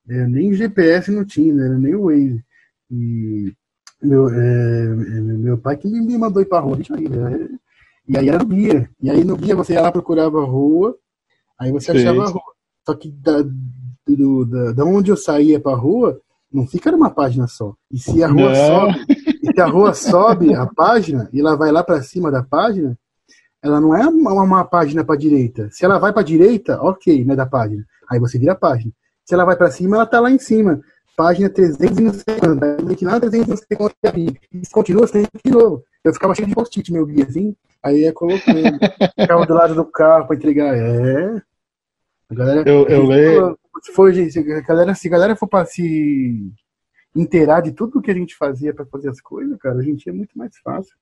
eh, 0.08 0.26
nem 0.26 0.52
GPS 0.52 1.10
não 1.10 1.24
tinha, 1.24 1.54
né? 1.54 1.68
Nem 1.78 1.94
o 1.94 2.04
Waze. 2.06 2.44
E 2.90 3.54
meu, 4.02 4.28
eh, 4.28 4.86
meu 4.86 5.58
pai 5.58 5.76
que 5.76 5.88
me 5.88 6.16
mandou 6.18 6.42
ir 6.42 6.46
pra 6.46 6.60
rua. 6.60 6.76
Deixa 6.76 6.94
eu 6.94 6.98
ir, 6.98 7.10
né? 7.10 7.48
E 8.08 8.16
aí 8.16 8.28
era 8.28 8.38
no 8.38 8.46
guia. 8.46 8.88
E 9.00 9.10
aí 9.10 9.24
no 9.24 9.36
guia 9.36 9.54
você 9.54 9.74
ia 9.74 9.82
lá, 9.82 9.92
procurava 9.92 10.40
a 10.40 10.44
rua, 10.44 10.96
aí 11.58 11.70
você 11.70 11.92
Sim. 11.92 11.98
achava 11.98 12.24
a 12.24 12.28
rua. 12.28 12.42
Só 12.86 12.94
que 12.94 13.10
da, 13.10 13.44
do, 14.06 14.44
da, 14.46 14.72
da 14.72 14.84
onde 14.84 15.10
eu 15.10 15.16
saía 15.16 15.60
pra 15.60 15.74
rua, 15.74 16.20
não 16.50 16.66
fica 16.66 16.90
numa 16.90 17.10
página 17.10 17.46
só. 17.46 17.74
E 17.90 17.98
se 17.98 18.22
a 18.22 18.28
rua 18.28 18.50
Não. 18.50 18.54
sobe, 18.54 19.04
e 19.42 19.52
se 19.52 19.60
a 19.60 19.66
rua 19.66 19.94
sobe 19.94 20.54
a 20.54 20.66
página 20.66 21.28
e 21.32 21.40
ela 21.40 21.54
vai 21.56 21.70
lá 21.70 21.82
pra 21.82 22.02
cima 22.02 22.30
da 22.30 22.42
página, 22.42 22.98
ela 23.62 23.80
não 23.80 23.94
é 23.94 24.06
uma, 24.06 24.32
uma 24.32 24.64
página 24.64 25.04
pra 25.04 25.16
direita. 25.16 25.68
Se 25.70 25.84
ela 25.84 25.98
vai 25.98 26.12
pra 26.12 26.22
direita, 26.22 26.80
ok, 26.80 27.24
né, 27.24 27.36
da 27.36 27.44
página. 27.44 27.84
Aí 28.10 28.18
você 28.18 28.38
vira 28.38 28.52
a 28.52 28.56
página. 28.56 28.92
Se 29.24 29.34
ela 29.34 29.44
vai 29.44 29.56
pra 29.56 29.70
cima, 29.70 29.96
ela 29.96 30.06
tá 30.06 30.20
lá 30.20 30.30
em 30.30 30.38
cima. 30.38 30.80
Página 31.18 31.50
300 31.50 31.98
e 31.98 32.00
não 32.00 32.14
sei 32.14 32.38
quanto. 32.38 32.62
Aí 32.64 32.76
tem 32.76 32.94
que 32.96 33.04
ir 33.04 33.08
lá 33.08 33.18
300 33.18 33.46
e 33.46 33.50
não 33.50 33.56
sei 33.56 33.76
quanto. 33.76 33.96
E 34.52 34.64
se 34.64 34.70
continua, 34.70 35.04
ir 35.12 35.28
de 35.44 35.50
novo. 35.50 35.84
Eu 36.04 36.14
ficava 36.14 36.32
cheio 36.32 36.46
de 36.46 36.54
post-it, 36.54 36.92
meu 36.92 37.04
guia, 37.04 37.24
assim. 37.24 37.56
Aí 37.82 38.02
ia 38.02 38.12
colocando. 38.12 38.78
Ficava 39.20 39.44
do 39.44 39.52
lado 39.54 39.74
do 39.74 39.84
carro 39.84 40.28
pra 40.28 40.36
entregar. 40.36 40.76
É. 40.76 41.42
A 42.30 42.34
galera, 42.34 42.68
Eu- 42.70 42.86
eu 42.86 43.04
leio- 43.04 43.58
Se, 43.82 43.92
for, 43.92 44.12
gente, 44.12 44.30
se, 44.30 44.38
a 44.38 44.60
galera, 44.60 44.94
se 44.94 45.08
a 45.08 45.10
galera 45.10 45.34
for 45.34 45.48
pra 45.48 45.64
se 45.64 46.52
inteirar 47.16 47.62
de 47.62 47.72
tudo 47.72 48.00
que 48.00 48.12
a 48.12 48.14
gente 48.14 48.36
fazia 48.36 48.72
pra 48.72 48.86
fazer 48.86 49.10
as 49.10 49.20
coisas, 49.20 49.58
cara, 49.58 49.84
em 49.84 49.96
dia 49.96 50.12
é 50.12 50.16
muito 50.16 50.38
mais 50.38 50.56
fácil. 50.58 50.94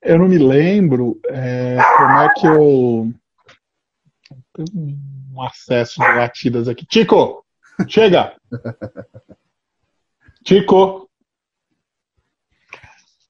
Eu 0.00 0.18
não 0.18 0.28
me 0.28 0.38
lembro 0.38 1.18
é, 1.26 1.76
como 1.96 2.18
é 2.20 2.28
que 2.34 2.46
eu. 2.46 3.12
Tem 4.54 4.64
um 5.34 5.42
acesso 5.42 6.00
de 6.00 6.06
latidas 6.06 6.68
aqui. 6.68 6.86
Tico! 6.86 7.41
Chega! 7.88 8.34
Tico! 10.44 11.08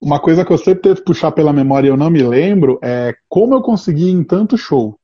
Uma 0.01 0.19
coisa 0.19 0.45
que 0.45 0.53
eu 0.53 0.59
sempre 0.59 0.83
tento 0.83 1.05
puxar 1.05 1.31
pela 1.31 1.53
memória 1.53 1.87
e 1.87 1.91
eu 1.91 1.97
não 1.97 2.11
me 2.11 2.23
lembro 2.23 2.79
é 2.83 3.15
como 3.29 3.55
eu 3.55 3.63
consegui 3.63 4.09
ir 4.09 4.13
em 4.13 4.25
tanto 4.25 4.59
show. 4.59 4.99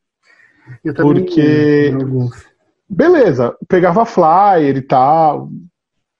Eu 0.85 0.95
também, 0.95 1.25
Porque-. 1.25 1.93
Beleza, 2.91 3.55
pegava 3.69 4.07
flyer 4.07 4.77
e 4.77 4.83
tal, 4.83 5.51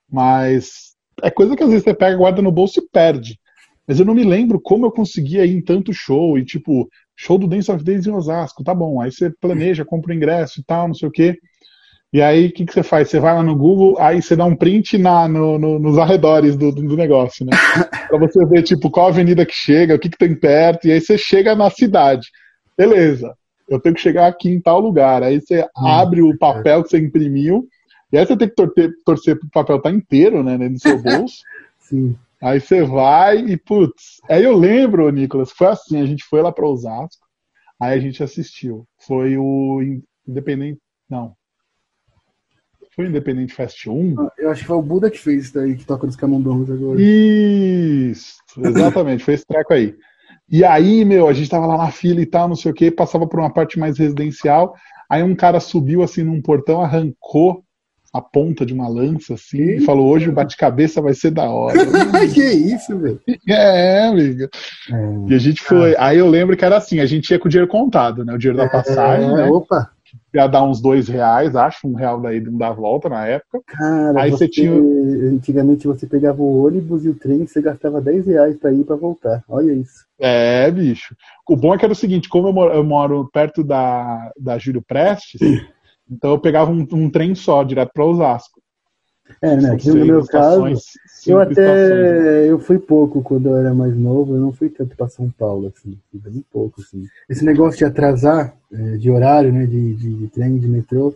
mas 0.09 0.93
é 1.23 1.31
coisa 1.31 1.55
que 1.55 1.63
às 1.63 1.69
vezes 1.69 1.83
você 1.83 1.93
pega, 1.93 2.15
guarda 2.15 2.41
no 2.41 2.51
bolso 2.51 2.79
e 2.79 2.87
perde. 2.87 3.39
Mas 3.87 3.99
eu 3.99 4.05
não 4.05 4.13
me 4.13 4.23
lembro 4.23 4.61
como 4.61 4.85
eu 4.85 4.91
conseguia 4.91 5.43
ir 5.45 5.55
em 5.55 5.63
tanto 5.63 5.91
show, 5.91 6.37
e 6.37 6.45
tipo, 6.45 6.87
show 7.17 7.39
do 7.39 7.47
Dance 7.47 7.71
of 7.71 7.83
Days 7.83 8.05
em 8.05 8.11
Osasco, 8.11 8.63
tá 8.63 8.73
bom. 8.73 9.01
Aí 9.01 9.11
você 9.11 9.31
planeja, 9.41 9.83
compra 9.83 10.11
o 10.11 10.15
ingresso 10.15 10.59
e 10.59 10.63
tal, 10.63 10.87
não 10.87 10.93
sei 10.93 11.09
o 11.09 11.11
quê. 11.11 11.39
E 12.11 12.21
aí 12.21 12.47
o 12.47 12.51
que, 12.51 12.65
que 12.65 12.73
você 12.73 12.81
faz? 12.81 13.09
Você 13.09 13.19
vai 13.19 13.35
lá 13.35 13.43
no 13.43 13.55
Google, 13.55 13.95
aí 13.99 14.21
você 14.21 14.35
dá 14.35 14.43
um 14.45 14.55
print 14.55 14.97
na, 14.97 15.27
no- 15.27 15.59
no- 15.59 15.77
nos 15.79 15.97
arredores 15.97 16.55
do, 16.57 16.71
do 16.71 16.95
negócio, 16.97 17.45
né? 17.45 17.51
pra 18.09 18.17
você 18.17 18.43
ver, 18.45 18.63
tipo, 18.63 18.89
qual 18.89 19.09
avenida 19.09 19.45
que 19.45 19.53
chega, 19.53 19.95
o 19.95 19.99
que, 19.99 20.09
que 20.09 20.17
tem 20.17 20.33
perto, 20.33 20.87
e 20.87 20.91
aí 20.91 20.99
você 20.99 21.17
chega 21.17 21.55
na 21.55 21.69
cidade. 21.69 22.27
Beleza, 22.75 23.35
eu 23.69 23.79
tenho 23.79 23.93
que 23.93 24.01
chegar 24.01 24.27
aqui 24.27 24.49
em 24.49 24.59
tal 24.59 24.79
lugar. 24.79 25.21
Aí 25.21 25.39
você 25.39 25.67
abre 25.75 26.21
o 26.23 26.35
papel 26.37 26.83
que 26.83 26.89
você 26.89 26.97
imprimiu, 26.97 27.67
e 28.11 28.17
aí 28.17 28.25
você 28.25 28.35
tem 28.35 28.49
que 28.49 28.55
torcer, 28.55 28.91
torcer 29.05 29.39
pro 29.39 29.49
papel 29.51 29.77
estar 29.77 29.91
inteiro, 29.91 30.43
né, 30.43 30.57
no 30.57 30.79
seu 30.79 30.97
bolso. 31.03 31.43
Sim. 31.79 32.15
Aí 32.41 32.59
você 32.59 32.83
vai 32.83 33.37
e, 33.39 33.57
putz. 33.57 34.19
Aí 34.29 34.43
eu 34.43 34.57
lembro, 34.57 35.09
Nicolas, 35.11 35.51
foi 35.51 35.67
assim: 35.67 36.01
a 36.01 36.05
gente 36.05 36.23
foi 36.23 36.41
lá 36.41 36.51
para 36.51 36.65
Osasco, 36.67 37.27
aí 37.79 37.97
a 37.97 38.01
gente 38.01 38.23
assistiu. 38.23 38.85
Foi 39.05 39.37
o 39.37 39.81
Independente. 40.27 40.79
Não. 41.09 41.33
Foi 42.99 43.05
o 43.05 43.09
Independente 43.11 43.53
Fest 43.53 43.87
1? 43.87 44.15
Eu 44.37 44.49
acho 44.49 44.59
que 44.59 44.67
foi 44.67 44.75
o 44.75 44.81
Buda 44.81 45.09
que 45.09 45.17
fez 45.17 45.45
isso 45.45 45.53
daí, 45.53 45.77
que 45.77 45.85
toca 45.85 46.05
nos 46.05 46.17
camundongos 46.17 46.69
agora. 46.69 46.99
Isso, 46.99 48.35
exatamente, 48.57 49.23
foi 49.23 49.35
esse 49.35 49.47
treco 49.47 49.73
aí. 49.73 49.95
E 50.51 50.65
aí, 50.65 51.05
meu, 51.05 51.29
a 51.29 51.31
gente 51.31 51.49
tava 51.49 51.65
lá 51.65 51.77
na 51.77 51.91
fila 51.91 52.19
e 52.19 52.25
tal, 52.25 52.49
não 52.49 52.57
sei 52.57 52.69
o 52.69 52.75
que, 52.75 52.91
passava 52.91 53.25
por 53.25 53.39
uma 53.39 53.53
parte 53.53 53.79
mais 53.79 53.97
residencial, 53.97 54.75
aí 55.09 55.23
um 55.23 55.33
cara 55.33 55.61
subiu 55.61 56.03
assim 56.03 56.23
num 56.23 56.41
portão, 56.41 56.81
arrancou 56.81 57.63
a 58.11 58.19
ponta 58.21 58.65
de 58.65 58.73
uma 58.73 58.89
lança 58.89 59.35
assim 59.35 59.75
e 59.75 59.81
falou: 59.81 60.09
hoje 60.09 60.27
o 60.27 60.33
bate-cabeça 60.33 61.01
vai 61.01 61.13
ser 61.13 61.31
da 61.31 61.49
hora. 61.49 61.79
que 62.33 62.43
isso, 62.43 62.97
velho? 62.97 63.21
é, 63.47 64.07
amiga. 64.07 64.49
É. 64.91 65.31
E 65.31 65.35
a 65.35 65.37
gente 65.37 65.61
foi. 65.61 65.95
Aí 65.97 66.17
eu 66.17 66.27
lembro 66.27 66.57
que 66.57 66.65
era 66.65 66.75
assim: 66.75 66.99
a 66.99 67.05
gente 67.05 67.29
ia 67.29 67.39
com 67.39 67.47
o 67.47 67.49
dinheiro 67.49 67.71
contado, 67.71 68.25
né? 68.25 68.33
O 68.33 68.37
dinheiro 68.37 68.57
da 68.57 68.67
passagem, 68.67 69.29
É, 69.29 69.35
né? 69.35 69.45
Opa, 69.45 69.89
Ia 70.33 70.47
dar 70.47 70.63
uns 70.63 70.81
dois 70.81 71.07
reais, 71.07 71.55
acho, 71.55 71.87
um 71.87 71.93
real 71.93 72.19
daí 72.21 72.39
não 72.39 72.57
dá 72.57 72.71
volta 72.71 73.09
na 73.09 73.25
época. 73.25 73.61
cara, 73.65 74.21
Aí 74.21 74.31
você, 74.31 74.45
você 74.45 74.47
tinha- 74.49 74.71
antigamente 75.31 75.87
você 75.87 76.05
pegava 76.07 76.41
o 76.41 76.65
ônibus 76.65 77.05
e 77.05 77.09
o 77.09 77.15
trem, 77.15 77.45
você 77.45 77.61
gastava 77.61 78.01
10 78.01 78.25
reais 78.27 78.57
pra 78.57 78.71
ir 78.71 78.81
e 78.81 78.83
pra 78.83 78.95
voltar. 78.95 79.43
Olha 79.47 79.71
isso. 79.73 80.05
É, 80.19 80.69
bicho. 80.71 81.15
O 81.47 81.55
bom 81.55 81.73
é 81.73 81.77
que 81.77 81.85
era 81.85 81.93
o 81.93 81.95
seguinte: 81.95 82.29
como 82.29 82.47
eu 82.47 82.53
moro, 82.53 82.73
eu 82.73 82.83
moro 82.83 83.29
perto 83.31 83.63
da, 83.63 84.31
da 84.39 84.57
Júlio 84.57 84.81
Prestes, 84.81 85.39
então 86.09 86.31
eu 86.31 86.39
pegava 86.39 86.71
um, 86.71 86.85
um 86.91 87.09
trem 87.09 87.35
só, 87.35 87.63
direto 87.63 87.91
para 87.93 88.05
Osasco. 88.05 88.59
É, 89.41 89.55
né? 89.55 89.71
Aqui 89.71 89.89
no 89.89 90.05
meu 90.05 90.25
caso, 90.25 90.63
eu 91.27 91.39
até 91.39 92.47
eu 92.49 92.59
fui 92.59 92.79
pouco 92.79 93.21
quando 93.21 93.49
eu 93.49 93.57
era 93.57 93.73
mais 93.73 93.95
novo, 93.95 94.35
eu 94.35 94.39
não 94.39 94.51
fui 94.53 94.69
tanto 94.69 94.95
pra 94.95 95.09
São 95.09 95.29
Paulo, 95.29 95.67
assim, 95.67 95.97
fui 96.11 96.19
bem 96.19 96.43
pouco, 96.51 96.81
assim. 96.81 97.07
Esse 97.29 97.43
negócio 97.45 97.77
de 97.77 97.85
atrasar 97.85 98.55
é, 98.71 98.97
de 98.97 99.09
horário, 99.09 99.51
né, 99.51 99.65
de, 99.65 99.95
de, 99.95 100.13
de 100.13 100.27
trem, 100.29 100.57
de 100.57 100.67
metrô, 100.67 101.13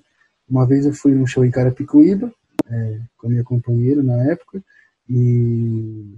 uma 0.49 0.65
vez 0.65 0.85
eu 0.85 0.93
fui 0.93 1.13
num 1.13 1.25
show 1.27 1.45
em 1.45 1.51
Carapicuíba, 1.51 2.31
é, 2.69 2.99
com 3.17 3.27
a 3.27 3.29
minha 3.29 3.43
companheira 3.43 4.03
na 4.03 4.23
época, 4.31 4.61
e 5.09 6.15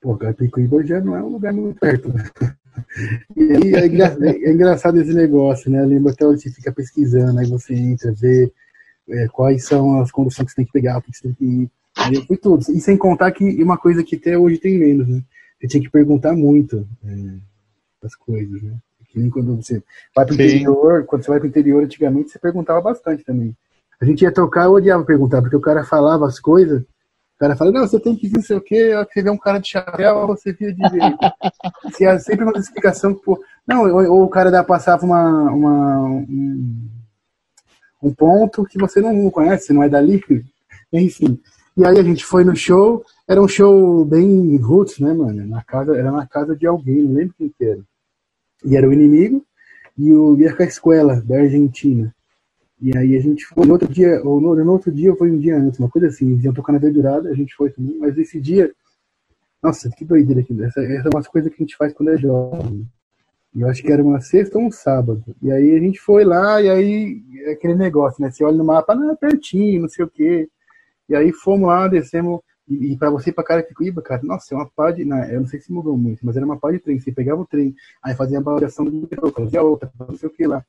pô, 0.00 0.16
Carapicuíba 0.16 0.84
já 0.86 1.00
não 1.00 1.16
é 1.16 1.22
um 1.22 1.28
lugar 1.30 1.52
muito 1.52 1.78
perto, 1.80 2.12
né? 2.12 2.24
E 3.36 3.42
aí 3.42 3.74
é, 3.74 3.86
engra- 3.86 4.16
é 4.20 4.50
engraçado 4.52 5.00
esse 5.00 5.12
negócio, 5.12 5.70
né? 5.70 5.80
Eu 5.82 5.86
lembro 5.86 6.10
até 6.12 6.26
onde 6.26 6.40
você 6.42 6.50
fica 6.50 6.72
pesquisando, 6.72 7.38
aí 7.38 7.46
você 7.46 7.74
entra, 7.74 8.12
vê 8.12 8.50
é, 9.08 9.28
quais 9.28 9.64
são 9.66 10.00
as 10.00 10.10
conduções 10.10 10.46
que 10.46 10.52
você 10.52 10.56
tem 10.56 10.66
que 10.66 10.72
pegar, 10.72 10.98
o 10.98 11.02
que 11.02 11.12
você 11.16 11.22
tem 11.24 11.34
que 11.34 11.44
ir. 11.44 11.70
Eu 12.12 12.22
fui 12.24 12.36
tudo. 12.36 12.64
E 12.70 12.80
sem 12.80 12.96
contar 12.96 13.30
que 13.32 13.62
uma 13.62 13.76
coisa 13.76 14.02
que 14.02 14.16
até 14.16 14.36
hoje 14.36 14.58
tem 14.58 14.78
menos, 14.78 15.06
né? 15.06 15.22
Você 15.60 15.68
tinha 15.68 15.82
que 15.82 15.90
perguntar 15.90 16.32
muito 16.32 16.86
é, 17.04 17.34
das 18.02 18.14
coisas, 18.14 18.62
né? 18.62 18.74
Que 19.08 19.18
nem 19.18 19.28
quando 19.28 19.56
você 19.56 19.82
vai 20.16 20.24
pro 20.24 20.34
Sim. 20.34 20.42
interior, 20.42 21.04
quando 21.04 21.22
você 21.22 21.30
vai 21.30 21.38
pro 21.38 21.48
interior 21.48 21.84
antigamente, 21.84 22.30
você 22.30 22.38
perguntava 22.38 22.80
bastante 22.80 23.22
também. 23.22 23.54
A 24.00 24.04
gente 24.04 24.22
ia 24.22 24.32
tocar, 24.32 24.64
eu 24.64 24.72
odiava 24.72 25.04
perguntar, 25.04 25.42
porque 25.42 25.54
o 25.54 25.60
cara 25.60 25.84
falava 25.84 26.26
as 26.26 26.40
coisas, 26.40 26.80
o 26.80 27.38
cara 27.38 27.54
fala, 27.54 27.70
não, 27.70 27.86
você 27.86 28.00
tem 28.00 28.16
que 28.16 28.28
não 28.30 28.42
sei 28.42 28.56
o 28.56 28.60
quê, 28.60 28.92
você 28.94 29.22
vê 29.22 29.30
um 29.30 29.36
cara 29.36 29.58
de 29.58 29.68
chapéu, 29.68 30.26
você 30.26 30.52
vira 30.52 30.72
direito. 30.72 31.18
Tinha 31.96 32.18
sempre 32.18 32.44
uma 32.44 32.58
explicação, 32.58 33.14
pô. 33.14 33.40
Não, 33.66 33.82
ou, 33.82 34.12
ou 34.12 34.22
o 34.24 34.28
cara 34.28 34.50
da, 34.50 34.64
passava 34.64 35.04
uma, 35.04 35.52
uma, 35.52 36.00
um, 36.04 36.88
um 38.02 38.14
ponto 38.14 38.64
que 38.64 38.78
você 38.78 39.00
não 39.00 39.30
conhece, 39.30 39.72
não 39.72 39.82
é 39.82 39.88
dali. 39.88 40.20
Enfim. 40.92 41.38
E 41.76 41.86
aí 41.86 41.98
a 41.98 42.02
gente 42.02 42.24
foi 42.24 42.44
no 42.44 42.54
show, 42.54 43.02
era 43.26 43.40
um 43.40 43.48
show 43.48 44.04
bem 44.04 44.56
roots, 44.58 44.98
né, 44.98 45.12
mano? 45.14 45.46
Na 45.46 45.62
casa, 45.62 45.96
era 45.96 46.12
na 46.12 46.26
casa 46.26 46.54
de 46.54 46.66
alguém, 46.66 47.02
não 47.02 47.14
lembro 47.14 47.34
quem 47.38 47.48
que 47.48 47.64
era. 47.64 47.80
E 48.64 48.76
era 48.76 48.88
o 48.88 48.92
inimigo 48.92 49.44
e 49.96 50.12
o 50.12 50.34
Vieja 50.34 50.64
Escuela, 50.64 51.20
da 51.22 51.38
Argentina. 51.38 52.14
E 52.80 52.96
aí 52.96 53.16
a 53.16 53.20
gente 53.20 53.46
foi 53.46 53.64
no 53.64 53.72
outro 53.72 53.88
dia, 53.88 54.20
ou 54.24 54.40
no, 54.40 54.54
no 54.54 54.72
outro 54.72 54.90
dia 54.90 55.14
foi 55.16 55.30
um 55.30 55.38
dia 55.38 55.56
antes, 55.56 55.78
uma 55.78 55.88
coisa 55.88 56.08
assim, 56.08 56.32
eles 56.32 56.44
iam 56.44 56.52
tocar 56.52 56.72
na 56.72 56.78
verdurada, 56.78 57.30
a 57.30 57.34
gente 57.34 57.54
foi 57.54 57.70
também, 57.70 57.96
mas 57.98 58.18
esse 58.18 58.40
dia, 58.40 58.72
nossa, 59.62 59.88
que 59.90 60.04
doideira 60.04 60.40
aquilo. 60.40 60.64
Essa, 60.64 60.80
essa 60.82 61.08
é 61.08 61.10
uma 61.14 61.22
coisa 61.22 61.48
que 61.48 61.56
a 61.56 61.64
gente 61.64 61.76
faz 61.76 61.92
quando 61.92 62.10
é 62.10 62.18
jovem. 62.18 62.86
Eu 63.54 63.68
acho 63.68 63.82
que 63.82 63.92
era 63.92 64.02
uma 64.02 64.20
sexta 64.20 64.58
ou 64.58 64.64
um 64.64 64.70
sábado. 64.70 65.22
E 65.40 65.52
aí 65.52 65.76
a 65.76 65.78
gente 65.78 66.00
foi 66.00 66.24
lá, 66.24 66.60
e 66.60 66.68
aí 66.68 67.22
é 67.46 67.52
aquele 67.52 67.74
negócio, 67.74 68.22
né? 68.22 68.30
Você 68.30 68.42
olha 68.42 68.56
no 68.56 68.64
mapa, 68.64 68.94
não, 68.94 69.12
é 69.12 69.16
pertinho, 69.16 69.82
não 69.82 69.88
sei 69.88 70.04
o 70.04 70.08
quê. 70.08 70.48
E 71.12 71.16
aí 71.16 71.30
fomos 71.30 71.68
lá, 71.68 71.86
descemos. 71.88 72.40
E, 72.66 72.92
e 72.92 72.96
para 72.96 73.10
você 73.10 73.28
ir 73.28 73.32
pra 73.34 73.44
Carapicuíba, 73.44 74.00
cara, 74.00 74.22
nossa, 74.24 74.54
é 74.54 74.56
uma 74.56 74.66
pá 74.66 74.90
de. 74.90 75.04
Não, 75.04 75.22
eu 75.24 75.40
não 75.40 75.46
sei 75.46 75.60
se 75.60 75.70
mudou 75.70 75.96
muito, 75.96 76.24
mas 76.24 76.36
era 76.36 76.46
uma 76.46 76.58
pá 76.58 76.70
de 76.70 76.78
trem. 76.78 76.98
Você 76.98 77.12
pegava 77.12 77.42
o 77.42 77.46
trem, 77.46 77.74
aí 78.02 78.14
fazia 78.14 78.38
a 78.38 78.40
avaliação 78.40 78.86
do 78.86 78.92
metrô, 78.92 79.30
fazia 79.30 79.62
outra, 79.62 79.92
não 79.98 80.16
sei 80.16 80.28
o 80.28 80.32
que 80.32 80.46
lá. 80.46 80.64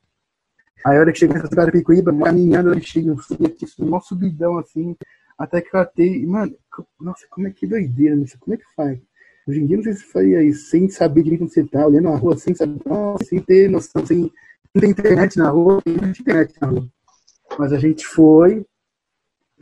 Aí 0.84 0.98
a 0.98 1.00
hora 1.00 1.12
que 1.12 1.18
chegou 1.18 1.34
nessa 1.34 1.48
Carapicuíba, 1.48 2.14
caminhando, 2.14 2.74
eu 2.74 2.80
cheguei, 2.82 3.10
um 3.10 4.00
subidão 4.00 4.58
assim, 4.58 4.94
até 5.38 5.62
que 5.62 5.74
eu 5.74 5.80
atei. 5.80 6.26
Mano, 6.26 6.54
nossa, 7.00 7.26
como 7.30 7.48
é 7.48 7.50
que 7.50 7.66
doideira, 7.66 8.14
isso? 8.16 8.38
Como 8.38 8.54
é 8.54 8.58
que 8.58 8.74
faz? 8.76 9.00
Hoje 9.48 9.60
em 9.60 9.66
dia, 9.66 9.76
não 9.78 9.84
sei 9.84 9.94
se 9.94 10.04
faria 10.04 10.42
isso, 10.42 10.68
sem 10.68 10.90
saber 10.90 11.22
direito 11.22 11.44
onde 11.44 11.54
você 11.54 11.64
tá, 11.64 11.86
olhando 11.86 12.10
na 12.10 12.16
rua, 12.16 12.36
sem 12.36 12.54
saber, 12.54 12.80
nossa, 12.84 13.24
sem 13.24 13.40
ter 13.40 13.70
noção, 13.70 14.04
sem, 14.04 14.30
sem 14.72 14.80
ter 14.80 14.88
internet 14.88 15.38
na 15.38 15.48
rua, 15.48 15.80
tem 15.82 15.94
internet 15.94 16.54
na 16.60 16.68
rua. 16.68 16.88
Mas 17.58 17.72
a 17.72 17.78
gente 17.78 18.06
foi, 18.06 18.64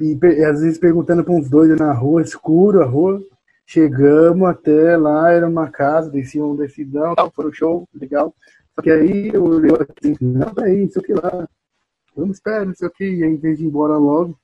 e 0.00 0.14
às 0.44 0.60
vezes 0.60 0.78
perguntando 0.78 1.24
para 1.24 1.34
uns 1.34 1.48
dois 1.48 1.68
na 1.78 1.92
rua, 1.92 2.22
escuro 2.22 2.82
a 2.82 2.86
rua. 2.86 3.22
Chegamos 3.64 4.48
até 4.48 4.96
lá, 4.96 5.30
era 5.30 5.48
uma 5.48 5.70
casa, 5.70 6.10
descia 6.10 6.44
um 6.44 6.56
decidão, 6.56 7.14
tal, 7.14 7.30
foi 7.30 7.48
um 7.48 7.52
show, 7.52 7.88
legal. 7.94 8.34
Só 8.74 8.82
que 8.82 8.90
aí 8.90 9.30
eu, 9.32 9.64
eu 9.64 9.76
assim, 9.76 10.16
não, 10.20 10.52
peraí, 10.52 10.82
não 10.82 10.90
sei 10.90 11.00
o 11.00 11.04
que 11.04 11.14
lá. 11.14 11.48
Vamos 12.16 12.36
esperar, 12.36 12.66
não 12.66 12.74
sei 12.74 12.88
o 12.88 12.90
que, 12.90 13.04
e 13.04 13.22
aí, 13.24 13.30
em 13.30 13.36
vez 13.36 13.58
de 13.58 13.64
ir 13.64 13.68
embora 13.68 13.96
logo, 13.96 14.38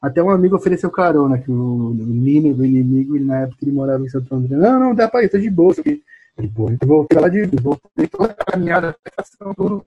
até 0.00 0.22
um 0.22 0.30
amigo 0.30 0.54
ofereceu 0.54 0.90
carona, 0.90 1.38
que 1.38 1.50
o, 1.50 1.88
o 1.90 1.94
Nino 1.94 2.54
do 2.54 2.64
inimigo, 2.64 3.16
ele, 3.16 3.24
na 3.24 3.40
época 3.40 3.58
ele 3.62 3.72
morava 3.72 4.04
em 4.04 4.08
Santo 4.08 4.32
André. 4.32 4.56
Não, 4.56 4.78
não, 4.78 4.94
dá 4.94 5.08
pra 5.08 5.24
ir, 5.24 5.28
tô 5.28 5.38
de 5.38 5.50
boa. 5.50 5.74
De 5.74 6.46
boa. 6.46 6.76
Eu 6.80 6.86
voltei 6.86 7.18
lá 7.18 7.28
de 7.28 7.46
voltei 7.60 8.06
toda 8.06 8.32
a 8.38 8.44
caminhada, 8.44 8.96
tudo. 9.56 9.84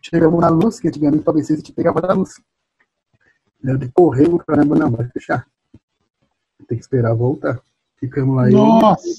Chegamos 0.00 0.40
na 0.40 0.48
luz, 0.48 0.78
que 0.78 0.86
antigamente 0.86 1.24
pra 1.24 1.32
vencer, 1.32 1.56
você 1.56 1.62
te 1.62 1.72
pegava 1.72 2.00
da 2.00 2.14
luz. 2.14 2.40
Eu 3.62 3.78
correu, 3.92 4.38
caramba, 4.38 4.76
não, 4.76 4.90
vai 4.90 5.06
fechar. 5.08 5.46
Tem 6.66 6.78
que 6.78 6.84
esperar 6.84 7.14
voltar. 7.14 7.60
Ficamos 7.98 8.36
lá. 8.36 8.48
Nossa! 8.48 9.06
Eu, 9.06 9.12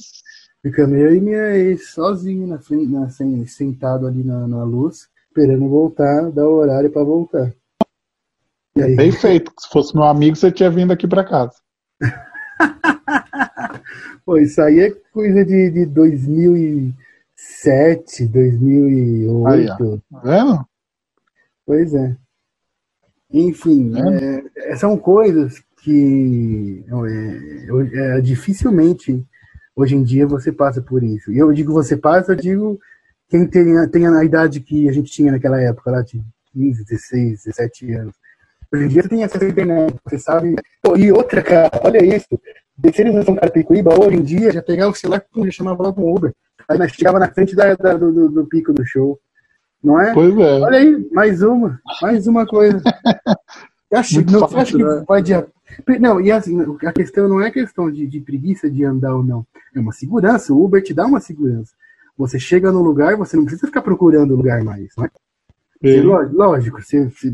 ficamos 0.62 0.98
eu 0.98 1.14
e 1.14 1.20
minha 1.20 1.56
ex 1.56 1.92
sozinho 1.92 2.48
na 2.48 2.58
frente, 2.60 2.92
na, 2.92 3.10
sentado 3.48 4.08
ali 4.08 4.24
na, 4.24 4.48
na 4.48 4.64
luz, 4.64 5.10
esperando 5.28 5.68
voltar, 5.68 6.32
dar 6.32 6.48
o 6.48 6.54
horário 6.54 6.90
pra 6.92 7.04
voltar. 7.04 7.54
Aí... 8.78 8.96
Bem 8.96 9.12
feito. 9.12 9.52
Se 9.60 9.70
fosse 9.70 9.94
meu 9.94 10.06
amigo, 10.06 10.36
você 10.36 10.52
tinha 10.52 10.70
vindo 10.70 10.94
aqui 10.94 11.08
para 11.08 11.24
casa. 11.24 11.56
Pô, 14.26 14.38
isso 14.38 14.62
aí 14.62 14.80
é 14.80 14.92
coisa 15.12 15.44
de, 15.44 15.72
de 15.72 15.86
2007, 15.88 18.28
2008. 18.28 19.48
Aí, 19.48 19.68
tá 19.68 19.76
vendo? 20.24 20.66
Pois 21.66 21.94
é. 21.94 22.16
Enfim, 23.32 23.94
é, 23.96 24.72
é, 24.72 24.76
são 24.76 24.98
coisas 24.98 25.62
que 25.82 26.84
é, 27.94 28.18
é, 28.18 28.22
dificilmente 28.22 29.24
hoje 29.76 29.96
em 29.96 30.04
dia 30.04 30.28
você 30.28 30.52
passa 30.52 30.82
por 30.82 31.04
isso. 31.04 31.32
E 31.32 31.38
eu 31.38 31.52
digo 31.54 31.72
você 31.72 31.96
passa, 31.96 32.32
eu 32.32 32.36
digo 32.36 32.80
quem 33.30 33.46
tem, 33.46 33.88
tem 33.90 34.08
a 34.08 34.24
idade 34.24 34.60
que 34.60 34.90
a 34.90 34.92
gente 34.92 35.12
tinha 35.12 35.32
naquela 35.32 35.62
época, 35.62 35.92
lá 35.92 36.02
de 36.02 36.22
15, 36.54 36.84
16, 36.84 37.44
17 37.46 37.92
anos. 37.94 38.16
Hoje 38.72 38.86
em 38.86 38.88
dia 38.88 39.02
você 39.04 39.10
tem 39.10 39.24
acesso 39.24 39.46
à 39.46 39.48
internet, 39.48 39.96
você 40.04 40.20
sabe. 40.20 40.56
Pô, 40.82 40.98
e 40.98 41.12
outra, 41.12 41.42
cara, 41.42 41.70
olha 41.84 42.04
isso. 42.04 42.28
Descer 42.78 43.08
em 43.08 43.24
São 43.24 43.36
Carapicuíba, 43.36 44.00
hoje 44.00 44.18
em 44.18 44.24
dia, 44.24 44.52
já 44.52 44.62
pegava 44.62 44.92
o 44.92 44.96
celular 44.96 45.24
e 45.36 45.46
já 45.46 45.52
chamava 45.52 45.84
logo 45.84 46.02
um 46.02 46.16
Uber. 46.16 46.34
Aí 46.68 46.78
nós 46.78 46.92
chegava 46.92 47.20
na 47.20 47.32
frente 47.32 47.56
da, 47.56 47.74
da 47.76 47.94
do, 47.94 48.30
do, 48.30 48.46
pico 48.46 48.72
do 48.72 48.86
show. 48.86 49.20
Não 49.84 50.00
é? 50.00 50.14
Pois 50.14 50.38
é. 50.38 50.60
Olha 50.60 50.78
aí, 50.78 51.10
mais 51.12 51.42
uma, 51.42 51.80
mais 52.02 52.28
uma 52.28 52.46
coisa. 52.46 52.82
acho, 53.94 54.22
não, 54.30 54.42
fácil, 54.42 54.60
acho 54.60 54.78
que 54.78 54.84
né? 54.84 55.04
pode. 55.08 55.34
Não, 56.00 56.20
e 56.20 56.32
assim, 56.32 56.58
a 56.86 56.92
questão 56.92 57.28
não 57.28 57.42
é 57.42 57.50
questão 57.50 57.90
de, 57.92 58.06
de 58.06 58.20
preguiça 58.20 58.70
de 58.70 58.84
andar 58.84 59.16
ou 59.16 59.24
não. 59.24 59.46
É 59.74 59.80
uma 59.80 59.94
segurança. 59.94 60.54
O 60.54 60.64
Uber 60.64 60.84
te 60.84 60.94
dá 60.94 61.06
uma 61.06 61.20
segurança. 61.20 61.74
Você 62.18 62.38
chega 62.38 62.72
no 62.72 62.82
lugar, 62.82 63.16
você 63.16 63.38
não 63.38 63.46
precisa 63.46 63.68
ficar 63.68 63.82
procurando 63.82 64.34
o 64.34 64.38
lugar 64.38 64.64
mais. 64.64 64.92
Não 64.98 65.06
é? 65.06 65.10
Você, 65.82 66.02
lógico, 66.02 66.82
você, 66.82 67.06
você, 67.06 67.34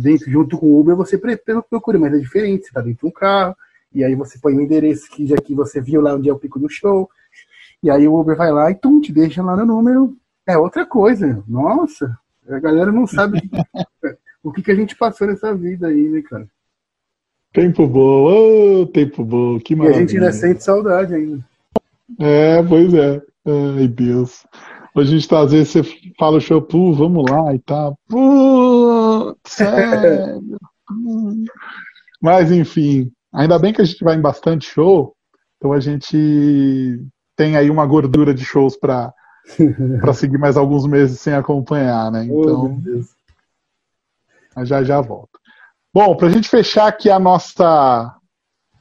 dentro, 0.00 0.30
junto 0.30 0.56
com 0.56 0.66
o 0.66 0.78
Uber 0.78 0.94
você 0.94 1.18
procura, 1.18 1.98
mas 1.98 2.14
é 2.14 2.18
diferente. 2.18 2.62
Você 2.62 2.68
está 2.68 2.80
dentro 2.80 3.00
de 3.00 3.06
um 3.06 3.10
carro, 3.10 3.56
e 3.92 4.04
aí 4.04 4.14
você 4.14 4.38
põe 4.38 4.54
o 4.56 4.60
endereço 4.60 5.10
que 5.10 5.26
já 5.26 5.36
que 5.36 5.52
você 5.52 5.80
viu 5.80 6.00
lá 6.00 6.14
onde 6.14 6.28
é 6.28 6.32
o 6.32 6.38
pico 6.38 6.60
do 6.60 6.68
show, 6.68 7.10
e 7.82 7.90
aí 7.90 8.06
o 8.06 8.14
Uber 8.14 8.36
vai 8.36 8.52
lá 8.52 8.70
e 8.70 8.76
tum, 8.76 9.00
te 9.00 9.12
deixa 9.12 9.42
lá 9.42 9.56
no 9.56 9.66
número. 9.66 10.16
É 10.52 10.58
outra 10.58 10.84
coisa. 10.84 11.42
Nossa, 11.48 12.14
a 12.46 12.58
galera 12.58 12.92
não 12.92 13.06
sabe 13.06 13.40
o 14.44 14.52
que, 14.52 14.62
que 14.62 14.70
a 14.70 14.74
gente 14.74 14.94
passou 14.94 15.26
nessa 15.26 15.54
vida 15.54 15.86
aí, 15.86 16.08
né, 16.08 16.20
cara? 16.20 16.46
Tempo 17.54 17.86
bom, 17.86 18.82
oh, 18.82 18.86
tempo 18.86 19.24
bom, 19.24 19.58
que 19.58 19.74
maravilha. 19.74 20.00
E 20.00 20.04
a 20.04 20.06
gente 20.06 20.16
ainda 20.16 20.32
sente 20.32 20.62
saudade 20.62 21.14
ainda. 21.14 21.42
É, 22.18 22.62
pois 22.62 22.92
é. 22.92 23.22
Ai, 23.78 23.88
Deus. 23.88 24.46
A 24.94 25.02
gente 25.04 25.26
tá, 25.26 25.40
às 25.40 25.52
vezes 25.52 25.70
você 25.70 25.82
fala 26.18 26.36
o 26.36 26.40
show, 26.40 26.60
pô, 26.60 26.92
vamos 26.92 27.24
lá 27.30 27.54
e 27.54 27.58
tal. 27.58 27.98
Pô, 28.08 29.34
sério. 29.46 30.42
Mas 32.20 32.52
enfim, 32.52 33.10
ainda 33.32 33.58
bem 33.58 33.72
que 33.72 33.80
a 33.80 33.84
gente 33.84 34.04
vai 34.04 34.16
em 34.16 34.20
bastante 34.20 34.68
show, 34.68 35.14
então 35.56 35.72
a 35.72 35.80
gente 35.80 37.00
tem 37.34 37.56
aí 37.56 37.70
uma 37.70 37.86
gordura 37.86 38.34
de 38.34 38.44
shows 38.44 38.76
para 38.76 39.12
para 40.00 40.14
seguir 40.14 40.38
mais 40.38 40.56
alguns 40.56 40.86
meses 40.86 41.20
sem 41.20 41.34
acompanhar, 41.34 42.10
né? 42.10 42.24
Então, 42.24 42.80
oh, 44.56 44.64
já 44.64 44.82
já 44.82 45.00
volto. 45.00 45.40
Bom, 45.92 46.16
para 46.16 46.28
a 46.28 46.30
gente 46.30 46.48
fechar 46.48 46.86
aqui 46.86 47.10
a 47.10 47.18
nossa 47.18 48.16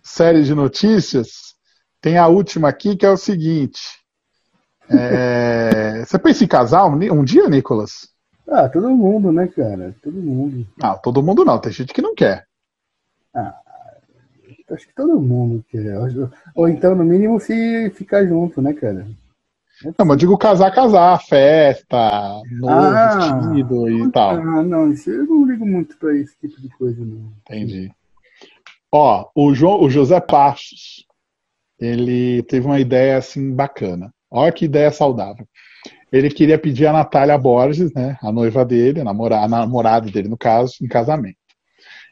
série 0.02 0.44
de 0.44 0.54
notícias, 0.54 1.56
tem 2.00 2.18
a 2.18 2.28
última 2.28 2.70
aqui 2.70 2.96
que 2.96 3.06
é 3.06 3.12
o 3.12 3.18
seguinte. 3.18 3.82
É... 4.90 6.04
Você 6.06 6.18
pensa 6.18 6.44
em 6.44 6.48
casar 6.48 6.86
um, 6.86 6.96
um, 7.14 7.24
dia, 7.24 7.48
Nicolas? 7.50 8.10
Ah, 8.48 8.68
todo 8.70 8.90
mundo, 8.90 9.32
né, 9.32 9.48
cara? 9.48 9.96
Todo 10.02 10.16
mundo. 10.16 10.68
Não, 10.78 10.98
todo 10.98 11.24
mundo 11.24 11.46
não. 11.46 11.60
Tem 11.60 11.72
gente 11.72 11.94
que 11.94 12.02
não 12.02 12.16
quer. 12.16 12.46
Ah, 13.34 13.56
acho 14.72 14.88
que 14.88 14.96
todo 14.96 15.22
mundo 15.22 15.64
quer. 15.70 15.98
Ou 16.56 16.68
então, 16.68 16.96
no 16.96 17.04
mínimo, 17.04 17.40
se 17.40 17.90
ficar 17.92 18.26
junto, 18.26 18.62
né, 18.62 18.74
cara? 18.74 19.06
Não, 19.84 20.06
mas 20.06 20.10
eu 20.10 20.16
digo 20.18 20.38
casar, 20.38 20.72
casar, 20.72 21.20
festa, 21.24 22.42
novo, 22.52 22.74
ah, 22.74 23.50
vestido 23.50 23.90
e 23.90 24.12
tal. 24.12 24.32
Ah, 24.32 24.64
não, 24.64 24.92
isso 24.92 25.10
eu 25.10 25.26
não 25.26 25.46
ligo 25.46 25.66
muito 25.66 25.98
pra 25.98 26.16
esse 26.16 26.38
tipo 26.40 26.62
de 26.62 26.70
coisa, 26.70 27.04
não. 27.04 27.32
Entendi. 27.42 27.92
Ó, 28.92 29.30
o, 29.34 29.54
João, 29.54 29.82
o 29.82 29.90
José 29.90 30.20
Passos, 30.20 31.06
ele 31.80 32.44
teve 32.44 32.66
uma 32.66 32.80
ideia 32.80 33.18
assim 33.18 33.54
bacana. 33.54 34.14
Olha 34.30 34.52
que 34.52 34.66
ideia 34.66 34.92
saudável. 34.92 35.48
Ele 36.12 36.30
queria 36.30 36.60
pedir 36.60 36.86
a 36.88 36.94
Natália 36.94 37.38
Borges, 37.38 37.94
né, 37.94 38.18
a 38.22 38.32
noiva 38.32 38.66
dele, 38.66 39.00
a 39.00 39.04
namorada, 39.04 39.46
a 39.46 39.48
namorada 39.48 40.12
dele, 40.12 40.28
no 40.28 40.38
caso, 40.38 40.76
em 40.82 40.88
casamento. 40.88 41.38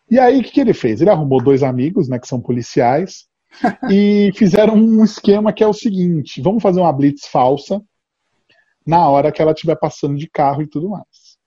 E 0.10 0.17
aí, 0.17 0.39
o 0.39 0.43
que, 0.43 0.51
que 0.51 0.62
ele 0.62 0.73
fez? 0.73 1.01
Ele 1.01 1.10
arrumou 1.10 1.43
dois 1.43 1.62
amigos, 1.62 2.08
né, 2.08 2.17
que 2.17 2.27
são 2.27 2.41
policiais, 2.41 3.29
e 3.89 4.32
fizeram 4.36 4.76
um 4.76 5.04
esquema 5.04 5.54
que 5.54 5.63
é 5.63 5.67
o 5.67 5.74
seguinte: 5.74 6.41
vamos 6.41 6.62
fazer 6.63 6.80
uma 6.80 6.93
blitz 6.93 7.28
falsa 7.28 7.82
na 8.86 9.08
hora 9.08 9.32
que 9.32 9.41
ela 9.41 9.52
estiver 9.52 9.76
passando 9.76 10.17
de 10.17 10.30
carro 10.30 10.62
e 10.62 10.67
tudo 10.67 10.89
mais. 10.89 11.38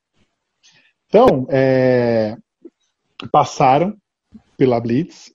Então, 1.07 1.47
é, 1.51 2.37
passaram 3.31 3.97
pela 4.57 4.81
blitz. 4.81 5.33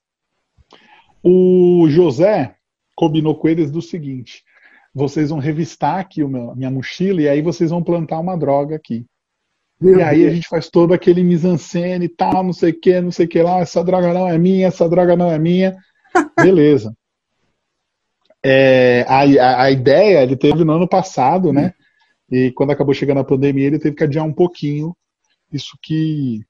O 1.22 1.86
José 1.88 2.56
combinou 2.96 3.36
com 3.36 3.48
eles 3.48 3.70
do 3.70 3.82
seguinte: 3.82 4.42
vocês 4.94 5.30
vão 5.30 5.38
revistar 5.38 6.00
aqui 6.00 6.22
a 6.22 6.28
minha 6.28 6.70
mochila 6.70 7.22
e 7.22 7.28
aí 7.28 7.42
vocês 7.42 7.70
vão 7.70 7.82
plantar 7.82 8.18
uma 8.18 8.36
droga 8.36 8.76
aqui. 8.76 9.06
Meu 9.80 9.98
e 9.98 10.02
aí 10.02 10.18
Deus. 10.18 10.32
a 10.32 10.34
gente 10.34 10.48
faz 10.48 10.68
todo 10.68 10.92
aquele 10.92 11.22
mise-en-scène 11.22 12.06
e 12.06 12.08
tal, 12.08 12.42
não 12.42 12.52
sei 12.52 12.72
o 12.72 12.80
que, 12.80 13.00
não 13.00 13.12
sei 13.12 13.26
o 13.26 13.28
que 13.28 13.40
lá, 13.40 13.60
essa 13.60 13.84
droga 13.84 14.12
não 14.12 14.26
é 14.26 14.36
minha, 14.36 14.66
essa 14.66 14.88
droga 14.88 15.14
não 15.14 15.30
é 15.30 15.38
minha. 15.38 15.76
Beleza. 16.36 16.94
É, 18.44 19.04
a, 19.08 19.62
a, 19.64 19.70
ideia 19.70 20.22
ele 20.22 20.36
teve 20.36 20.64
no 20.64 20.72
ano 20.72 20.88
passado, 20.88 21.52
né? 21.52 21.72
E 22.30 22.52
quando 22.52 22.70
acabou 22.70 22.94
chegando 22.94 23.18
a 23.18 23.24
pandemia, 23.24 23.66
ele 23.66 23.78
teve 23.78 23.96
que 23.96 24.04
adiar 24.04 24.24
um 24.24 24.32
pouquinho 24.32 24.96
isso 25.52 25.76
que. 25.82 26.44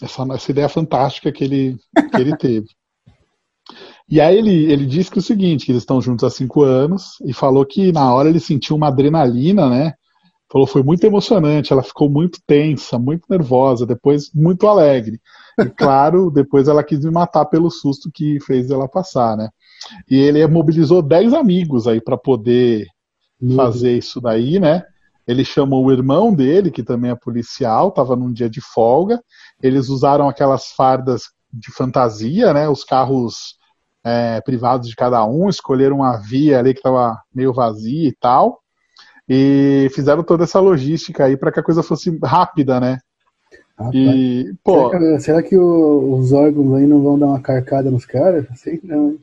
Essa, 0.00 0.22
essa 0.32 0.50
ideia 0.52 0.68
fantástica 0.68 1.32
que 1.32 1.42
ele, 1.42 1.76
que 2.10 2.20
ele 2.20 2.36
teve. 2.36 2.68
E 4.08 4.20
aí 4.20 4.38
ele, 4.38 4.72
ele 4.72 4.86
disse 4.86 5.10
que 5.10 5.18
é 5.18 5.20
o 5.20 5.22
seguinte, 5.22 5.66
que 5.66 5.72
eles 5.72 5.82
estão 5.82 6.00
juntos 6.00 6.24
há 6.24 6.30
cinco 6.30 6.62
anos, 6.62 7.18
e 7.26 7.32
falou 7.32 7.66
que 7.66 7.92
na 7.92 8.14
hora 8.14 8.28
ele 8.28 8.40
sentiu 8.40 8.76
uma 8.76 8.88
adrenalina, 8.88 9.68
né? 9.68 9.92
Falou 10.50 10.66
foi 10.66 10.82
muito 10.82 11.04
emocionante, 11.04 11.72
ela 11.72 11.82
ficou 11.82 12.08
muito 12.08 12.40
tensa, 12.46 12.98
muito 12.98 13.26
nervosa, 13.28 13.84
depois 13.84 14.32
muito 14.32 14.66
alegre. 14.66 15.20
E 15.58 15.68
claro, 15.70 16.30
depois 16.30 16.68
ela 16.68 16.84
quis 16.84 17.04
me 17.04 17.10
matar 17.10 17.44
pelo 17.46 17.70
susto 17.70 18.10
que 18.12 18.38
fez 18.40 18.70
ela 18.70 18.88
passar, 18.88 19.36
né? 19.36 19.48
E 20.08 20.16
ele 20.16 20.46
mobilizou 20.46 21.02
10 21.02 21.34
amigos 21.34 21.86
aí 21.86 22.00
para 22.00 22.16
poder 22.16 22.86
fazer 23.56 23.96
isso 23.96 24.20
daí, 24.20 24.58
né? 24.58 24.82
Ele 25.26 25.44
chamou 25.44 25.84
o 25.84 25.92
irmão 25.92 26.34
dele, 26.34 26.70
que 26.70 26.82
também 26.82 27.10
é 27.10 27.14
policial, 27.14 27.88
estava 27.88 28.16
num 28.16 28.32
dia 28.32 28.48
de 28.48 28.60
folga. 28.60 29.20
Eles 29.62 29.88
usaram 29.88 30.28
aquelas 30.28 30.68
fardas 30.68 31.24
de 31.52 31.70
fantasia, 31.70 32.52
né? 32.52 32.68
Os 32.68 32.82
carros 32.82 33.56
é, 34.04 34.40
privados 34.40 34.88
de 34.88 34.96
cada 34.96 35.24
um, 35.26 35.48
escolheram 35.48 35.96
uma 35.96 36.16
via 36.16 36.58
ali 36.58 36.72
que 36.72 36.80
estava 36.80 37.20
meio 37.34 37.52
vazia 37.52 38.08
e 38.08 38.16
tal. 38.18 38.60
E 39.28 39.90
fizeram 39.94 40.22
toda 40.22 40.44
essa 40.44 40.58
logística 40.58 41.24
aí 41.24 41.36
para 41.36 41.52
que 41.52 41.60
a 41.60 41.62
coisa 41.62 41.82
fosse 41.82 42.18
rápida, 42.24 42.80
né? 42.80 42.98
Ah, 43.78 43.90
e, 43.94 44.52
pô, 44.64 44.90
será, 44.90 44.98
que, 44.98 45.20
será 45.20 45.42
que 45.42 45.56
o, 45.56 46.18
os 46.18 46.32
órgãos 46.32 46.74
aí 46.74 46.86
não 46.86 47.00
vão 47.00 47.18
dar 47.18 47.26
uma 47.26 47.40
carcada 47.40 47.90
nos 47.90 48.04
caras? 48.04 48.46
Sei 48.58 48.80
não. 48.82 49.10
Hein? 49.10 49.20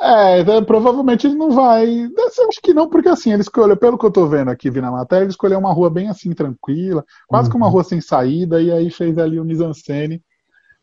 É, 0.00 0.40
então, 0.40 0.64
provavelmente 0.64 1.26
ele 1.26 1.36
não 1.36 1.50
vai. 1.50 1.86
Eu 1.86 2.48
acho 2.48 2.60
que 2.62 2.72
não, 2.72 2.88
porque 2.88 3.08
assim, 3.08 3.32
ele 3.32 3.42
escolheu, 3.42 3.76
pelo 3.76 3.98
que 3.98 4.06
eu 4.06 4.10
tô 4.10 4.26
vendo 4.26 4.50
aqui, 4.50 4.70
vi 4.70 4.80
na 4.80 4.90
matéria, 4.90 5.24
ele 5.24 5.30
escolheu 5.30 5.58
uma 5.58 5.72
rua 5.72 5.90
bem 5.90 6.08
assim, 6.08 6.32
tranquila, 6.32 7.04
quase 7.28 7.48
uhum. 7.48 7.50
que 7.50 7.56
uma 7.58 7.68
rua 7.68 7.84
sem 7.84 8.00
saída, 8.00 8.62
e 8.62 8.72
aí 8.72 8.90
fez 8.90 9.18
ali 9.18 9.38
o 9.38 9.44
mise-en-scène 9.44 10.22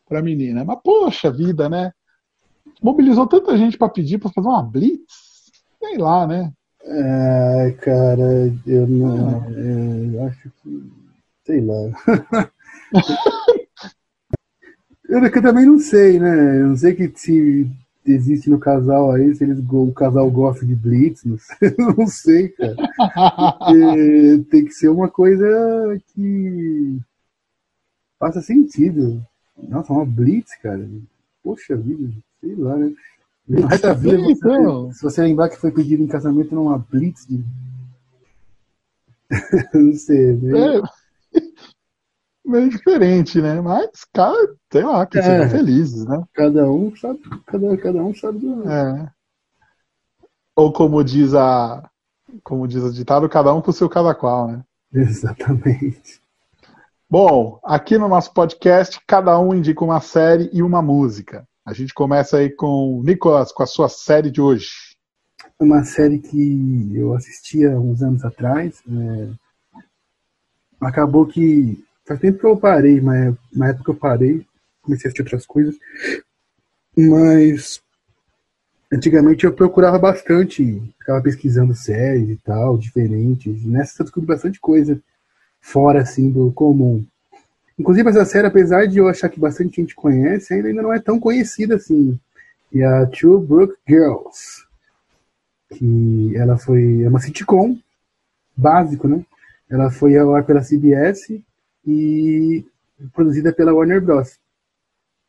pra 0.08 0.22
menina. 0.22 0.64
Mas, 0.64 0.78
poxa 0.84 1.32
vida, 1.32 1.68
né? 1.68 1.92
Mobilizou 2.80 3.26
tanta 3.26 3.56
gente 3.58 3.76
para 3.76 3.88
pedir 3.88 4.18
para 4.18 4.30
fazer 4.30 4.46
uma 4.46 4.62
blitz, 4.62 5.50
sei 5.82 5.98
lá, 5.98 6.24
né? 6.24 6.52
Ai, 6.86 7.72
cara, 7.72 8.52
eu 8.66 8.86
não. 8.86 9.44
É. 9.44 10.14
Eu 10.14 10.24
acho 10.26 10.50
que. 10.62 10.92
Sei 11.44 11.60
lá. 11.60 11.74
eu, 15.08 15.24
eu 15.24 15.42
também 15.42 15.66
não 15.66 15.78
sei, 15.78 16.18
né? 16.18 16.60
Eu 16.60 16.68
não 16.68 16.76
sei 16.76 16.94
que 16.94 17.12
se 17.14 17.70
existe 18.04 18.48
no 18.48 18.58
casal 18.58 19.12
aí, 19.12 19.34
se 19.34 19.44
eles, 19.44 19.62
o 19.70 19.92
casal 19.92 20.30
gosta 20.30 20.64
de 20.64 20.74
Blitz, 20.74 21.24
não 21.24 21.38
sei, 21.38 21.74
não 21.78 22.06
sei 22.06 22.48
cara. 22.50 22.76
é, 23.74 24.38
tem 24.50 24.64
que 24.64 24.72
ser 24.72 24.88
uma 24.88 25.08
coisa 25.08 25.46
que 26.14 26.98
faça 28.18 28.40
sentido. 28.40 29.24
Nossa, 29.56 29.92
uma 29.92 30.06
Blitz, 30.06 30.56
cara. 30.62 30.88
Poxa 31.42 31.76
vida, 31.76 32.10
sei 32.40 32.54
lá, 32.54 32.76
né? 32.76 32.92
Essa 33.70 33.94
vida, 33.94 34.18
você, 34.18 34.32
então. 34.32 34.92
se 34.92 35.02
você 35.02 35.22
lembrar 35.22 35.48
que 35.48 35.56
foi 35.56 35.70
pedido 35.70 36.02
em 36.02 36.08
casamento 36.08 36.54
numa 36.54 36.78
Blitz 36.78 37.26
de... 37.26 37.42
não 39.74 39.92
sei, 39.94 40.34
né? 40.34 40.76
É 40.76 40.80
meio 42.48 42.70
diferente, 42.70 43.40
né? 43.40 43.60
Mas, 43.60 44.04
cara, 44.12 44.54
sei 44.72 44.82
lá, 44.82 45.06
que 45.06 45.18
é, 45.18 45.22
sejam 45.22 45.50
felizes, 45.50 46.06
né? 46.06 46.24
Cada 46.32 46.70
um 46.70 46.94
sabe, 46.96 47.20
cada, 47.46 47.76
cada 47.76 48.02
um 48.02 48.14
sabe 48.14 48.38
do. 48.38 48.68
É. 48.68 49.10
Ou 50.56 50.72
como 50.72 51.04
diz 51.04 51.34
a. 51.34 51.88
Como 52.42 52.66
diz 52.66 52.82
o 52.82 52.92
ditado, 52.92 53.28
cada 53.28 53.54
um 53.54 53.60
com 53.60 53.70
o 53.70 53.74
seu 53.74 53.88
cada 53.88 54.14
qual, 54.14 54.48
né? 54.48 54.62
Exatamente. 54.92 56.20
Bom, 57.08 57.58
aqui 57.64 57.96
no 57.96 58.08
nosso 58.08 58.32
podcast, 58.34 59.00
cada 59.06 59.38
um 59.38 59.54
indica 59.54 59.84
uma 59.84 60.00
série 60.00 60.50
e 60.52 60.62
uma 60.62 60.82
música. 60.82 61.46
A 61.64 61.72
gente 61.72 61.94
começa 61.94 62.38
aí 62.38 62.50
com 62.50 62.98
o 62.98 63.02
Nicolas, 63.02 63.52
com 63.52 63.62
a 63.62 63.66
sua 63.66 63.88
série 63.88 64.30
de 64.30 64.40
hoje. 64.40 64.68
Uma 65.58 65.84
série 65.84 66.18
que 66.18 66.90
eu 66.94 67.14
assistia 67.14 67.78
uns 67.78 68.02
anos 68.02 68.24
atrás. 68.24 68.82
É... 68.86 69.28
Acabou 70.80 71.26
que 71.26 71.82
Faz 72.08 72.18
tempo 72.20 72.38
que 72.38 72.46
eu 72.46 72.56
parei, 72.56 73.02
mas 73.02 73.34
na 73.54 73.68
época 73.68 73.90
eu 73.90 73.94
parei, 73.94 74.46
comecei 74.80 75.06
a 75.06 75.08
assistir 75.08 75.20
outras 75.20 75.44
coisas. 75.44 75.76
Mas 76.96 77.82
antigamente 78.90 79.44
eu 79.44 79.52
procurava 79.52 79.98
bastante, 79.98 80.82
ficava 80.98 81.20
pesquisando 81.20 81.74
séries 81.74 82.30
e 82.30 82.36
tal, 82.36 82.78
diferentes. 82.78 83.62
Nessa 83.66 84.00
eu 84.00 84.04
descobri 84.06 84.26
bastante 84.26 84.58
coisa 84.58 84.98
fora 85.60 86.00
assim 86.00 86.30
do 86.30 86.50
comum. 86.50 87.04
Inclusive 87.78 88.08
essa 88.08 88.24
série, 88.24 88.46
apesar 88.46 88.86
de 88.86 88.96
eu 88.96 89.06
achar 89.06 89.28
que 89.28 89.38
bastante 89.38 89.76
gente 89.76 89.94
conhece, 89.94 90.54
ainda 90.54 90.82
não 90.82 90.94
é 90.94 90.98
tão 90.98 91.20
conhecida 91.20 91.76
assim. 91.76 92.18
E 92.72 92.82
a 92.82 93.04
Two 93.04 93.38
Brook 93.38 93.74
Girls, 93.86 94.64
que 95.74 96.32
ela 96.34 96.56
foi 96.56 97.02
é 97.02 97.08
uma 97.10 97.20
sitcom 97.20 97.76
básico, 98.56 99.06
né? 99.06 99.22
Ela 99.68 99.90
foi 99.90 100.16
ao 100.16 100.34
ar 100.34 100.44
pela 100.44 100.62
CBS 100.62 101.38
e 101.88 102.66
produzida 103.14 103.50
pela 103.52 103.72
Warner 103.72 104.02
Bros. 104.02 104.38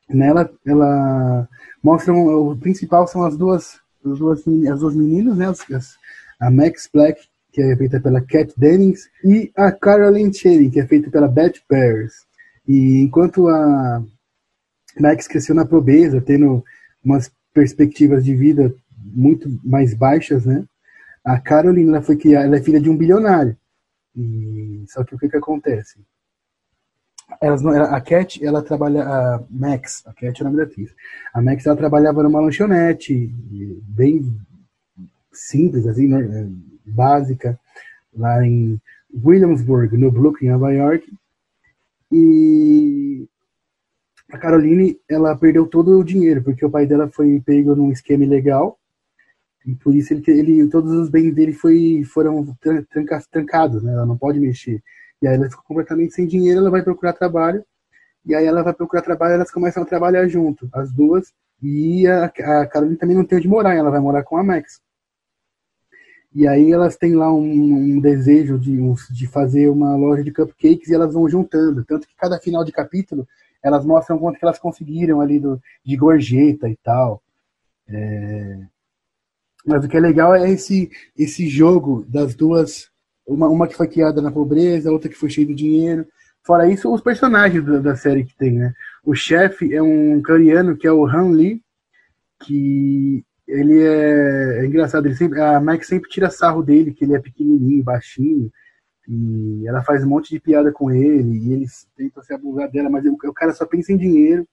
Nela, 0.09 0.51
ela 0.65 1.47
mostra 1.81 2.13
o 2.13 2.57
principal 2.57 3.07
são 3.07 3.23
as 3.23 3.37
duas, 3.37 3.79
as 4.05 4.19
duas, 4.19 4.39
as 4.39 4.79
duas 4.79 4.95
meninas, 4.95 5.37
né? 5.37 5.47
As, 5.47 5.95
a 6.39 6.51
Max 6.51 6.89
Black, 6.91 7.21
que 7.53 7.61
é 7.61 7.75
feita 7.77 7.99
pela 7.99 8.21
Kat 8.21 8.53
Dennings, 8.57 9.09
e 9.23 9.51
a 9.55 9.71
Caroline 9.71 10.33
Cherry, 10.33 10.69
que 10.69 10.79
é 10.79 10.87
feita 10.87 11.09
pela 11.09 11.27
Beth 11.27 11.59
Bears. 11.69 12.25
E 12.67 13.01
enquanto 13.01 13.47
a 13.47 14.03
Max 14.99 15.27
cresceu 15.27 15.55
na 15.55 15.65
pobreza, 15.65 16.21
tendo 16.21 16.63
umas 17.03 17.31
perspectivas 17.53 18.25
de 18.25 18.35
vida 18.35 18.73
muito 18.97 19.49
mais 19.63 19.93
baixas, 19.93 20.45
né? 20.45 20.65
A 21.23 21.39
Caroline 21.39 21.89
ela 21.89 22.01
foi 22.01 22.17
criada, 22.17 22.47
ela 22.47 22.57
é 22.57 22.61
filha 22.61 22.81
de 22.81 22.89
um 22.89 22.97
bilionário. 22.97 23.55
E 24.15 24.83
só 24.87 25.03
que 25.03 25.15
o 25.15 25.17
que 25.17 25.29
que 25.29 25.37
acontece? 25.37 25.99
Elas 27.41 27.61
não, 27.61 27.71
a 27.71 28.01
Cat, 28.01 28.43
ela 28.43 28.61
trabalha, 28.61 29.03
a 29.03 29.43
Max, 29.49 30.03
a 30.05 30.13
Cat 30.13 30.39
é 30.39 30.41
o 30.41 30.45
nome 30.45 30.57
da 30.57 30.63
atriz. 30.63 30.93
A 31.33 31.41
Max, 31.41 31.65
ela 31.65 31.75
trabalhava 31.75 32.21
numa 32.21 32.41
lanchonete, 32.41 33.33
bem 33.83 34.37
simples, 35.31 35.87
assim, 35.87 36.07
né, 36.07 36.49
básica, 36.85 37.57
lá 38.13 38.45
em 38.45 38.79
Williamsburg, 39.23 39.95
no 39.97 40.11
Brooklyn, 40.11 40.49
Nova 40.49 40.71
York. 40.73 41.09
E 42.11 43.25
a 44.31 44.37
Caroline, 44.37 44.99
ela 45.07 45.35
perdeu 45.35 45.65
todo 45.65 45.97
o 45.97 46.03
dinheiro, 46.03 46.43
porque 46.43 46.65
o 46.65 46.69
pai 46.69 46.85
dela 46.85 47.09
foi 47.09 47.41
pego 47.45 47.73
num 47.75 47.91
esquema 47.91 48.23
ilegal, 48.25 48.77
e 49.65 49.75
por 49.75 49.95
isso 49.95 50.13
ele, 50.13 50.23
ele 50.27 50.67
todos 50.67 50.91
os 50.91 51.09
bens 51.09 51.33
dele 51.33 51.53
foi, 51.53 52.03
foram 52.03 52.45
trancados, 53.31 53.83
né? 53.83 53.93
Ela 53.93 54.05
não 54.05 54.17
pode 54.17 54.39
mexer. 54.39 54.81
E 55.21 55.27
aí 55.27 55.35
ela 55.35 55.49
ficou 55.49 55.63
completamente 55.65 56.13
sem 56.13 56.27
dinheiro, 56.27 56.59
ela 56.59 56.71
vai 56.71 56.81
procurar 56.81 57.13
trabalho. 57.13 57.63
E 58.25 58.35
aí 58.35 58.45
ela 58.45 58.63
vai 58.63 58.73
procurar 58.73 59.01
trabalho, 59.01 59.33
elas 59.35 59.51
começam 59.51 59.83
a 59.83 59.85
trabalhar 59.85 60.27
junto, 60.27 60.69
as 60.73 60.91
duas. 60.91 61.33
E 61.61 62.07
a, 62.07 62.25
a 62.25 62.67
Caroline 62.67 62.97
também 62.97 63.15
não 63.15 63.25
tem 63.25 63.37
onde 63.37 63.47
morar, 63.47 63.75
ela 63.75 63.91
vai 63.91 63.99
morar 63.99 64.23
com 64.23 64.37
a 64.37 64.43
Max. 64.43 64.81
E 66.33 66.47
aí 66.47 66.71
elas 66.71 66.95
têm 66.95 67.15
lá 67.15 67.33
um, 67.33 67.41
um 67.41 67.99
desejo 67.99 68.59
de, 68.59 68.77
de 69.11 69.27
fazer 69.27 69.67
uma 69.67 69.95
loja 69.95 70.23
de 70.23 70.31
cupcakes 70.31 70.89
e 70.89 70.93
elas 70.93 71.13
vão 71.13 71.27
juntando. 71.27 71.83
Tanto 71.83 72.07
que 72.07 72.15
cada 72.15 72.39
final 72.39 72.63
de 72.63 72.71
capítulo 72.71 73.27
elas 73.63 73.85
mostram 73.85 74.17
quanto 74.17 74.37
que 74.37 74.45
elas 74.45 74.59
conseguiram 74.59 75.19
ali 75.21 75.39
do, 75.39 75.61
de 75.83 75.97
gorjeta 75.97 76.69
e 76.69 76.77
tal. 76.77 77.21
É... 77.87 78.59
Mas 79.65 79.83
o 79.83 79.89
que 79.89 79.97
é 79.97 79.99
legal 79.99 80.33
é 80.35 80.49
esse, 80.49 80.89
esse 81.17 81.47
jogo 81.49 82.05
das 82.07 82.35
duas 82.35 82.88
uma, 83.29 83.47
uma 83.47 83.67
que 83.67 83.75
foi 83.75 83.87
criada 83.87 84.21
na 84.21 84.31
pobreza, 84.31 84.91
outra 84.91 85.09
que 85.09 85.15
foi 85.15 85.29
cheia 85.29 85.47
de 85.47 85.55
dinheiro. 85.55 86.05
Fora 86.43 86.69
isso, 86.69 86.91
os 86.93 87.01
personagens 87.01 87.63
da, 87.63 87.79
da 87.79 87.95
série 87.95 88.23
que 88.23 88.35
tem, 88.35 88.53
né? 88.53 88.73
O 89.03 89.13
chefe 89.13 89.73
é 89.73 89.81
um 89.81 90.21
coreano 90.21 90.75
que 90.75 90.87
é 90.87 90.91
o 90.91 91.05
Han 91.05 91.31
Lee, 91.31 91.61
que 92.43 93.23
ele 93.47 93.81
é, 93.81 94.59
é, 94.59 94.65
engraçado, 94.65 95.05
ele 95.05 95.15
sempre, 95.15 95.41
a 95.41 95.59
Max 95.59 95.87
sempre 95.87 96.09
tira 96.09 96.29
sarro 96.29 96.63
dele, 96.63 96.93
que 96.93 97.03
ele 97.03 97.15
é 97.15 97.19
pequenininho, 97.19 97.83
baixinho, 97.83 98.51
e 99.07 99.67
ela 99.67 99.81
faz 99.83 100.03
um 100.03 100.09
monte 100.09 100.29
de 100.29 100.39
piada 100.39 100.71
com 100.71 100.91
ele, 100.91 101.37
e 101.37 101.53
eles 101.53 101.87
tentam 101.95 102.21
se 102.23 102.33
abusar 102.33 102.69
dela, 102.69 102.89
mas 102.89 103.05
o, 103.05 103.13
o 103.13 103.33
cara 103.33 103.53
só 103.53 103.65
pensa 103.65 103.91
em 103.91 103.97
dinheiro. 103.97 104.47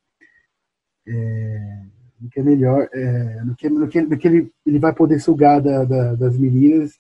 É, 1.07 1.83
no 2.20 2.31
que 2.31 2.41
é 2.41 2.43
melhor, 2.43 2.89
é, 2.93 3.45
no, 3.45 3.55
que, 3.55 3.68
no, 3.68 3.87
que, 3.87 4.01
no 4.01 4.18
que 4.18 4.27
ele, 4.27 4.53
ele 4.64 4.79
vai 4.79 4.93
poder 4.93 5.20
sugar 5.20 5.61
da, 5.61 5.85
da, 5.85 6.14
das 6.14 6.37
meninas 6.37 6.99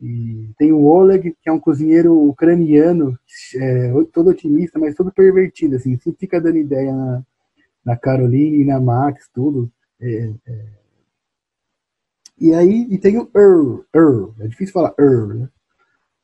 e 0.00 0.50
tem 0.56 0.72
o 0.72 0.84
Oleg, 0.84 1.34
que 1.42 1.48
é 1.48 1.52
um 1.52 1.58
cozinheiro 1.58 2.16
ucraniano, 2.28 3.18
é, 3.56 3.92
todo 4.12 4.30
otimista, 4.30 4.78
mas 4.78 4.94
todo 4.94 5.12
pervertido, 5.12 5.76
assim, 5.76 5.98
sempre 5.98 6.20
fica 6.20 6.40
dando 6.40 6.58
ideia 6.58 6.94
na, 6.94 7.22
na 7.84 7.96
Caroline 7.96 8.64
na 8.64 8.80
Max, 8.80 9.28
tudo. 9.34 9.70
É, 10.00 10.32
é. 10.46 10.66
E 12.40 12.54
aí, 12.54 12.86
e 12.88 12.98
tem 12.98 13.18
o 13.18 13.28
Earl, 13.34 13.80
Earl, 13.92 14.32
é 14.38 14.46
difícil 14.46 14.72
falar 14.72 14.94
Earl, 14.98 15.34
né? 15.34 15.48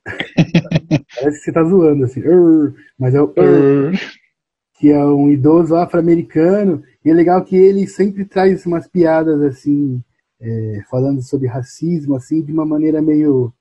Parece 1.16 1.38
que 1.38 1.44
você 1.44 1.52
tá 1.52 1.64
zoando, 1.64 2.04
assim, 2.04 2.20
Earl, 2.20 2.74
mas 2.96 3.14
é 3.14 3.20
o 3.20 3.32
Earl. 3.36 3.94
que 4.74 4.90
é 4.90 5.04
um 5.04 5.30
idoso 5.30 5.74
afro-americano, 5.74 6.84
e 7.04 7.10
é 7.10 7.14
legal 7.14 7.44
que 7.44 7.56
ele 7.56 7.88
sempre 7.88 8.24
traz 8.24 8.64
umas 8.66 8.86
piadas 8.86 9.40
assim, 9.42 10.00
é, 10.40 10.82
falando 10.88 11.22
sobre 11.22 11.48
racismo, 11.48 12.14
assim, 12.14 12.42
de 12.42 12.52
uma 12.52 12.64
maneira 12.64 13.02
meio 13.02 13.52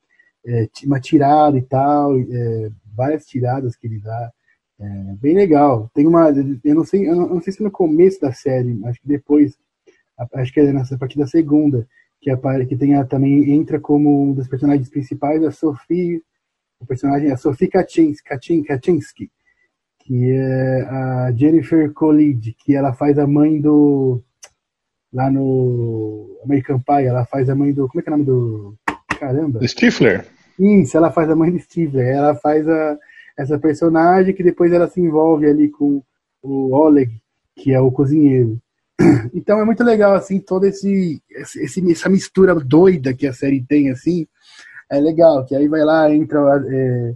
é, 0.46 0.68
uma 0.86 1.00
tirada 1.00 1.58
e 1.58 1.62
tal, 1.62 2.20
é, 2.20 2.70
várias 2.96 3.26
tiradas 3.26 3.76
que 3.76 3.88
ele 3.88 4.00
dá. 4.00 4.32
É, 4.80 4.86
bem 5.20 5.36
legal. 5.36 5.90
Tem 5.94 6.06
uma, 6.08 6.30
eu 6.64 6.76
não 6.76 6.84
sei, 6.84 7.08
eu 7.08 7.16
não, 7.16 7.24
eu 7.24 7.36
não 7.36 7.42
sei 7.42 7.54
se 7.54 7.62
é 7.62 7.64
no 7.64 7.72
começo 7.72 8.20
da 8.20 8.34
série, 8.34 8.80
acho 8.86 9.02
que 9.02 9.08
depois, 9.08 9.58
acho 10.34 10.54
que 10.54 10.60
é 10.60 10.74
nessa 10.74 10.98
partir 10.98 11.18
da 11.18 11.28
segunda, 11.28 11.88
que 12.20 12.30
a, 12.30 12.66
que 12.66 12.76
tem 12.76 12.96
a, 12.96 13.06
também 13.06 13.52
entra 13.52 13.80
como 13.80 14.24
um 14.24 14.34
dos 14.34 14.48
personagens 14.48 14.90
principais 14.90 15.44
a 15.44 15.52
Sophie, 15.52 16.22
o 16.80 16.86
personagem 16.86 17.30
é 17.30 17.34
a 17.34 17.38
Sophie 17.38 17.68
Kaczynski, 17.68 18.64
Kaczynski, 18.64 19.32
que 20.00 20.32
é 20.32 20.82
a 20.82 21.32
Jennifer 21.36 21.92
Coolidge, 21.94 22.56
que 22.60 22.76
ela 22.76 22.94
faz 22.94 23.18
a 23.18 23.26
mãe 23.26 23.60
do 23.62 24.22
lá 25.14 25.30
no 25.30 26.40
American 26.44 26.80
Pie, 26.80 27.06
ela 27.06 27.26
faz 27.26 27.50
a 27.50 27.56
mãe 27.56 27.72
do 27.72 27.88
como 27.88 28.02
é 28.02 28.04
que 28.04 28.10
é 28.10 28.14
o 28.14 28.18
nome 28.18 28.26
do 28.26 28.76
caramba? 29.20 29.66
Stifler. 29.66 30.26
Isso, 30.60 30.96
ela 30.96 31.12
faz 31.12 31.30
a 31.30 31.36
mãe 31.36 31.52
do 31.52 31.60
Stifler. 31.60 32.08
Ela 32.08 32.36
faz 32.36 32.68
a, 32.68 32.98
essa 33.38 33.58
personagem 33.58 34.34
que 34.34 34.44
depois 34.44 34.72
ela 34.72 34.88
se 34.88 35.02
envolve 35.02 35.46
ali 35.46 35.70
com 35.70 36.04
o 36.42 36.74
Oleg, 36.74 37.12
que 37.56 37.74
é 37.74 37.80
o 37.80 37.92
cozinheiro. 37.92 38.60
Então 39.34 39.60
é 39.60 39.66
muito 39.66 39.84
legal, 39.84 40.14
assim, 40.14 40.40
toda 40.40 40.68
esse, 40.68 41.22
esse, 41.30 41.92
essa 41.92 42.10
mistura 42.10 42.54
doida 42.56 43.14
que 43.14 43.26
a 43.26 43.34
série 43.34 43.64
tem, 43.64 43.90
assim. 43.90 44.28
É 44.92 45.00
legal, 45.00 45.46
que 45.46 45.56
aí 45.56 45.68
vai 45.68 45.84
lá, 45.84 46.14
entra, 46.14 46.40
é, 46.68 47.16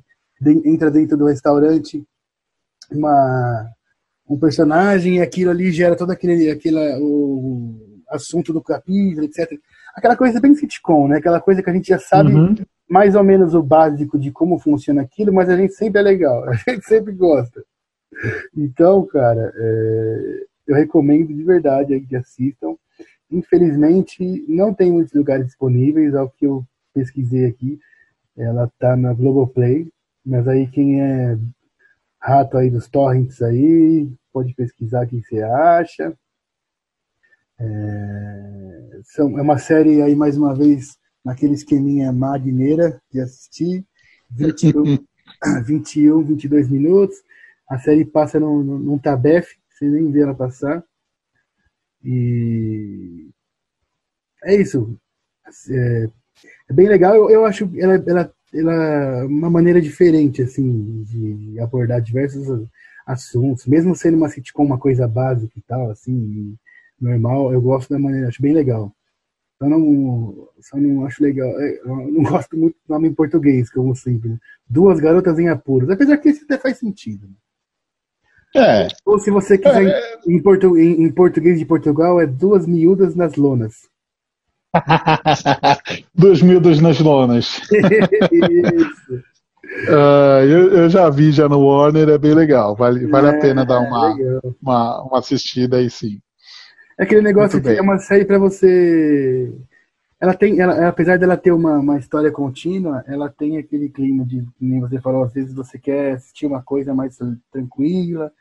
entra 0.66 0.90
dentro 0.90 1.16
do 1.16 1.26
restaurante 1.26 2.04
uma, 2.92 3.70
um 4.28 4.40
personagem 4.40 5.18
e 5.18 5.22
aquilo 5.22 5.52
ali 5.52 5.72
gera 5.72 5.96
todo 5.96 6.12
aquele, 6.12 6.50
aquele 6.50 6.78
o 7.00 7.76
assunto 8.10 8.52
do 8.52 8.62
capítulo, 8.62 9.26
etc. 9.26 9.60
Aquela 9.96 10.16
coisa 10.16 10.40
bem 10.40 10.56
sitcom, 10.56 11.10
né? 11.10 11.18
Aquela 11.18 11.42
coisa 11.42 11.62
que 11.62 11.70
a 11.70 11.74
gente 11.74 11.90
já 11.90 12.00
sabe 12.00 12.34
uhum 12.34 12.56
mais 12.90 13.16
ou 13.16 13.24
menos 13.24 13.54
o 13.54 13.62
básico 13.62 14.18
de 14.18 14.32
como 14.32 14.58
funciona 14.58 15.02
aquilo, 15.02 15.34
mas 15.34 15.50
a 15.50 15.58
gente 15.58 15.74
sempre 15.74 16.00
é 16.00 16.04
legal, 16.04 16.44
a 16.50 16.54
gente 16.54 16.86
sempre 16.86 17.14
gosta. 17.14 17.64
Então, 18.56 19.06
cara, 19.06 19.54
é, 19.56 20.46
eu 20.68 20.76
recomendo 20.76 21.34
de 21.34 21.44
verdade 21.44 21.94
aí 21.94 22.06
que 22.06 22.16
assistam. 22.16 22.76
Infelizmente, 23.30 24.46
não 24.48 24.74
tem 24.74 24.92
muitos 24.92 25.14
lugares 25.14 25.48
disponíveis, 25.48 26.16
ao 26.16 26.30
que 26.30 26.46
eu 26.46 26.66
pesquisei 26.94 27.46
aqui. 27.46 27.80
Ela 28.36 28.72
tá 28.80 28.96
na 28.96 29.14
Globoplay, 29.14 29.88
mas 30.26 30.48
aí 30.48 30.68
quem 30.68 31.02
é 31.02 31.38
rato 32.20 32.58
aí 32.58 32.70
dos 32.70 32.88
torrents 32.88 33.42
aí, 33.42 34.10
pode 34.32 34.54
pesquisar 34.54 35.06
o 35.06 35.08
que 35.08 35.22
você 35.22 35.42
acha. 35.42 36.14
É, 37.60 39.00
são, 39.04 39.38
é 39.38 39.42
uma 39.42 39.58
série 39.58 40.02
aí, 40.02 40.16
mais 40.16 40.38
uma 40.38 40.54
vez, 40.54 40.98
naquele 41.28 41.55
esqueminha 41.55 42.13
magneira 42.13 43.01
de 43.11 43.19
assistir, 43.19 43.86
21, 44.32 44.97
21, 45.65 46.23
22 46.23 46.69
minutos, 46.69 47.17
a 47.69 47.78
série 47.78 48.05
passa 48.05 48.39
num, 48.39 48.63
num 48.63 48.97
tabef, 48.97 49.57
sem 49.78 49.89
nem 49.89 50.09
ver 50.09 50.21
ela 50.21 50.34
passar, 50.34 50.82
e 52.01 53.30
é 54.45 54.55
isso, 54.55 54.97
é, 55.69 56.09
é 56.69 56.73
bem 56.73 56.88
legal, 56.88 57.13
eu, 57.13 57.30
eu 57.30 57.45
acho 57.45 57.69
ela, 57.78 58.01
ela, 58.07 58.34
ela 58.53 59.25
uma 59.25 59.49
maneira 59.49 59.82
diferente, 59.82 60.41
assim, 60.41 61.03
de 61.03 61.59
abordar 61.59 62.01
diversos 62.01 62.65
assuntos, 63.05 63.65
mesmo 63.65 63.93
sendo 63.97 64.15
uma 64.15 64.30
sitcom 64.30 64.63
uma 64.63 64.80
coisa 64.80 65.05
básica 65.09 65.59
e 65.59 65.61
tal, 65.63 65.91
assim, 65.91 66.55
normal, 66.97 67.51
eu 67.51 67.61
gosto 67.61 67.89
da 67.89 67.99
maneira, 67.99 68.30
acho 68.30 68.41
bem 68.41 68.53
legal. 68.53 68.95
Só 69.60 69.68
não, 69.68 70.49
só 70.62 70.78
não 70.78 71.05
acho 71.05 71.24
legal. 71.24 71.49
É, 71.60 71.80
eu 71.80 72.12
não 72.12 72.24
gosto 72.30 72.55
muito 72.58 72.76
do 72.76 72.93
nome 72.93 73.08
em 73.10 73.14
português, 73.14 73.72
como 73.72 73.95
sempre. 73.95 74.30
Né? 74.30 74.38
Duas 74.70 74.99
garotas 74.99 75.39
em 75.39 75.49
apuros. 75.49 75.89
Apesar 75.89 76.18
que 76.18 76.30
isso 76.30 76.43
até 76.45 76.58
faz 76.58 76.78
sentido. 76.78 77.28
Né? 77.28 77.34
É. 78.55 78.88
Ou 79.05 79.20
se 79.20 79.30
você 79.30 79.58
quiser, 79.58 79.88
é. 79.88 80.20
em, 80.28 80.41
portu, 80.41 80.78
em, 80.78 81.03
em, 81.03 81.12
português 81.12 81.60
de 81.60 81.66
Portugal, 81.66 82.20
é 82.20 82.26
duas 82.26 82.66
miúdas 82.66 83.16
nas 83.16 83.36
lonas. 83.36 83.74
duas 86.14 86.41
miúdas 86.41 86.80
nas 86.80 86.99
lonas. 86.99 87.62
isso. 87.72 89.24
Uh, 89.89 90.43
eu, 90.47 90.74
eu, 90.74 90.89
já 90.89 91.10
vi 91.10 91.32
já 91.32 91.49
no 91.49 91.60
Warner, 91.60 92.10
é 92.10 92.18
bem 92.18 92.34
legal. 92.34 92.76
Vale, 92.76 93.05
vale 93.08 93.28
é, 93.28 93.30
a 93.32 93.39
pena 93.39 93.66
dar 93.66 93.80
uma, 93.80 94.16
uma, 94.62 95.03
uma 95.03 95.20
assistida 95.20 95.78
aí 95.78 95.89
sim. 95.89 96.20
É 96.98 97.04
aquele 97.04 97.22
negócio 97.22 97.62
que 97.62 97.70
é 97.70 97.82
uma 97.82 98.00
série 98.00 98.26
para 98.26 98.39
você. 98.39 99.54
Ela 100.20 100.34
tem, 100.34 100.60
ela, 100.60 100.88
apesar 100.88 101.20
dela 101.20 101.38
ter 101.38 101.52
uma, 101.52 101.78
uma 101.78 102.00
história 102.00 102.32
contínua, 102.32 103.04
ela 103.08 103.30
tem 103.30 103.58
aquele 103.58 103.88
clima 103.88 104.26
de, 104.26 104.43
nem 104.60 104.80
você 104.80 105.00
falou, 105.00 105.24
às 105.24 105.34
vezes 105.34 105.54
você 105.54 105.78
quer 105.78 106.14
assistir 106.14 106.48
uma 106.48 106.64
coisa 106.64 106.93
mais 106.95 107.20
tranquila, 107.52 108.32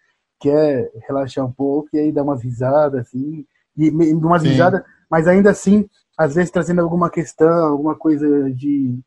quer 0.41 0.91
relaxar 1.07 1.45
um 1.45 1.53
pouco 1.53 1.91
e 1.93 1.99
aí 1.99 2.11
dar 2.11 2.23
umas 2.23 2.43
risadas, 2.43 3.07
assim, 3.07 3.45
e 3.77 3.91
umas 3.91 4.41
Sim. 4.41 4.49
risadas, 4.49 4.83
mas 5.11 5.29
ainda 5.29 5.51
assim, 5.51 5.87
às 6.17 6.35
vezes 6.35 6.51
trazendo 6.51 6.81
alguma 6.81 7.11
questão, 7.11 7.67
alguma 7.67 7.95
coisa 7.95 8.51
de. 8.51 8.99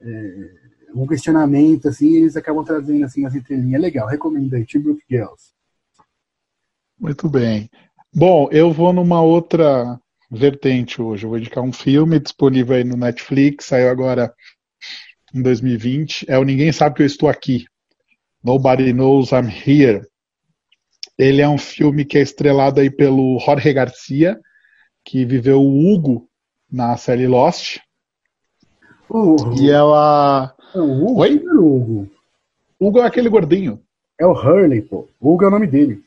É, 0.00 0.62
um 0.94 1.06
questionamento, 1.06 1.88
assim, 1.88 2.16
eles 2.16 2.36
acabam 2.36 2.64
trazendo 2.64 3.04
assim 3.04 3.24
as 3.24 3.34
entrelinhas. 3.34 3.74
É 3.74 3.78
legal, 3.78 4.06
recomendo 4.06 4.54
aí, 4.54 4.66
Two 4.66 4.82
Brook 4.82 5.02
Girls. 5.08 5.52
Muito 6.98 7.28
bem. 7.28 7.70
Bom, 8.14 8.46
eu 8.52 8.70
vou 8.70 8.92
numa 8.92 9.22
outra 9.22 9.98
vertente 10.30 11.00
hoje. 11.00 11.24
Eu 11.24 11.30
vou 11.30 11.38
indicar 11.38 11.64
um 11.64 11.72
filme 11.72 12.20
disponível 12.20 12.76
aí 12.76 12.84
no 12.84 12.94
Netflix, 12.94 13.64
saiu 13.64 13.88
agora 13.88 14.34
em 15.34 15.40
2020. 15.40 16.26
É 16.28 16.38
o 16.38 16.44
Ninguém 16.44 16.70
Sabe 16.72 16.96
Que 16.96 17.02
Eu 17.02 17.06
Estou 17.06 17.26
Aqui. 17.26 17.64
Nobody 18.44 18.92
Knows 18.92 19.30
I'm 19.30 19.48
Here. 19.48 20.06
Ele 21.16 21.40
é 21.40 21.48
um 21.48 21.56
filme 21.56 22.04
que 22.04 22.18
é 22.18 22.20
estrelado 22.20 22.80
aí 22.80 22.90
pelo 22.90 23.38
Jorge 23.38 23.72
Garcia, 23.72 24.38
que 25.02 25.24
viveu 25.24 25.62
o 25.62 25.94
Hugo 25.94 26.28
na 26.70 26.98
série 26.98 27.26
Lost. 27.26 27.78
Uhum. 29.08 29.54
E 29.58 29.70
ela. 29.70 30.54
É 30.74 30.78
o 30.78 31.02
Hugo? 31.02 31.20
Oi? 31.20 31.42
O 31.46 31.76
Hugo. 31.76 32.10
Hugo 32.78 32.98
é 32.98 33.06
aquele 33.06 33.30
gordinho. 33.30 33.80
É 34.20 34.26
o 34.26 34.32
Hurley, 34.32 34.82
pô. 34.82 35.08
O 35.18 35.32
Hugo 35.32 35.44
é 35.44 35.48
o 35.48 35.50
nome 35.50 35.66
dele. 35.66 36.02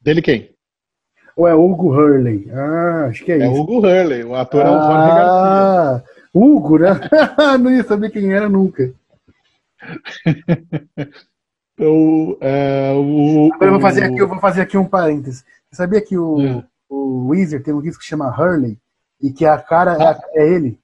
Dele 0.00 0.22
quem? 0.22 0.50
Ou 1.36 1.46
é 1.46 1.54
Hugo 1.54 1.88
Hurley? 1.88 2.50
Ah, 2.52 3.06
acho 3.08 3.24
que 3.24 3.32
é, 3.32 3.36
é 3.36 3.38
isso. 3.38 3.46
É 3.46 3.60
Hugo 3.60 3.78
Hurley, 3.78 4.24
o 4.24 4.34
ator 4.34 4.64
ah, 4.64 4.68
é 4.68 4.70
o 4.70 4.82
Jorge 4.82 5.08
Garcia. 5.08 6.04
Hugo, 6.34 6.78
né? 6.78 6.88
Não 7.58 7.70
ia 7.70 7.84
saber 7.84 8.10
quem 8.10 8.32
era 8.32 8.48
nunca. 8.48 8.92
então, 11.74 12.36
é, 12.40 12.92
o, 12.94 13.50
Agora 13.54 13.68
eu 13.68 13.72
vou 13.72 13.80
fazer 13.80 14.04
aqui, 14.04 14.18
eu 14.18 14.28
vou 14.28 14.38
fazer 14.38 14.60
aqui 14.62 14.76
um 14.76 14.86
parênteses. 14.86 15.44
Você 15.70 15.76
sabia 15.76 16.00
que 16.00 16.16
o, 16.16 16.40
é. 16.40 16.64
o 16.88 17.28
Weezer 17.28 17.62
tem 17.62 17.74
um 17.74 17.82
disco 17.82 18.02
que 18.02 18.08
chama 18.08 18.28
Hurley 18.28 18.78
e 19.20 19.30
que 19.32 19.44
a 19.46 19.58
cara 19.58 19.92
é 19.92 20.02
ah. 20.02 20.20
é, 20.34 20.42
é 20.42 20.52
ele? 20.52 20.78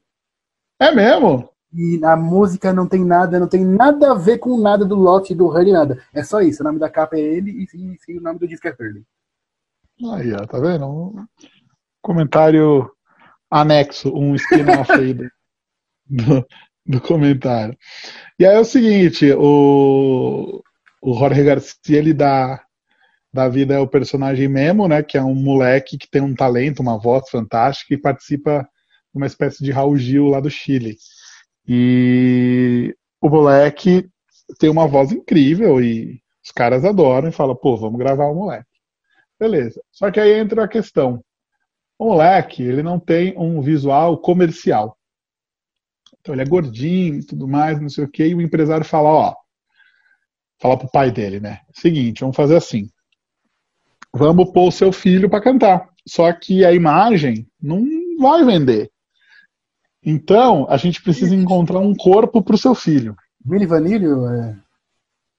É 0.81 0.95
mesmo? 0.95 1.49
E 1.73 2.01
a 2.05 2.17
música 2.17 2.73
não 2.73 2.87
tem 2.87 3.05
nada, 3.05 3.39
não 3.39 3.49
tem 3.49 3.65
nada 3.65 4.13
a 4.13 4.15
ver 4.15 4.39
com 4.39 4.59
nada 4.59 4.85
do 4.85 4.95
lote 4.95 5.35
do 5.35 5.47
Hurley, 5.47 5.73
nada. 5.73 6.03
É 6.15 6.23
só 6.23 6.41
isso. 6.41 6.63
O 6.63 6.65
nome 6.65 6.79
da 6.79 6.89
capa 6.89 7.17
é 7.17 7.21
ele 7.21 7.51
e, 7.51 7.77
e, 7.77 7.99
e 8.09 8.19
o 8.19 8.23
nome 8.23 8.39
do 8.39 8.49
disco 8.49 8.67
é 8.69 8.71
Hurley. 8.71 9.05
Aí, 10.13 10.33
ó, 10.33 10.47
tá 10.47 10.59
vendo? 10.59 10.87
Um 10.87 11.27
comentário 12.03 12.91
anexo, 13.51 14.13
um 14.15 14.35
spin-off 14.35 14.93
aí 14.93 15.15
do, 15.15 15.31
do, 16.07 16.47
do, 16.85 17.01
comentário. 17.01 17.77
E 18.39 18.45
aí 18.45 18.57
é 18.57 18.61
o 18.61 18.65
seguinte, 18.65 19.33
o, 19.33 20.63
o 21.03 21.19
Jorge 21.19 21.43
Garcia, 21.43 21.99
ele 21.99 22.13
dá, 22.13 22.63
dá 23.33 23.49
vida 23.49 23.77
ao 23.77 23.89
personagem 23.89 24.49
Memo, 24.49 24.87
né, 24.87 25.03
que 25.03 25.17
é 25.17 25.23
um 25.23 25.35
moleque 25.35 25.97
que 25.97 26.09
tem 26.11 26.21
um 26.21 26.35
talento, 26.35 26.81
uma 26.81 26.99
voz 26.99 27.29
fantástica 27.31 27.95
e 27.95 28.01
participa 28.01 28.69
de 29.13 29.19
uma 29.19 29.27
espécie 29.27 29.65
de 29.65 29.71
Raul 29.71 29.97
Gil 29.97 30.29
lá 30.29 30.41
do 30.41 30.51
Chile. 30.51 30.97
E 31.69 32.97
o 33.21 33.29
moleque 33.29 34.09
tem 34.59 34.71
uma 34.71 34.87
voz 34.87 35.13
incrível 35.13 35.81
e 35.81 36.23
os 36.45 36.53
caras 36.53 36.85
adoram 36.85 37.29
e 37.29 37.33
falam, 37.33 37.57
pô, 37.57 37.77
vamos 37.77 37.99
gravar 37.99 38.27
o 38.27 38.35
moleque. 38.35 38.69
Beleza. 39.39 39.83
Só 39.91 40.11
que 40.11 40.21
aí 40.21 40.33
entra 40.39 40.65
a 40.65 40.69
questão. 40.69 41.23
O 41.99 42.07
moleque, 42.07 42.63
ele 42.63 42.83
não 42.83 43.01
tem 43.01 43.37
um 43.37 43.61
visual 43.61 44.19
comercial. 44.19 44.97
Então 46.21 46.35
ele 46.35 46.43
é 46.43 46.47
gordinho 46.47 47.17
e 47.17 47.25
tudo 47.25 47.49
mais, 47.49 47.81
não 47.81 47.89
sei 47.89 48.05
o 48.05 48.11
quê, 48.11 48.29
e 48.29 48.35
o 48.35 48.41
empresário 48.41 48.85
fala, 48.85 49.09
ó, 49.09 49.35
fala 50.61 50.77
pro 50.77 50.91
pai 50.91 51.11
dele, 51.11 51.41
né? 51.41 51.61
Seguinte, 51.73 52.21
vamos 52.21 52.37
fazer 52.37 52.57
assim. 52.57 52.89
Vamos 54.13 54.51
pôr 54.51 54.69
o 54.69 54.73
seu 54.73 54.93
filho 54.93 55.29
para 55.29 55.43
cantar. 55.43 55.89
Só 56.07 56.33
que 56.33 56.65
a 56.65 56.73
imagem 56.73 57.47
não 57.61 57.85
vai 58.19 58.45
vender. 58.45 58.91
Então, 60.07 60.69
a 60.71 60.77
gente 60.77 61.03
precisa 61.03 61.35
encontrar 61.35 61.81
um 61.81 61.93
corpo 61.93 62.41
para 62.41 62.55
o 62.55 62.59
seu 62.59 62.77
filho. 62.77 63.17
Billy 63.45 63.67
Vanilho? 63.67 64.25
É... 64.29 64.57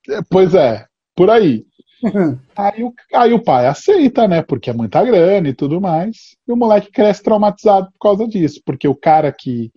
é... 0.10 0.22
Pois 0.30 0.54
é, 0.54 0.86
por 1.16 1.30
aí. 1.30 1.66
aí, 2.56 2.84
o, 2.84 2.94
aí 3.14 3.34
o 3.34 3.42
pai 3.42 3.66
aceita, 3.66 4.28
né? 4.28 4.42
Porque 4.42 4.70
é 4.70 4.74
muita 4.74 5.04
grana 5.06 5.48
e 5.48 5.54
tudo 5.54 5.80
mais. 5.80 6.36
E 6.46 6.52
o 6.52 6.58
moleque 6.58 6.92
cresce 6.92 7.24
traumatizado 7.24 7.88
por 7.94 8.00
causa 8.00 8.28
disso. 8.28 8.62
Porque 8.66 8.90
o 8.90 8.96
cara 8.96 9.32
que 9.32 9.72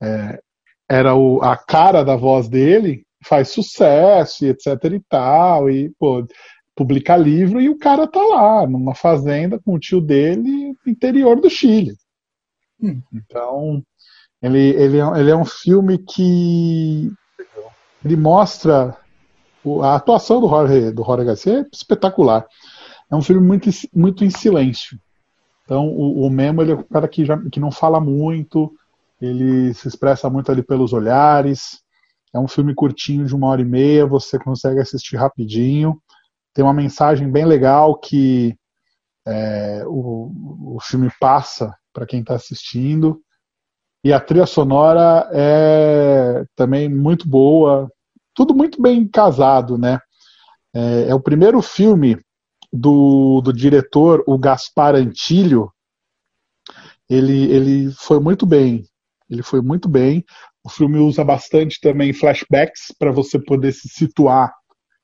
é, 0.00 0.40
era 0.88 1.16
o, 1.16 1.42
a 1.42 1.56
cara 1.56 2.04
da 2.04 2.14
voz 2.14 2.48
dele 2.48 3.04
faz 3.24 3.48
sucesso 3.48 4.44
e 4.44 4.50
etc 4.50 4.66
e 4.84 5.00
tal. 5.08 5.68
E, 5.68 5.90
pô, 5.98 6.24
publica 6.76 7.16
livro 7.16 7.60
e 7.60 7.68
o 7.68 7.76
cara 7.76 8.06
tá 8.06 8.22
lá, 8.22 8.66
numa 8.66 8.94
fazenda 8.94 9.58
com 9.58 9.74
o 9.74 9.78
tio 9.80 10.00
dele 10.00 10.74
no 10.86 10.92
interior 10.92 11.40
do 11.40 11.50
Chile. 11.50 11.96
Então, 13.12 13.82
ele, 14.42 14.58
ele, 14.58 14.98
é, 14.98 15.20
ele 15.20 15.30
é 15.30 15.36
um 15.36 15.44
filme 15.44 15.98
que 15.98 17.12
ele 18.04 18.16
mostra 18.16 18.96
a 19.82 19.94
atuação 19.94 20.40
do 20.40 20.48
Jorge, 20.48 20.90
do 20.90 21.04
Jorge 21.04 21.24
Garcia 21.24 21.60
é 21.60 21.66
espetacular. 21.72 22.44
É 23.10 23.14
um 23.14 23.22
filme 23.22 23.46
muito, 23.46 23.70
muito 23.94 24.24
em 24.24 24.30
silêncio. 24.30 24.98
Então, 25.64 25.86
o, 25.86 26.26
o 26.26 26.30
Memo 26.30 26.62
ele 26.62 26.72
é 26.72 26.74
um 26.74 26.82
cara 26.82 27.06
que, 27.06 27.24
já, 27.24 27.38
que 27.50 27.60
não 27.60 27.70
fala 27.70 28.00
muito, 28.00 28.72
ele 29.20 29.72
se 29.74 29.86
expressa 29.86 30.28
muito 30.28 30.50
ali 30.50 30.62
pelos 30.62 30.92
olhares. 30.92 31.80
É 32.34 32.38
um 32.38 32.48
filme 32.48 32.74
curtinho 32.74 33.24
de 33.26 33.34
uma 33.36 33.46
hora 33.48 33.60
e 33.60 33.64
meia, 33.64 34.06
você 34.06 34.38
consegue 34.38 34.80
assistir 34.80 35.16
rapidinho. 35.16 36.02
Tem 36.52 36.64
uma 36.64 36.74
mensagem 36.74 37.30
bem 37.30 37.44
legal 37.44 37.96
que 37.98 38.56
é, 39.26 39.84
o, 39.86 40.74
o 40.74 40.78
filme 40.80 41.08
passa 41.20 41.72
para 41.92 42.06
quem 42.06 42.20
está 42.20 42.34
assistindo. 42.34 43.20
E 44.04 44.12
a 44.12 44.18
trilha 44.18 44.46
sonora 44.46 45.28
é 45.32 46.44
também 46.56 46.88
muito 46.88 47.28
boa, 47.28 47.88
tudo 48.34 48.54
muito 48.54 48.80
bem 48.80 49.06
casado, 49.06 49.78
né? 49.78 49.98
É, 50.74 51.08
é 51.10 51.14
o 51.14 51.20
primeiro 51.20 51.60
filme 51.62 52.18
do, 52.72 53.40
do 53.42 53.52
diretor, 53.52 54.24
o 54.26 54.38
Gaspar 54.38 54.94
Antilho. 54.94 55.70
Ele, 57.08 57.52
ele 57.52 57.92
foi 57.92 58.18
muito 58.18 58.46
bem. 58.46 58.84
Ele 59.28 59.42
foi 59.42 59.60
muito 59.60 59.88
bem. 59.88 60.24
O 60.64 60.68
filme 60.68 60.98
usa 60.98 61.24
bastante 61.24 61.78
também 61.80 62.12
flashbacks 62.12 62.94
para 62.98 63.12
você 63.12 63.38
poder 63.38 63.72
se 63.72 63.88
situar 63.88 64.52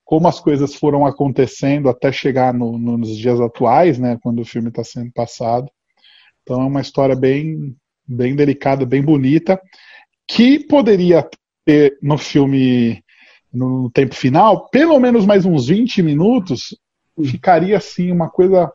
como 0.04 0.26
as 0.26 0.40
coisas 0.40 0.74
foram 0.74 1.04
acontecendo 1.04 1.86
até 1.86 2.10
chegar 2.10 2.54
no, 2.54 2.78
nos 2.78 3.14
dias 3.14 3.38
atuais, 3.38 3.98
né, 3.98 4.18
quando 4.22 4.40
o 4.40 4.44
filme 4.44 4.70
está 4.70 4.82
sendo 4.82 5.12
passado. 5.12 5.70
Então 6.48 6.62
é 6.62 6.64
uma 6.64 6.80
história 6.80 7.14
bem, 7.14 7.76
bem 8.06 8.34
delicada, 8.34 8.86
bem 8.86 9.02
bonita, 9.02 9.60
que 10.26 10.58
poderia 10.58 11.28
ter 11.62 11.98
no 12.02 12.16
filme, 12.16 13.04
no 13.52 13.90
tempo 13.90 14.14
final, 14.14 14.66
pelo 14.70 14.98
menos 14.98 15.26
mais 15.26 15.44
uns 15.44 15.66
20 15.66 16.02
minutos, 16.02 16.74
ficaria 17.22 17.76
assim 17.76 18.10
uma 18.10 18.30
coisa 18.30 18.72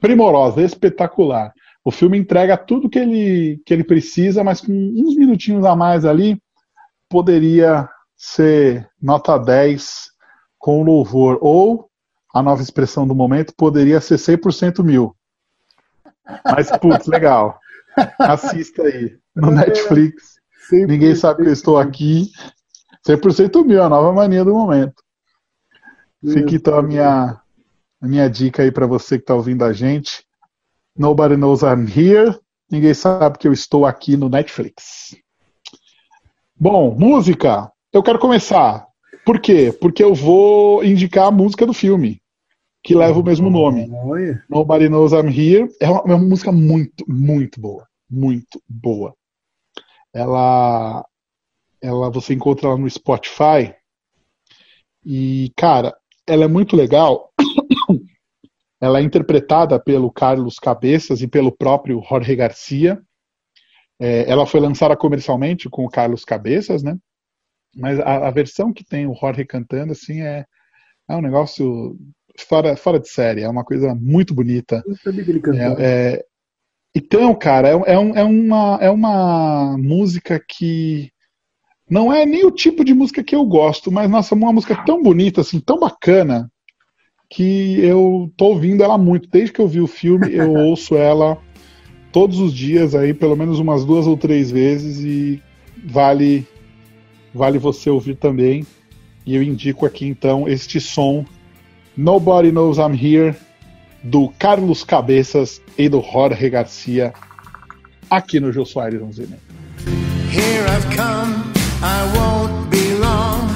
primorosa, 0.00 0.62
espetacular. 0.62 1.52
O 1.84 1.92
filme 1.92 2.18
entrega 2.18 2.56
tudo 2.56 2.90
que 2.90 2.98
ele, 2.98 3.62
que 3.64 3.72
ele 3.72 3.84
precisa, 3.84 4.42
mas 4.42 4.60
com 4.60 4.72
uns 4.72 5.14
minutinhos 5.14 5.64
a 5.64 5.76
mais 5.76 6.04
ali, 6.04 6.42
poderia 7.08 7.88
ser 8.16 8.90
nota 9.00 9.38
10 9.38 10.08
com 10.58 10.82
louvor. 10.82 11.38
Ou, 11.40 11.88
a 12.34 12.42
nova 12.42 12.62
expressão 12.62 13.06
do 13.06 13.14
momento, 13.14 13.54
poderia 13.56 14.00
ser 14.00 14.16
100% 14.16 14.82
mil. 14.82 15.14
Mas, 16.44 16.70
putz, 16.78 17.06
legal. 17.06 17.58
Assista 18.18 18.82
aí 18.82 19.18
no 19.34 19.50
Netflix. 19.50 20.34
Ninguém 20.70 21.14
sabe 21.14 21.42
que 21.42 21.48
eu 21.48 21.52
estou 21.52 21.78
aqui. 21.78 22.30
100% 23.06 23.64
mil, 23.64 23.82
a 23.82 23.88
nova 23.88 24.12
mania 24.12 24.44
do 24.44 24.54
momento. 24.54 25.02
Fica 26.24 26.54
então 26.54 26.78
a 26.78 26.82
minha, 26.82 27.40
a 28.00 28.06
minha 28.06 28.30
dica 28.30 28.62
aí 28.62 28.70
para 28.70 28.86
você 28.86 29.18
que 29.18 29.24
está 29.24 29.34
ouvindo 29.34 29.64
a 29.64 29.72
gente. 29.72 30.24
Nobody 30.96 31.36
knows 31.36 31.62
I'm 31.62 31.86
here. 31.86 32.38
Ninguém 32.70 32.94
sabe 32.94 33.38
que 33.38 33.48
eu 33.48 33.52
estou 33.52 33.84
aqui 33.84 34.16
no 34.16 34.28
Netflix. 34.28 35.16
Bom, 36.54 36.94
música. 36.96 37.70
Eu 37.92 38.02
quero 38.02 38.18
começar. 38.18 38.86
Por 39.26 39.40
quê? 39.40 39.76
Porque 39.78 40.02
eu 40.02 40.14
vou 40.14 40.82
indicar 40.84 41.26
a 41.26 41.30
música 41.30 41.66
do 41.66 41.74
filme 41.74 42.21
que 42.82 42.94
leva 42.94 43.18
o 43.18 43.22
mesmo 43.22 43.48
nome. 43.48 43.88
Nobody 44.48 44.88
Knows 44.88 45.12
I'm 45.12 45.28
Here. 45.28 45.68
É 45.80 45.88
uma, 45.88 46.00
é 46.00 46.14
uma, 46.14 46.18
música 46.18 46.50
muito, 46.50 47.04
muito 47.08 47.60
boa. 47.60 47.86
Muito 48.10 48.60
boa. 48.68 49.14
Ela, 50.12 51.04
ela 51.80 52.10
você 52.10 52.34
encontra 52.34 52.68
ela 52.68 52.76
no 52.76 52.90
Spotify. 52.90 53.74
E, 55.04 55.52
cara, 55.56 55.96
ela 56.26 56.44
é 56.44 56.48
muito 56.48 56.76
legal. 56.76 57.32
ela 58.80 58.98
é 58.98 59.02
interpretada 59.02 59.78
pelo 59.78 60.10
Carlos 60.10 60.58
Cabeças 60.58 61.22
e 61.22 61.28
pelo 61.28 61.52
próprio 61.52 62.02
Jorge 62.02 62.34
Garcia. 62.34 63.00
É, 64.00 64.28
ela 64.28 64.44
foi 64.44 64.58
lançada 64.58 64.96
comercialmente 64.96 65.70
com 65.70 65.84
o 65.84 65.88
Carlos 65.88 66.24
Cabeças, 66.24 66.82
né? 66.82 66.96
Mas 67.76 68.00
a, 68.00 68.26
a 68.26 68.30
versão 68.32 68.72
que 68.72 68.84
tem 68.84 69.06
o 69.06 69.14
Jorge 69.14 69.44
cantando, 69.44 69.92
assim, 69.92 70.20
é, 70.20 70.44
é 71.08 71.16
um 71.16 71.22
negócio 71.22 71.96
fora, 72.38 72.76
fora 72.76 72.98
de 72.98 73.08
série, 73.08 73.42
é 73.42 73.48
uma 73.48 73.64
coisa 73.64 73.94
muito 73.94 74.34
bonita. 74.34 74.82
Eu 74.86 74.96
sabia 74.96 75.24
que 75.24 75.30
ele 75.30 75.58
É, 75.58 75.74
é, 75.78 76.24
então, 76.94 77.34
cara, 77.34 77.68
é, 77.68 77.72
é, 77.72 77.98
um, 77.98 78.16
é, 78.16 78.24
uma, 78.24 78.78
é 78.80 78.90
uma 78.90 79.76
música 79.78 80.42
que 80.46 81.10
não 81.88 82.12
é 82.12 82.24
nem 82.24 82.44
o 82.44 82.50
tipo 82.50 82.84
de 82.84 82.94
música 82.94 83.22
que 83.22 83.34
eu 83.34 83.44
gosto, 83.44 83.90
mas 83.90 84.10
nossa, 84.10 84.34
é 84.34 84.38
uma 84.38 84.52
música 84.52 84.82
tão 84.84 85.02
bonita, 85.02 85.40
assim, 85.40 85.60
tão 85.60 85.78
bacana, 85.78 86.50
que 87.30 87.80
eu 87.80 88.30
tô 88.36 88.46
ouvindo 88.46 88.84
ela 88.84 88.98
muito. 88.98 89.28
Desde 89.28 89.52
que 89.52 89.60
eu 89.60 89.68
vi 89.68 89.80
o 89.80 89.86
filme, 89.86 90.34
eu 90.34 90.52
ouço 90.68 90.96
ela 90.96 91.38
todos 92.12 92.38
os 92.38 92.52
dias 92.52 92.94
aí, 92.94 93.14
pelo 93.14 93.34
menos 93.34 93.58
umas 93.58 93.86
duas 93.86 94.06
ou 94.06 94.18
três 94.18 94.50
vezes, 94.50 95.00
e 95.00 95.42
vale, 95.82 96.46
vale 97.34 97.58
você 97.58 97.88
ouvir 97.88 98.16
também. 98.16 98.66
E 99.24 99.34
eu 99.34 99.42
indico 99.42 99.86
aqui 99.86 100.06
então 100.06 100.46
este 100.46 100.78
som 100.78 101.24
Nobody 101.96 102.50
Knows 102.50 102.78
I'm 102.78 102.94
Here, 102.94 103.36
do 104.02 104.32
Carlos 104.38 104.82
Cabeças 104.82 105.60
e 105.76 105.90
do 105.90 106.00
Jorge 106.00 106.48
Garcia, 106.48 107.12
aqui 108.10 108.40
no 108.40 108.50
Jô 108.50 108.64
Soares 108.64 109.00
11 109.00 109.28
Here 110.30 110.64
I've 110.68 110.96
come, 110.96 111.52
I 111.82 112.16
won't 112.16 112.70
be 112.70 112.94
long. 112.94 113.46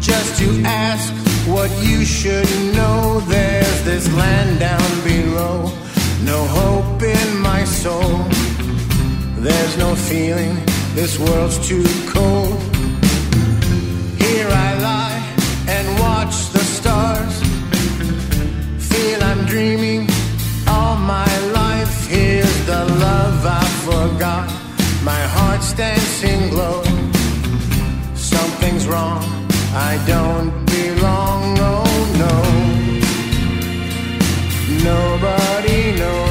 Just 0.00 0.38
to 0.40 0.62
ask 0.66 1.14
what 1.48 1.70
you 1.82 2.04
should 2.04 2.46
know. 2.74 3.20
There's 3.20 3.84
this 3.84 4.12
land 4.14 4.60
down 4.60 5.02
below, 5.02 5.72
no 6.24 6.44
hope 6.46 7.02
in 7.02 7.38
my 7.40 7.64
soul. 7.64 8.22
There's 9.38 9.78
no 9.78 9.96
feeling, 9.96 10.58
this 10.94 11.18
world's 11.18 11.58
too 11.66 11.84
cold. 12.12 12.71
The 22.66 22.84
love 23.06 23.44
I 23.44 23.64
forgot. 23.86 24.48
My 25.02 25.22
heart's 25.36 25.72
dancing 25.72 26.50
glow. 26.50 26.82
Something's 28.14 28.86
wrong. 28.86 29.22
I 29.74 29.98
don't 30.06 30.52
belong. 30.66 31.58
Oh 31.58 31.84
no. 32.22 32.36
Nobody 34.84 35.98
knows 35.98 36.21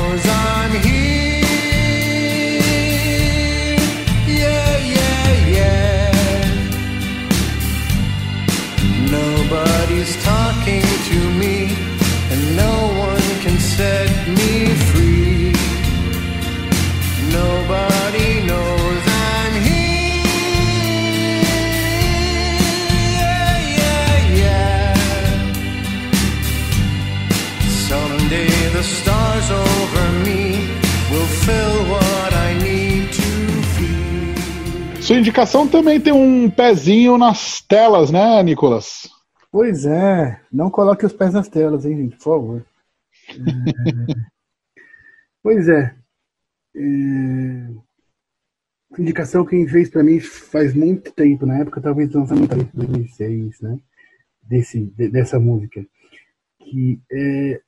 Sua 35.12 35.20
indicação 35.20 35.68
também 35.68 36.00
tem 36.00 36.14
um 36.14 36.50
pezinho 36.50 37.18
nas 37.18 37.60
telas, 37.60 38.10
né, 38.10 38.42
Nicolas? 38.44 39.10
Pois 39.52 39.86
é, 39.86 40.40
não 40.50 40.72
coloque 40.72 41.06
os 41.06 41.12
pés 41.12 41.34
nas 41.34 41.50
telas, 41.50 41.84
hein, 41.84 41.98
gente, 41.98 42.16
por 42.16 42.24
favor. 42.24 42.66
É... 43.28 43.34
pois 45.44 45.68
é. 45.68 45.94
é... 46.78 47.68
Indicação 48.98 49.46
quem 49.46 49.68
fez 49.68 49.90
para 49.90 50.02
mim 50.02 50.22
faz 50.22 50.74
muito 50.74 51.12
tempo, 51.12 51.46
na 51.46 51.58
época 51.58 51.82
talvez 51.82 52.10
lançamento 52.14 52.56
de 52.56 52.64
2006, 52.74 53.60
né? 53.60 53.78
desse, 54.44 54.80
dessa 54.96 55.38
música, 55.38 55.86
que 56.58 57.02
é 57.12 57.60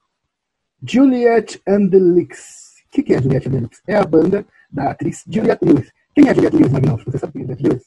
Juliet 0.82 1.62
and 1.68 1.90
the 1.90 2.00
Licks. 2.00 2.72
O 2.88 2.90
que, 2.90 3.04
que 3.04 3.14
é 3.14 3.22
Juliet 3.22 3.50
and 3.50 3.52
the 3.52 3.60
Licks? 3.60 3.82
É 3.86 3.98
a 3.98 4.06
banda 4.06 4.48
da 4.72 4.92
atriz 4.92 5.26
Juliette 5.28 5.66
Lewis. 5.66 5.92
Quem 6.14 6.30
é 6.30 6.36
Juliette 6.36 6.58
Lewis, 6.58 6.72
Magnão? 6.72 6.98
Você 6.98 7.18
sabe 7.18 7.34
quem 7.34 7.42
é 7.42 7.46
Juliette 7.46 7.64
Lewis? 7.64 7.84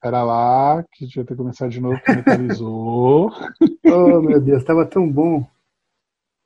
Pera 0.00 0.22
lá, 0.22 0.84
que 0.92 1.06
devia 1.06 1.24
ter 1.24 1.36
começado 1.36 1.70
de 1.70 1.80
novo, 1.80 2.00
que 2.00 2.14
mentalizou. 2.14 3.30
oh, 3.84 4.22
meu 4.22 4.40
Deus, 4.40 4.62
estava 4.62 4.86
tão 4.86 5.10
bom. 5.10 5.46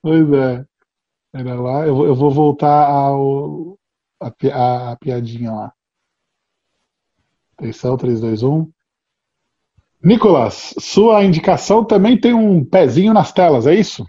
Pois 0.01 0.33
é. 0.33 0.65
Pera 1.33 1.55
lá, 1.55 1.87
eu 1.87 1.95
vou, 1.95 2.07
eu 2.07 2.15
vou 2.15 2.31
voltar 2.31 2.89
ao, 2.89 3.79
a, 4.21 4.33
a, 4.53 4.93
a 4.93 4.97
piadinha 4.97 5.53
lá. 5.53 5.73
Atenção, 7.57 7.97
3, 7.97 8.21
2, 8.21 8.43
1. 8.43 8.71
Nicolas, 10.03 10.75
sua 10.81 11.25
indicação 11.25 11.85
também 11.85 12.19
tem 12.19 12.35
um 12.35 12.65
pezinho 12.65 13.15
nas 13.15 13.33
telas, 13.33 13.67
é 13.67 13.75
isso? 13.75 14.05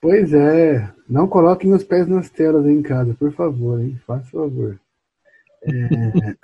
Pois 0.00 0.32
é. 0.32 0.92
Não 1.08 1.28
coloquem 1.28 1.72
os 1.72 1.84
pés 1.84 2.08
nas 2.08 2.28
telas 2.28 2.66
aí 2.66 2.72
em 2.72 2.82
casa, 2.82 3.14
por 3.14 3.32
favor, 3.32 3.80
hein? 3.80 4.00
Faça 4.04 4.24
favor. 4.30 4.80
É... 5.64 6.36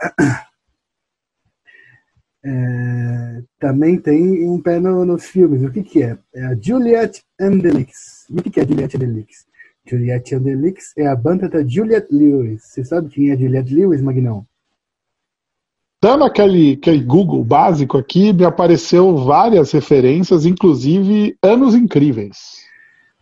É, 2.44 3.42
também 3.58 3.98
tem 3.98 4.48
um 4.48 4.60
pé 4.60 4.78
no, 4.78 5.04
nos 5.04 5.26
filmes. 5.26 5.62
O 5.62 5.70
que, 5.70 5.82
que 5.82 6.02
é? 6.02 6.16
É 6.34 6.46
a 6.46 6.56
Juliette 6.58 7.22
and 7.40 7.58
the 7.60 7.70
Licks. 7.70 8.26
o 8.30 8.42
que, 8.42 8.50
que 8.50 8.60
é 8.60 8.66
Juliette 8.66 8.96
and 8.96 9.00
the 9.00 9.06
Licks? 9.06 9.46
Juliette 9.86 10.34
and 10.34 10.42
the 10.44 10.54
Licks 10.54 10.92
é 10.96 11.06
a 11.06 11.16
banda 11.16 11.48
da 11.48 11.64
Juliette 11.66 12.14
Lewis. 12.14 12.62
Você 12.62 12.84
sabe 12.84 13.08
quem 13.08 13.30
é 13.30 13.36
Juliette 13.36 13.74
Lewis, 13.74 14.00
Magnão? 14.00 14.46
Dando 16.00 16.24
aquele, 16.24 16.74
aquele 16.74 17.02
Google 17.02 17.44
básico 17.44 17.98
aqui, 17.98 18.32
me 18.32 18.44
apareceu 18.44 19.16
várias 19.16 19.72
referências, 19.72 20.46
inclusive 20.46 21.36
Anos 21.42 21.74
Incríveis. 21.74 22.66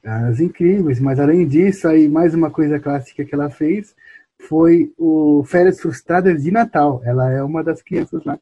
Anos 0.04 0.40
Incríveis, 0.40 1.00
mas 1.00 1.18
além 1.18 1.48
disso, 1.48 1.88
aí 1.88 2.06
mais 2.06 2.34
uma 2.34 2.50
coisa 2.50 2.78
clássica 2.78 3.24
que 3.24 3.34
ela 3.34 3.48
fez 3.48 3.94
foi 4.38 4.92
o 4.98 5.44
Férias 5.44 5.80
Frustradas 5.80 6.42
de 6.42 6.50
Natal. 6.50 7.00
Ela 7.04 7.30
é 7.32 7.42
uma 7.42 7.62
das 7.64 7.82
crianças 7.82 8.24
lá 8.24 8.38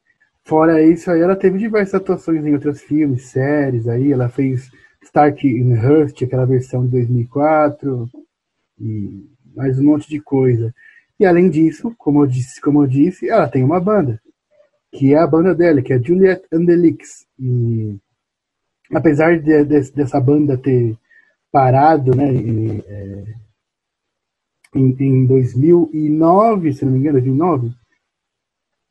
Fora 0.47 0.79
isso, 0.83 1.09
aí 1.09 1.21
ela 1.21 1.35
teve 1.35 1.57
diversas 1.57 1.95
atuações 1.95 2.45
em 2.45 2.53
outros 2.53 2.79
filmes, 2.79 3.25
séries, 3.29 3.87
aí 3.87 4.11
ela 4.11 4.29
fez 4.29 4.69
Stark 5.01 5.45
in 5.47 5.73
Hurst, 5.73 6.21
aquela 6.21 6.45
versão 6.45 6.85
de 6.85 6.91
2004, 6.91 8.07
e 8.79 9.27
mais 9.55 9.79
um 9.79 9.85
monte 9.85 10.07
de 10.07 10.19
coisa. 10.19 10.71
E 11.19 11.25
além 11.25 11.49
disso, 11.49 11.95
como 11.97 12.21
eu 12.21 12.27
disse, 12.27 12.61
como 12.61 12.83
eu 12.83 12.87
disse 12.87 13.27
ela 13.27 13.47
tem 13.47 13.63
uma 13.63 13.79
banda, 13.79 14.21
que 14.91 15.15
é 15.15 15.17
a 15.17 15.25
banda 15.25 15.55
dela, 15.55 15.81
que 15.81 15.91
é 15.91 15.99
Juliet 15.99 16.43
and 16.53 16.67
the 16.67 16.75
Licks. 16.75 17.25
E 17.39 17.95
apesar 18.93 19.39
de, 19.39 19.63
de, 19.65 19.91
dessa 19.93 20.19
banda 20.19 20.55
ter 20.55 20.95
parado, 21.51 22.15
né, 22.15 22.31
em, 22.31 22.83
é, 22.85 23.23
em, 24.75 24.95
em 24.99 25.25
2009, 25.25 26.73
se 26.73 26.85
não 26.85 26.91
me 26.91 26.99
engano, 26.99 27.13
2009, 27.13 27.71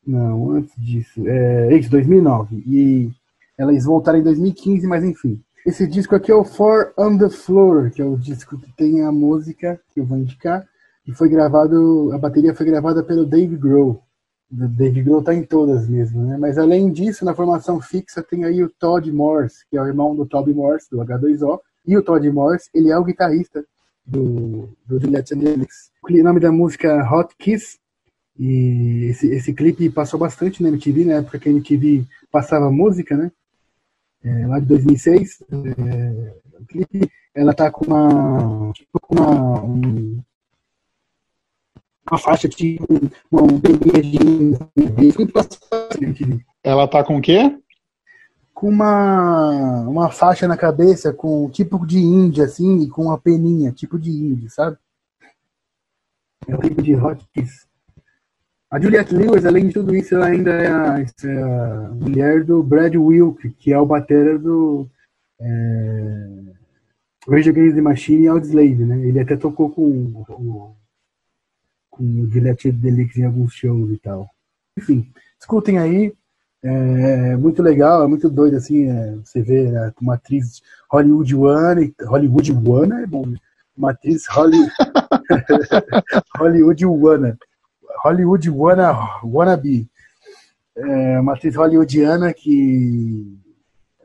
não, 0.05 0.51
antes 0.51 0.73
disso. 0.77 1.27
É, 1.27 1.75
isso, 1.75 1.89
2009. 1.89 2.63
E 2.67 3.09
elas 3.57 3.85
voltaram 3.85 4.19
em 4.19 4.23
2015, 4.23 4.85
mas 4.85 5.03
enfim. 5.03 5.41
Esse 5.65 5.87
disco 5.87 6.15
aqui 6.15 6.31
é 6.31 6.35
o 6.35 6.43
Four 6.43 6.93
on 6.95 7.17
the 7.17 7.29
Floor, 7.29 7.89
que 7.89 8.01
é 8.01 8.05
o 8.05 8.17
disco 8.17 8.57
que 8.59 8.71
tem 8.73 9.01
a 9.01 9.11
música 9.11 9.81
que 9.91 9.99
eu 9.99 10.05
vou 10.05 10.17
indicar. 10.17 10.63
E 11.07 11.13
foi 11.13 11.27
gravado, 11.27 12.11
a 12.13 12.17
bateria 12.19 12.53
foi 12.53 12.67
gravada 12.67 13.03
pelo 13.03 13.25
Dave 13.25 13.57
Grohl. 13.57 14.01
O 14.51 14.67
Dave 14.67 15.01
Grohl 15.01 15.23
tá 15.23 15.33
em 15.33 15.43
todas 15.43 15.89
mesmo, 15.89 16.23
né? 16.23 16.37
Mas 16.37 16.59
além 16.59 16.91
disso, 16.91 17.25
na 17.25 17.33
formação 17.33 17.81
fixa 17.81 18.21
tem 18.21 18.43
aí 18.43 18.63
o 18.63 18.69
Todd 18.69 19.11
Morse, 19.11 19.65
que 19.69 19.77
é 19.77 19.81
o 19.81 19.87
irmão 19.87 20.15
do 20.15 20.25
Toby 20.25 20.53
Morse, 20.53 20.87
do 20.91 20.97
H2O. 20.97 21.59
E 21.87 21.97
o 21.97 22.03
Todd 22.03 22.29
Morse, 22.31 22.69
ele 22.73 22.91
é 22.91 22.97
o 22.97 23.03
guitarrista 23.03 23.65
do, 24.05 24.69
do 24.85 24.99
Juliette 24.99 25.33
Angelix. 25.33 25.91
O 26.03 26.23
nome 26.23 26.39
da 26.39 26.51
música 26.51 26.87
é 26.87 27.03
Hot 27.03 27.35
Kiss, 27.37 27.77
e 28.37 29.07
esse, 29.09 29.27
esse 29.27 29.53
clipe 29.53 29.89
passou 29.89 30.19
bastante 30.19 30.61
na 30.61 30.69
MTV, 30.69 31.05
na 31.05 31.13
época 31.15 31.39
que 31.39 31.47
a 31.47 31.51
MTV 31.51 32.05
passava 32.29 32.69
música, 32.69 33.15
né? 33.15 33.31
É, 34.23 34.47
lá 34.47 34.59
de 34.59 34.65
2006. 34.65 35.43
É, 35.51 36.33
o 36.59 36.65
clipe, 36.65 37.09
ela 37.33 37.53
tá 37.53 37.71
com 37.71 37.85
uma, 37.85 38.73
tipo, 38.73 38.99
uma, 39.09 39.63
um, 39.63 40.21
uma 42.09 42.19
faixa, 42.19 42.49
tipo, 42.49 42.85
uma, 43.31 43.43
um 43.43 43.59
de 43.59 43.69
Ela 46.63 46.87
tá 46.87 47.03
com 47.03 47.17
o 47.17 47.21
quê? 47.21 47.57
Com 48.55 48.69
uma, 48.69 49.81
uma 49.81 50.09
faixa 50.09 50.47
na 50.47 50.57
cabeça, 50.57 51.13
com 51.13 51.47
tipo 51.49 51.85
de 51.85 51.99
índia, 51.99 52.45
assim, 52.45 52.81
e 52.81 52.89
com 52.89 53.03
uma 53.03 53.19
peninha, 53.19 53.71
tipo 53.71 53.99
de 53.99 54.09
índia, 54.09 54.49
sabe? 54.49 54.77
É 56.47 56.55
o 56.55 56.59
clipe 56.59 56.81
de 56.81 56.95
Hot 56.95 57.23
Kiss. 57.33 57.67
A 58.71 58.79
Juliette 58.79 59.13
Lewis, 59.13 59.45
além 59.45 59.67
de 59.67 59.73
tudo 59.73 59.95
isso, 59.95 60.15
ela 60.15 60.27
ainda 60.27 60.51
é 60.51 60.67
a, 60.67 60.99
é 60.99 61.43
a 61.43 61.89
mulher 61.93 62.43
do 62.43 62.63
Brad 62.63 62.95
Wilk, 62.95 63.49
que 63.51 63.71
é 63.71 63.77
o 63.77 63.85
batera 63.85 64.39
do 64.39 64.89
é, 65.39 66.55
Rage 67.27 67.49
Against 67.49 67.75
the 67.75 67.81
Machine 67.81 68.23
e 68.23 68.27
Audioslave, 68.27 68.85
né? 68.85 69.05
Ele 69.05 69.19
até 69.19 69.35
tocou 69.35 69.69
com 69.69 69.81
o, 69.81 70.75
com 71.89 72.03
o 72.03 72.29
Juliette 72.29 72.71
Delix 72.71 73.17
em 73.17 73.25
alguns 73.25 73.53
shows 73.53 73.91
e 73.91 73.97
tal. 73.97 74.29
Enfim, 74.77 75.11
escutem 75.39 75.77
aí. 75.77 76.13
É 76.67 77.37
muito 77.37 77.61
legal, 77.61 78.03
é 78.03 78.07
muito 78.07 78.27
doido, 78.27 78.57
assim, 78.57 78.89
é, 78.89 79.15
você 79.23 79.39
vê 79.39 79.69
né, 79.69 79.93
uma 80.01 80.15
atriz 80.15 80.63
hollywoodiana, 80.89 81.81
hollywoodiana 82.07 83.01
é 83.03 83.05
bom, 83.05 83.27
né? 83.27 83.37
uma 83.77 83.91
atriz 83.91 84.25
holly, 84.27 84.57
hollywoodiana, 86.39 87.37
Hollywood 88.03 88.49
wanna, 88.49 88.93
wannabe. 89.23 89.87
É 90.75 91.19
uma 91.19 91.33
atriz 91.33 91.55
hollywoodiana 91.55 92.33
que 92.33 93.37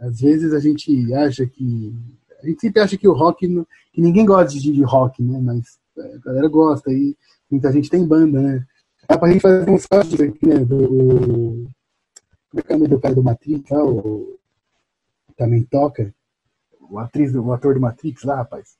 às 0.00 0.20
vezes 0.20 0.52
a 0.52 0.60
gente 0.60 1.12
acha 1.14 1.46
que. 1.46 1.94
A 2.42 2.46
gente 2.46 2.60
sempre 2.60 2.80
acha 2.80 2.96
que 2.96 3.06
o 3.06 3.12
rock. 3.12 3.46
que 3.92 4.00
ninguém 4.00 4.24
gosta 4.24 4.58
de, 4.58 4.72
de 4.72 4.82
rock, 4.82 5.22
né? 5.22 5.38
Mas 5.42 5.78
a 5.98 6.18
galera 6.24 6.48
gosta 6.48 6.90
e 6.90 7.14
muita 7.50 7.70
gente 7.72 7.90
tem 7.90 8.06
banda, 8.06 8.40
né? 8.40 8.66
Dá 9.06 9.18
pra 9.18 9.30
gente 9.30 9.42
fazer 9.42 9.70
um 9.70 9.78
site 9.78 10.22
aqui, 10.22 10.46
né? 10.46 10.64
Do, 10.64 11.68
como 12.50 12.60
é 12.60 12.62
que 12.62 12.72
é 12.72 12.76
o 12.76 12.78
nome 12.78 12.90
do 12.90 13.00
cara 13.00 13.14
do 13.14 13.22
Matrix 13.22 13.70
lá? 13.70 13.84
O, 13.84 14.38
também 15.36 15.62
toca. 15.62 16.12
O, 16.90 16.98
atriz, 16.98 17.34
o 17.34 17.52
ator 17.52 17.74
do 17.74 17.80
Matrix 17.80 18.24
lá, 18.24 18.36
rapaz. 18.36 18.76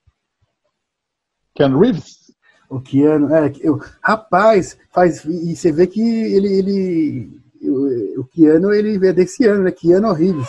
Ken 1.55 1.79
Reeves? 1.79 2.35
O 2.69 2.81
Keanu, 2.81 3.35
é, 3.35 3.53
eu, 3.61 3.81
rapaz, 4.01 4.79
faz, 4.93 5.25
e 5.25 5.57
você 5.57 5.73
vê 5.73 5.89
que 5.89 6.01
ele, 6.01 6.53
ele 6.53 7.41
o, 7.63 8.21
o 8.21 8.25
Keanu, 8.25 8.73
ele 8.73 9.05
é 9.07 9.13
desse 9.13 9.45
ano, 9.45 9.65
né? 9.65 9.73
Keanu 9.73 10.13
Reeves. 10.13 10.49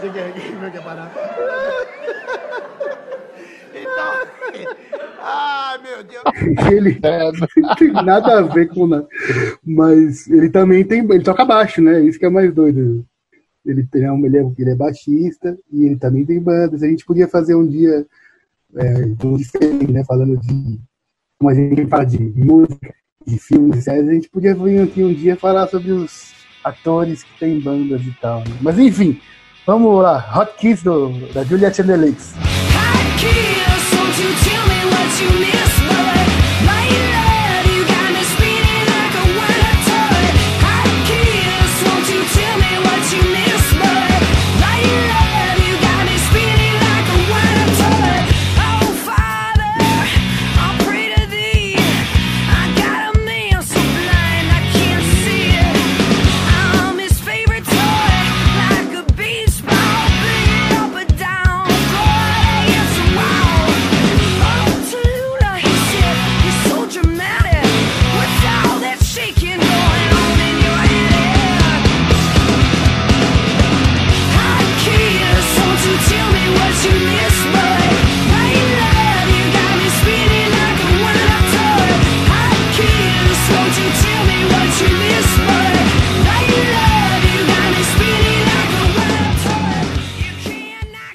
Você 0.00 0.10
quer, 0.10 0.32
quer, 0.32 0.72
quer 0.72 0.82
parar? 0.82 1.12
Ai, 5.26 5.78
meu 5.78 6.04
Deus. 6.04 6.22
Ele 6.88 6.98
é, 7.02 7.32
não 7.60 7.74
tem 7.74 7.92
nada 7.92 8.38
a 8.38 8.42
ver 8.42 8.68
com 8.68 8.86
nada. 8.86 9.06
Mas 9.64 10.28
ele 10.28 10.50
também 10.50 10.84
tem. 10.84 11.00
Ele 11.00 11.22
toca 11.22 11.44
baixo, 11.44 11.80
né? 11.80 12.00
Isso 12.00 12.18
que 12.18 12.26
é 12.26 12.30
mais 12.30 12.52
doido. 12.52 13.04
Ele, 13.64 13.82
tem, 13.84 14.02
ele, 14.02 14.38
é, 14.38 14.52
ele 14.58 14.70
é 14.70 14.74
baixista 14.74 15.56
e 15.72 15.84
ele 15.84 15.96
também 15.96 16.24
tem 16.24 16.38
bandas. 16.40 16.82
A 16.82 16.86
gente 16.86 17.04
podia 17.04 17.26
fazer 17.26 17.54
um 17.54 17.66
dia 17.66 18.06
é, 18.76 19.02
diferente, 19.36 19.92
né? 19.92 20.04
Falando 20.04 20.36
de. 20.36 20.80
Como 21.38 21.50
a 21.50 21.54
gente 21.54 21.86
fala 21.86 22.04
de 22.04 22.18
música, 22.18 22.94
de 23.26 23.38
filmes 23.38 23.78
e 23.78 23.82
séries, 23.82 24.08
a 24.08 24.12
gente 24.12 24.30
podia 24.30 24.54
vir 24.54 24.80
aqui 24.82 25.02
um 25.02 25.12
dia 25.12 25.36
falar 25.36 25.66
sobre 25.66 25.90
os 25.92 26.32
atores 26.62 27.22
que 27.22 27.38
têm 27.38 27.60
bandas 27.60 28.02
e 28.02 28.12
tal. 28.20 28.40
Né? 28.40 28.56
Mas 28.60 28.78
enfim, 28.78 29.20
vamos 29.66 30.02
lá. 30.02 30.24
Hot 30.36 30.56
Kiss 30.58 30.82
do, 30.82 31.10
da 31.32 31.44
Julia 31.44 31.72
Chandelics. 31.72 32.34
Hot 32.34 33.18
Kiss, 33.18 33.94
won't 33.94 34.20
you 34.22 34.30
tell 34.44 34.64
me 34.68 34.90
what 34.90 35.22
you 35.22 35.40
miss? 35.40 35.73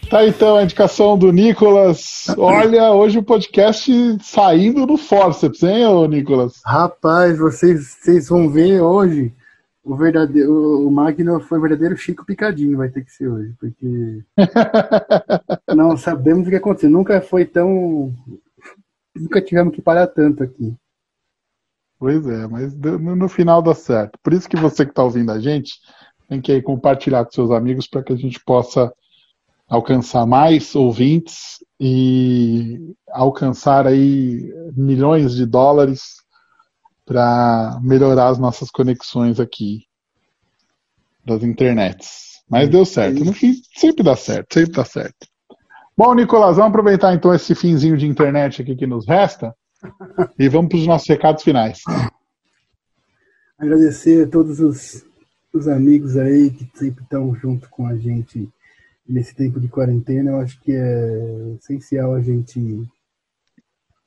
Tá 0.10 0.26
então 0.26 0.58
a 0.58 0.64
indicação 0.64 1.16
do 1.16 1.32
Nicolas. 1.32 2.26
Olha, 2.36 2.92
hoje 2.92 3.20
o 3.20 3.24
podcast 3.24 3.92
saindo 4.24 4.88
do 4.88 4.98
forceps, 4.98 5.62
hein, 5.62 5.86
ô 5.86 6.08
Nicolas? 6.08 6.62
Rapaz, 6.66 7.38
vocês, 7.38 7.96
vocês 8.02 8.28
vão 8.28 8.50
ver 8.50 8.82
hoje 8.82 9.32
o 9.84 9.96
verdadeiro. 9.96 10.88
O 10.88 10.90
Magno 10.90 11.40
foi 11.40 11.60
o 11.60 11.62
verdadeiro 11.62 11.96
Chico 11.96 12.26
Picadinho, 12.26 12.80
vai 12.80 12.90
ter 12.90 13.06
que 13.06 13.12
ser 13.12 13.28
hoje, 13.28 13.54
porque. 13.60 14.24
não 15.76 15.96
sabemos 15.96 16.48
o 16.48 16.50
que 16.50 16.56
aconteceu. 16.56 16.90
Nunca 16.90 17.22
foi 17.22 17.46
tão. 17.46 18.12
Nunca 19.16 19.40
tivemos 19.40 19.76
que 19.76 19.82
parar 19.82 20.08
tanto 20.08 20.42
aqui. 20.42 20.74
Pois 22.00 22.28
é, 22.28 22.48
mas 22.48 22.76
no, 22.76 23.16
no 23.16 23.30
final 23.30 23.62
dá 23.62 23.76
certo. 23.76 24.18
Por 24.24 24.34
isso 24.34 24.50
que 24.50 24.58
você 24.58 24.86
que 24.86 24.92
está 24.92 25.04
ouvindo 25.04 25.32
a 25.32 25.40
gente 25.40 25.74
tem 26.28 26.42
que 26.42 26.60
compartilhar 26.64 27.26
com 27.26 27.32
seus 27.32 27.52
amigos 27.52 27.88
para 27.88 28.02
que 28.02 28.14
a 28.14 28.16
gente 28.16 28.40
possa 28.44 28.92
alcançar 29.70 30.26
mais 30.26 30.76
ouvintes 30.76 31.64
e 31.80 32.96
alcançar 33.12 33.86
aí 33.86 34.52
milhões 34.76 35.36
de 35.36 35.46
dólares 35.46 36.18
para 37.06 37.80
melhorar 37.82 38.30
as 38.30 38.40
nossas 38.40 38.70
conexões 38.72 39.40
aqui 39.40 39.86
das 41.26 41.44
internets. 41.44 42.42
Mas 42.50 42.68
deu 42.68 42.84
certo. 42.84 43.24
No 43.24 43.32
fim, 43.32 43.54
sempre 43.76 44.04
dá 44.04 44.16
certo, 44.16 44.54
sempre 44.56 44.72
dá 44.72 44.84
certo. 44.84 45.28
Bom, 45.96 46.16
Nicolás, 46.16 46.56
vamos 46.58 46.70
aproveitar 46.70 47.14
então 47.14 47.34
esse 47.34 47.54
finzinho 47.54 47.98
de 47.98 48.08
internet 48.08 48.62
aqui 48.62 48.76
que 48.76 48.88
nos 48.88 49.08
resta 49.08 49.54
e 50.38 50.50
vamos 50.50 50.70
para 50.70 50.80
os 50.80 50.88
nossos 50.88 51.08
recados 51.08 51.44
finais. 51.44 51.82
Agradecer 53.58 54.26
a 54.26 54.30
todos 54.30 54.60
os, 54.60 55.06
os 55.54 55.68
amigos 55.68 56.18
aí 56.18 56.50
que 56.50 56.70
sempre 56.74 57.04
estão 57.04 57.36
junto 57.36 57.70
com 57.70 57.86
a 57.86 57.96
gente 57.96 58.50
nesse 59.10 59.34
tempo 59.34 59.60
de 59.60 59.68
quarentena, 59.68 60.32
eu 60.32 60.40
acho 60.40 60.60
que 60.62 60.72
é 60.72 61.56
essencial 61.56 62.14
a 62.14 62.22
gente 62.22 62.88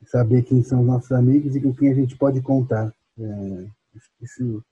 saber 0.07 0.45
quem 0.45 0.63
são 0.63 0.81
os 0.81 0.87
nossos 0.87 1.11
amigos 1.13 1.57
e 1.57 1.61
com 1.61 1.75
quem 1.75 1.91
a 1.91 1.95
gente 1.95 2.17
pode 2.17 2.41
contar. 2.41 2.95
É, 3.19 3.67
isso 4.21 4.65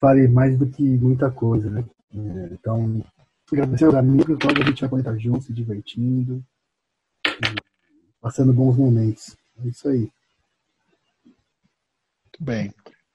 vale 0.00 0.28
mais 0.28 0.58
do 0.58 0.66
que 0.66 0.82
muita 0.82 1.30
coisa, 1.30 1.70
né? 1.70 1.84
É, 2.14 2.54
então, 2.54 3.02
agradecer 3.50 3.86
aos 3.86 3.94
amigos, 3.94 4.38
logo 4.44 4.62
a 4.62 4.66
gente 4.66 4.80
vai 4.80 4.90
poder 4.90 5.00
estar 5.00 5.18
junto, 5.18 5.44
se 5.44 5.52
divertindo, 5.52 6.44
passando 8.20 8.52
bons 8.52 8.76
momentos. 8.76 9.36
É 9.58 9.68
isso 9.68 9.88
aí. 9.88 10.10
Muito 11.24 12.40
bem. 12.40 12.74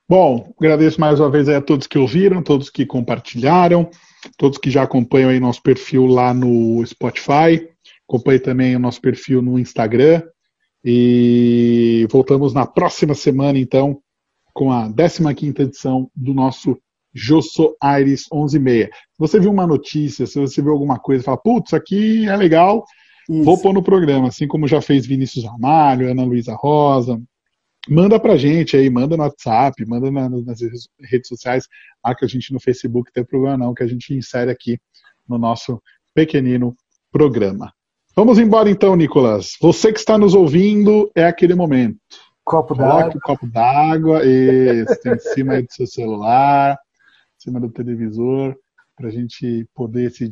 Bom, 0.10 0.52
agradeço 0.60 1.00
mais 1.00 1.20
uma 1.20 1.30
vez 1.30 1.48
a 1.48 1.62
todos 1.62 1.86
que 1.86 2.00
ouviram, 2.00 2.42
todos 2.42 2.70
que 2.70 2.86
compartilharam 2.86 3.90
todos 4.38 4.58
que 4.58 4.70
já 4.70 4.84
acompanham 4.84 5.30
aí 5.30 5.40
nosso 5.40 5.62
perfil 5.62 6.06
lá 6.06 6.34
no 6.34 6.86
Spotify, 6.86 7.68
acompanhe 8.08 8.40
também 8.40 8.76
o 8.76 8.80
nosso 8.80 9.02
perfil 9.02 9.42
no 9.42 9.60
Instagram. 9.60 10.24
E 10.84 12.08
voltamos 12.10 12.54
na 12.54 12.66
próxima 12.66 13.14
semana, 13.14 13.60
então, 13.60 14.00
com 14.54 14.72
a 14.72 14.90
15 14.90 15.62
edição 15.62 16.10
do 16.16 16.34
nosso 16.34 16.78
Josso 17.14 17.76
Aires 17.82 18.26
11:30. 18.32 18.86
Se 18.86 19.20
você 19.20 19.40
viu 19.40 19.52
uma 19.52 19.68
notícia, 19.68 20.26
se 20.26 20.40
você 20.40 20.62
viu 20.62 20.72
alguma 20.72 20.98
coisa, 20.98 21.24
fala, 21.24 21.38
putz, 21.38 21.74
aqui 21.74 22.28
é 22.30 22.36
legal, 22.38 22.86
Isso. 23.30 23.44
vou 23.44 23.58
pôr 23.58 23.74
no 23.74 23.84
programa, 23.84 24.30
assim 24.30 24.48
como 24.48 24.68
já 24.68 24.80
fez 24.80 25.06
Vinícius 25.06 25.44
Ramalho, 25.44 26.10
Ana 26.10 26.24
Luísa 26.24 26.56
Rosa, 26.56 27.22
manda 27.88 28.20
pra 28.20 28.38
gente 28.38 28.76
aí, 28.76 28.90
manda 28.90 29.16
no 29.16 29.24
WhatsApp, 29.24 29.86
manda 29.86 30.12
na, 30.12 30.30
nas 30.30 30.60
redes 31.00 31.28
sociais, 31.28 31.68
marca 32.04 32.26
a 32.26 32.30
gente 32.30 32.52
no 32.52 32.60
Facebook, 32.60 33.10
não 33.10 33.14
tem 33.14 33.26
problema 33.26 33.58
não, 33.58 33.74
que 33.74 33.84
a 33.84 33.88
gente 33.88 34.14
insere 34.14 34.52
aqui 34.52 34.80
no 35.28 35.38
nosso 35.38 35.82
pequenino 36.14 36.76
programa. 37.12 37.72
Vamos 38.16 38.40
embora 38.40 38.70
então, 38.70 38.96
Nicolas. 38.96 39.52
Você 39.62 39.94
que 39.94 40.00
está 40.00 40.18
nos 40.18 40.34
ouvindo, 40.34 41.10
é 41.16 41.26
aquele 41.26 41.56
momento. 41.56 41.98
Copo 42.44 42.76
d'água. 42.76 43.14
o 43.16 43.20
copo 43.20 43.48
d'água, 43.48 44.22
em 44.26 44.86
cima 45.34 45.62
do 45.62 45.72
seu 45.72 45.86
celular, 45.86 46.74
em 46.74 47.42
cima 47.44 47.60
do 47.60 47.70
televisor, 47.70 48.56
para 48.96 49.08
a 49.08 49.12
gente 49.12 49.68
poder 49.74 50.12
se 50.12 50.28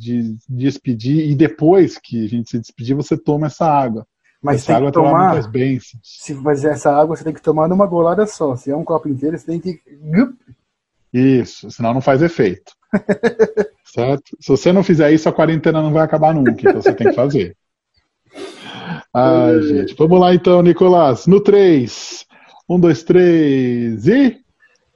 despedir. 0.49 1.29
E 1.29 1.35
depois 1.35 1.97
que 1.97 2.25
a 2.25 2.27
gente 2.27 2.49
se 2.49 2.59
despedir, 2.59 2.95
você 2.95 3.15
toma 3.15 3.47
essa 3.47 3.65
água. 3.65 4.05
Mas 4.47 4.63
essa 4.63 4.77
água 4.77 4.91
tomar 4.91 5.29
muitas 5.29 5.47
bênçãos. 5.47 6.01
Se 6.03 6.33
fazer 6.41 6.69
essa 6.69 6.91
água, 6.91 7.15
você 7.15 7.23
tem 7.23 7.33
que 7.33 7.41
tomar 7.41 7.67
numa 7.67 7.85
golada 7.85 8.25
só. 8.25 8.55
Se 8.55 8.71
é 8.71 8.75
um 8.75 8.83
copo 8.83 9.09
inteiro, 9.09 9.37
você 9.37 9.45
tem 9.45 9.59
que. 9.59 9.81
Isso, 11.13 11.69
senão 11.69 11.93
não 11.93 12.01
faz 12.01 12.21
efeito. 12.21 12.71
certo? 13.83 14.37
Se 14.39 14.49
você 14.49 14.71
não 14.71 14.83
fizer 14.83 15.11
isso, 15.11 15.27
a 15.27 15.33
quarentena 15.33 15.81
não 15.81 15.91
vai 15.91 16.03
acabar 16.03 16.33
nunca. 16.33 16.51
Então 16.51 16.81
você 16.81 16.93
tem 16.93 17.07
que 17.07 17.13
fazer. 17.13 17.55
Ai, 19.13 19.61
gente. 19.63 19.95
Vamos 19.97 20.19
lá 20.19 20.33
então, 20.33 20.61
Nicolás. 20.61 21.25
No 21.27 21.39
3. 21.41 22.25
1, 22.69 22.79
2, 22.79 23.03
3 23.03 24.07
e. 24.07 24.37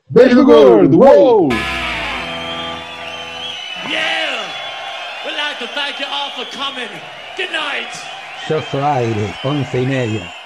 Beijo 0.09 0.35
do 0.35 0.45
gordo! 0.45 0.99
Uou! 0.99 1.47
Yeah! 3.89 4.43
We'd 5.25 5.37
like 5.37 5.59
to 5.59 5.67
thank 5.73 6.01
you 6.01 6.07
all 6.07 6.31
for 6.31 6.45
coming. 6.51 6.89
Good 7.37 7.53
night! 7.53 8.10
Show 8.43 8.59
Friday, 8.63 9.37
11 9.43 9.81
y 9.81 9.85
media. 9.85 10.40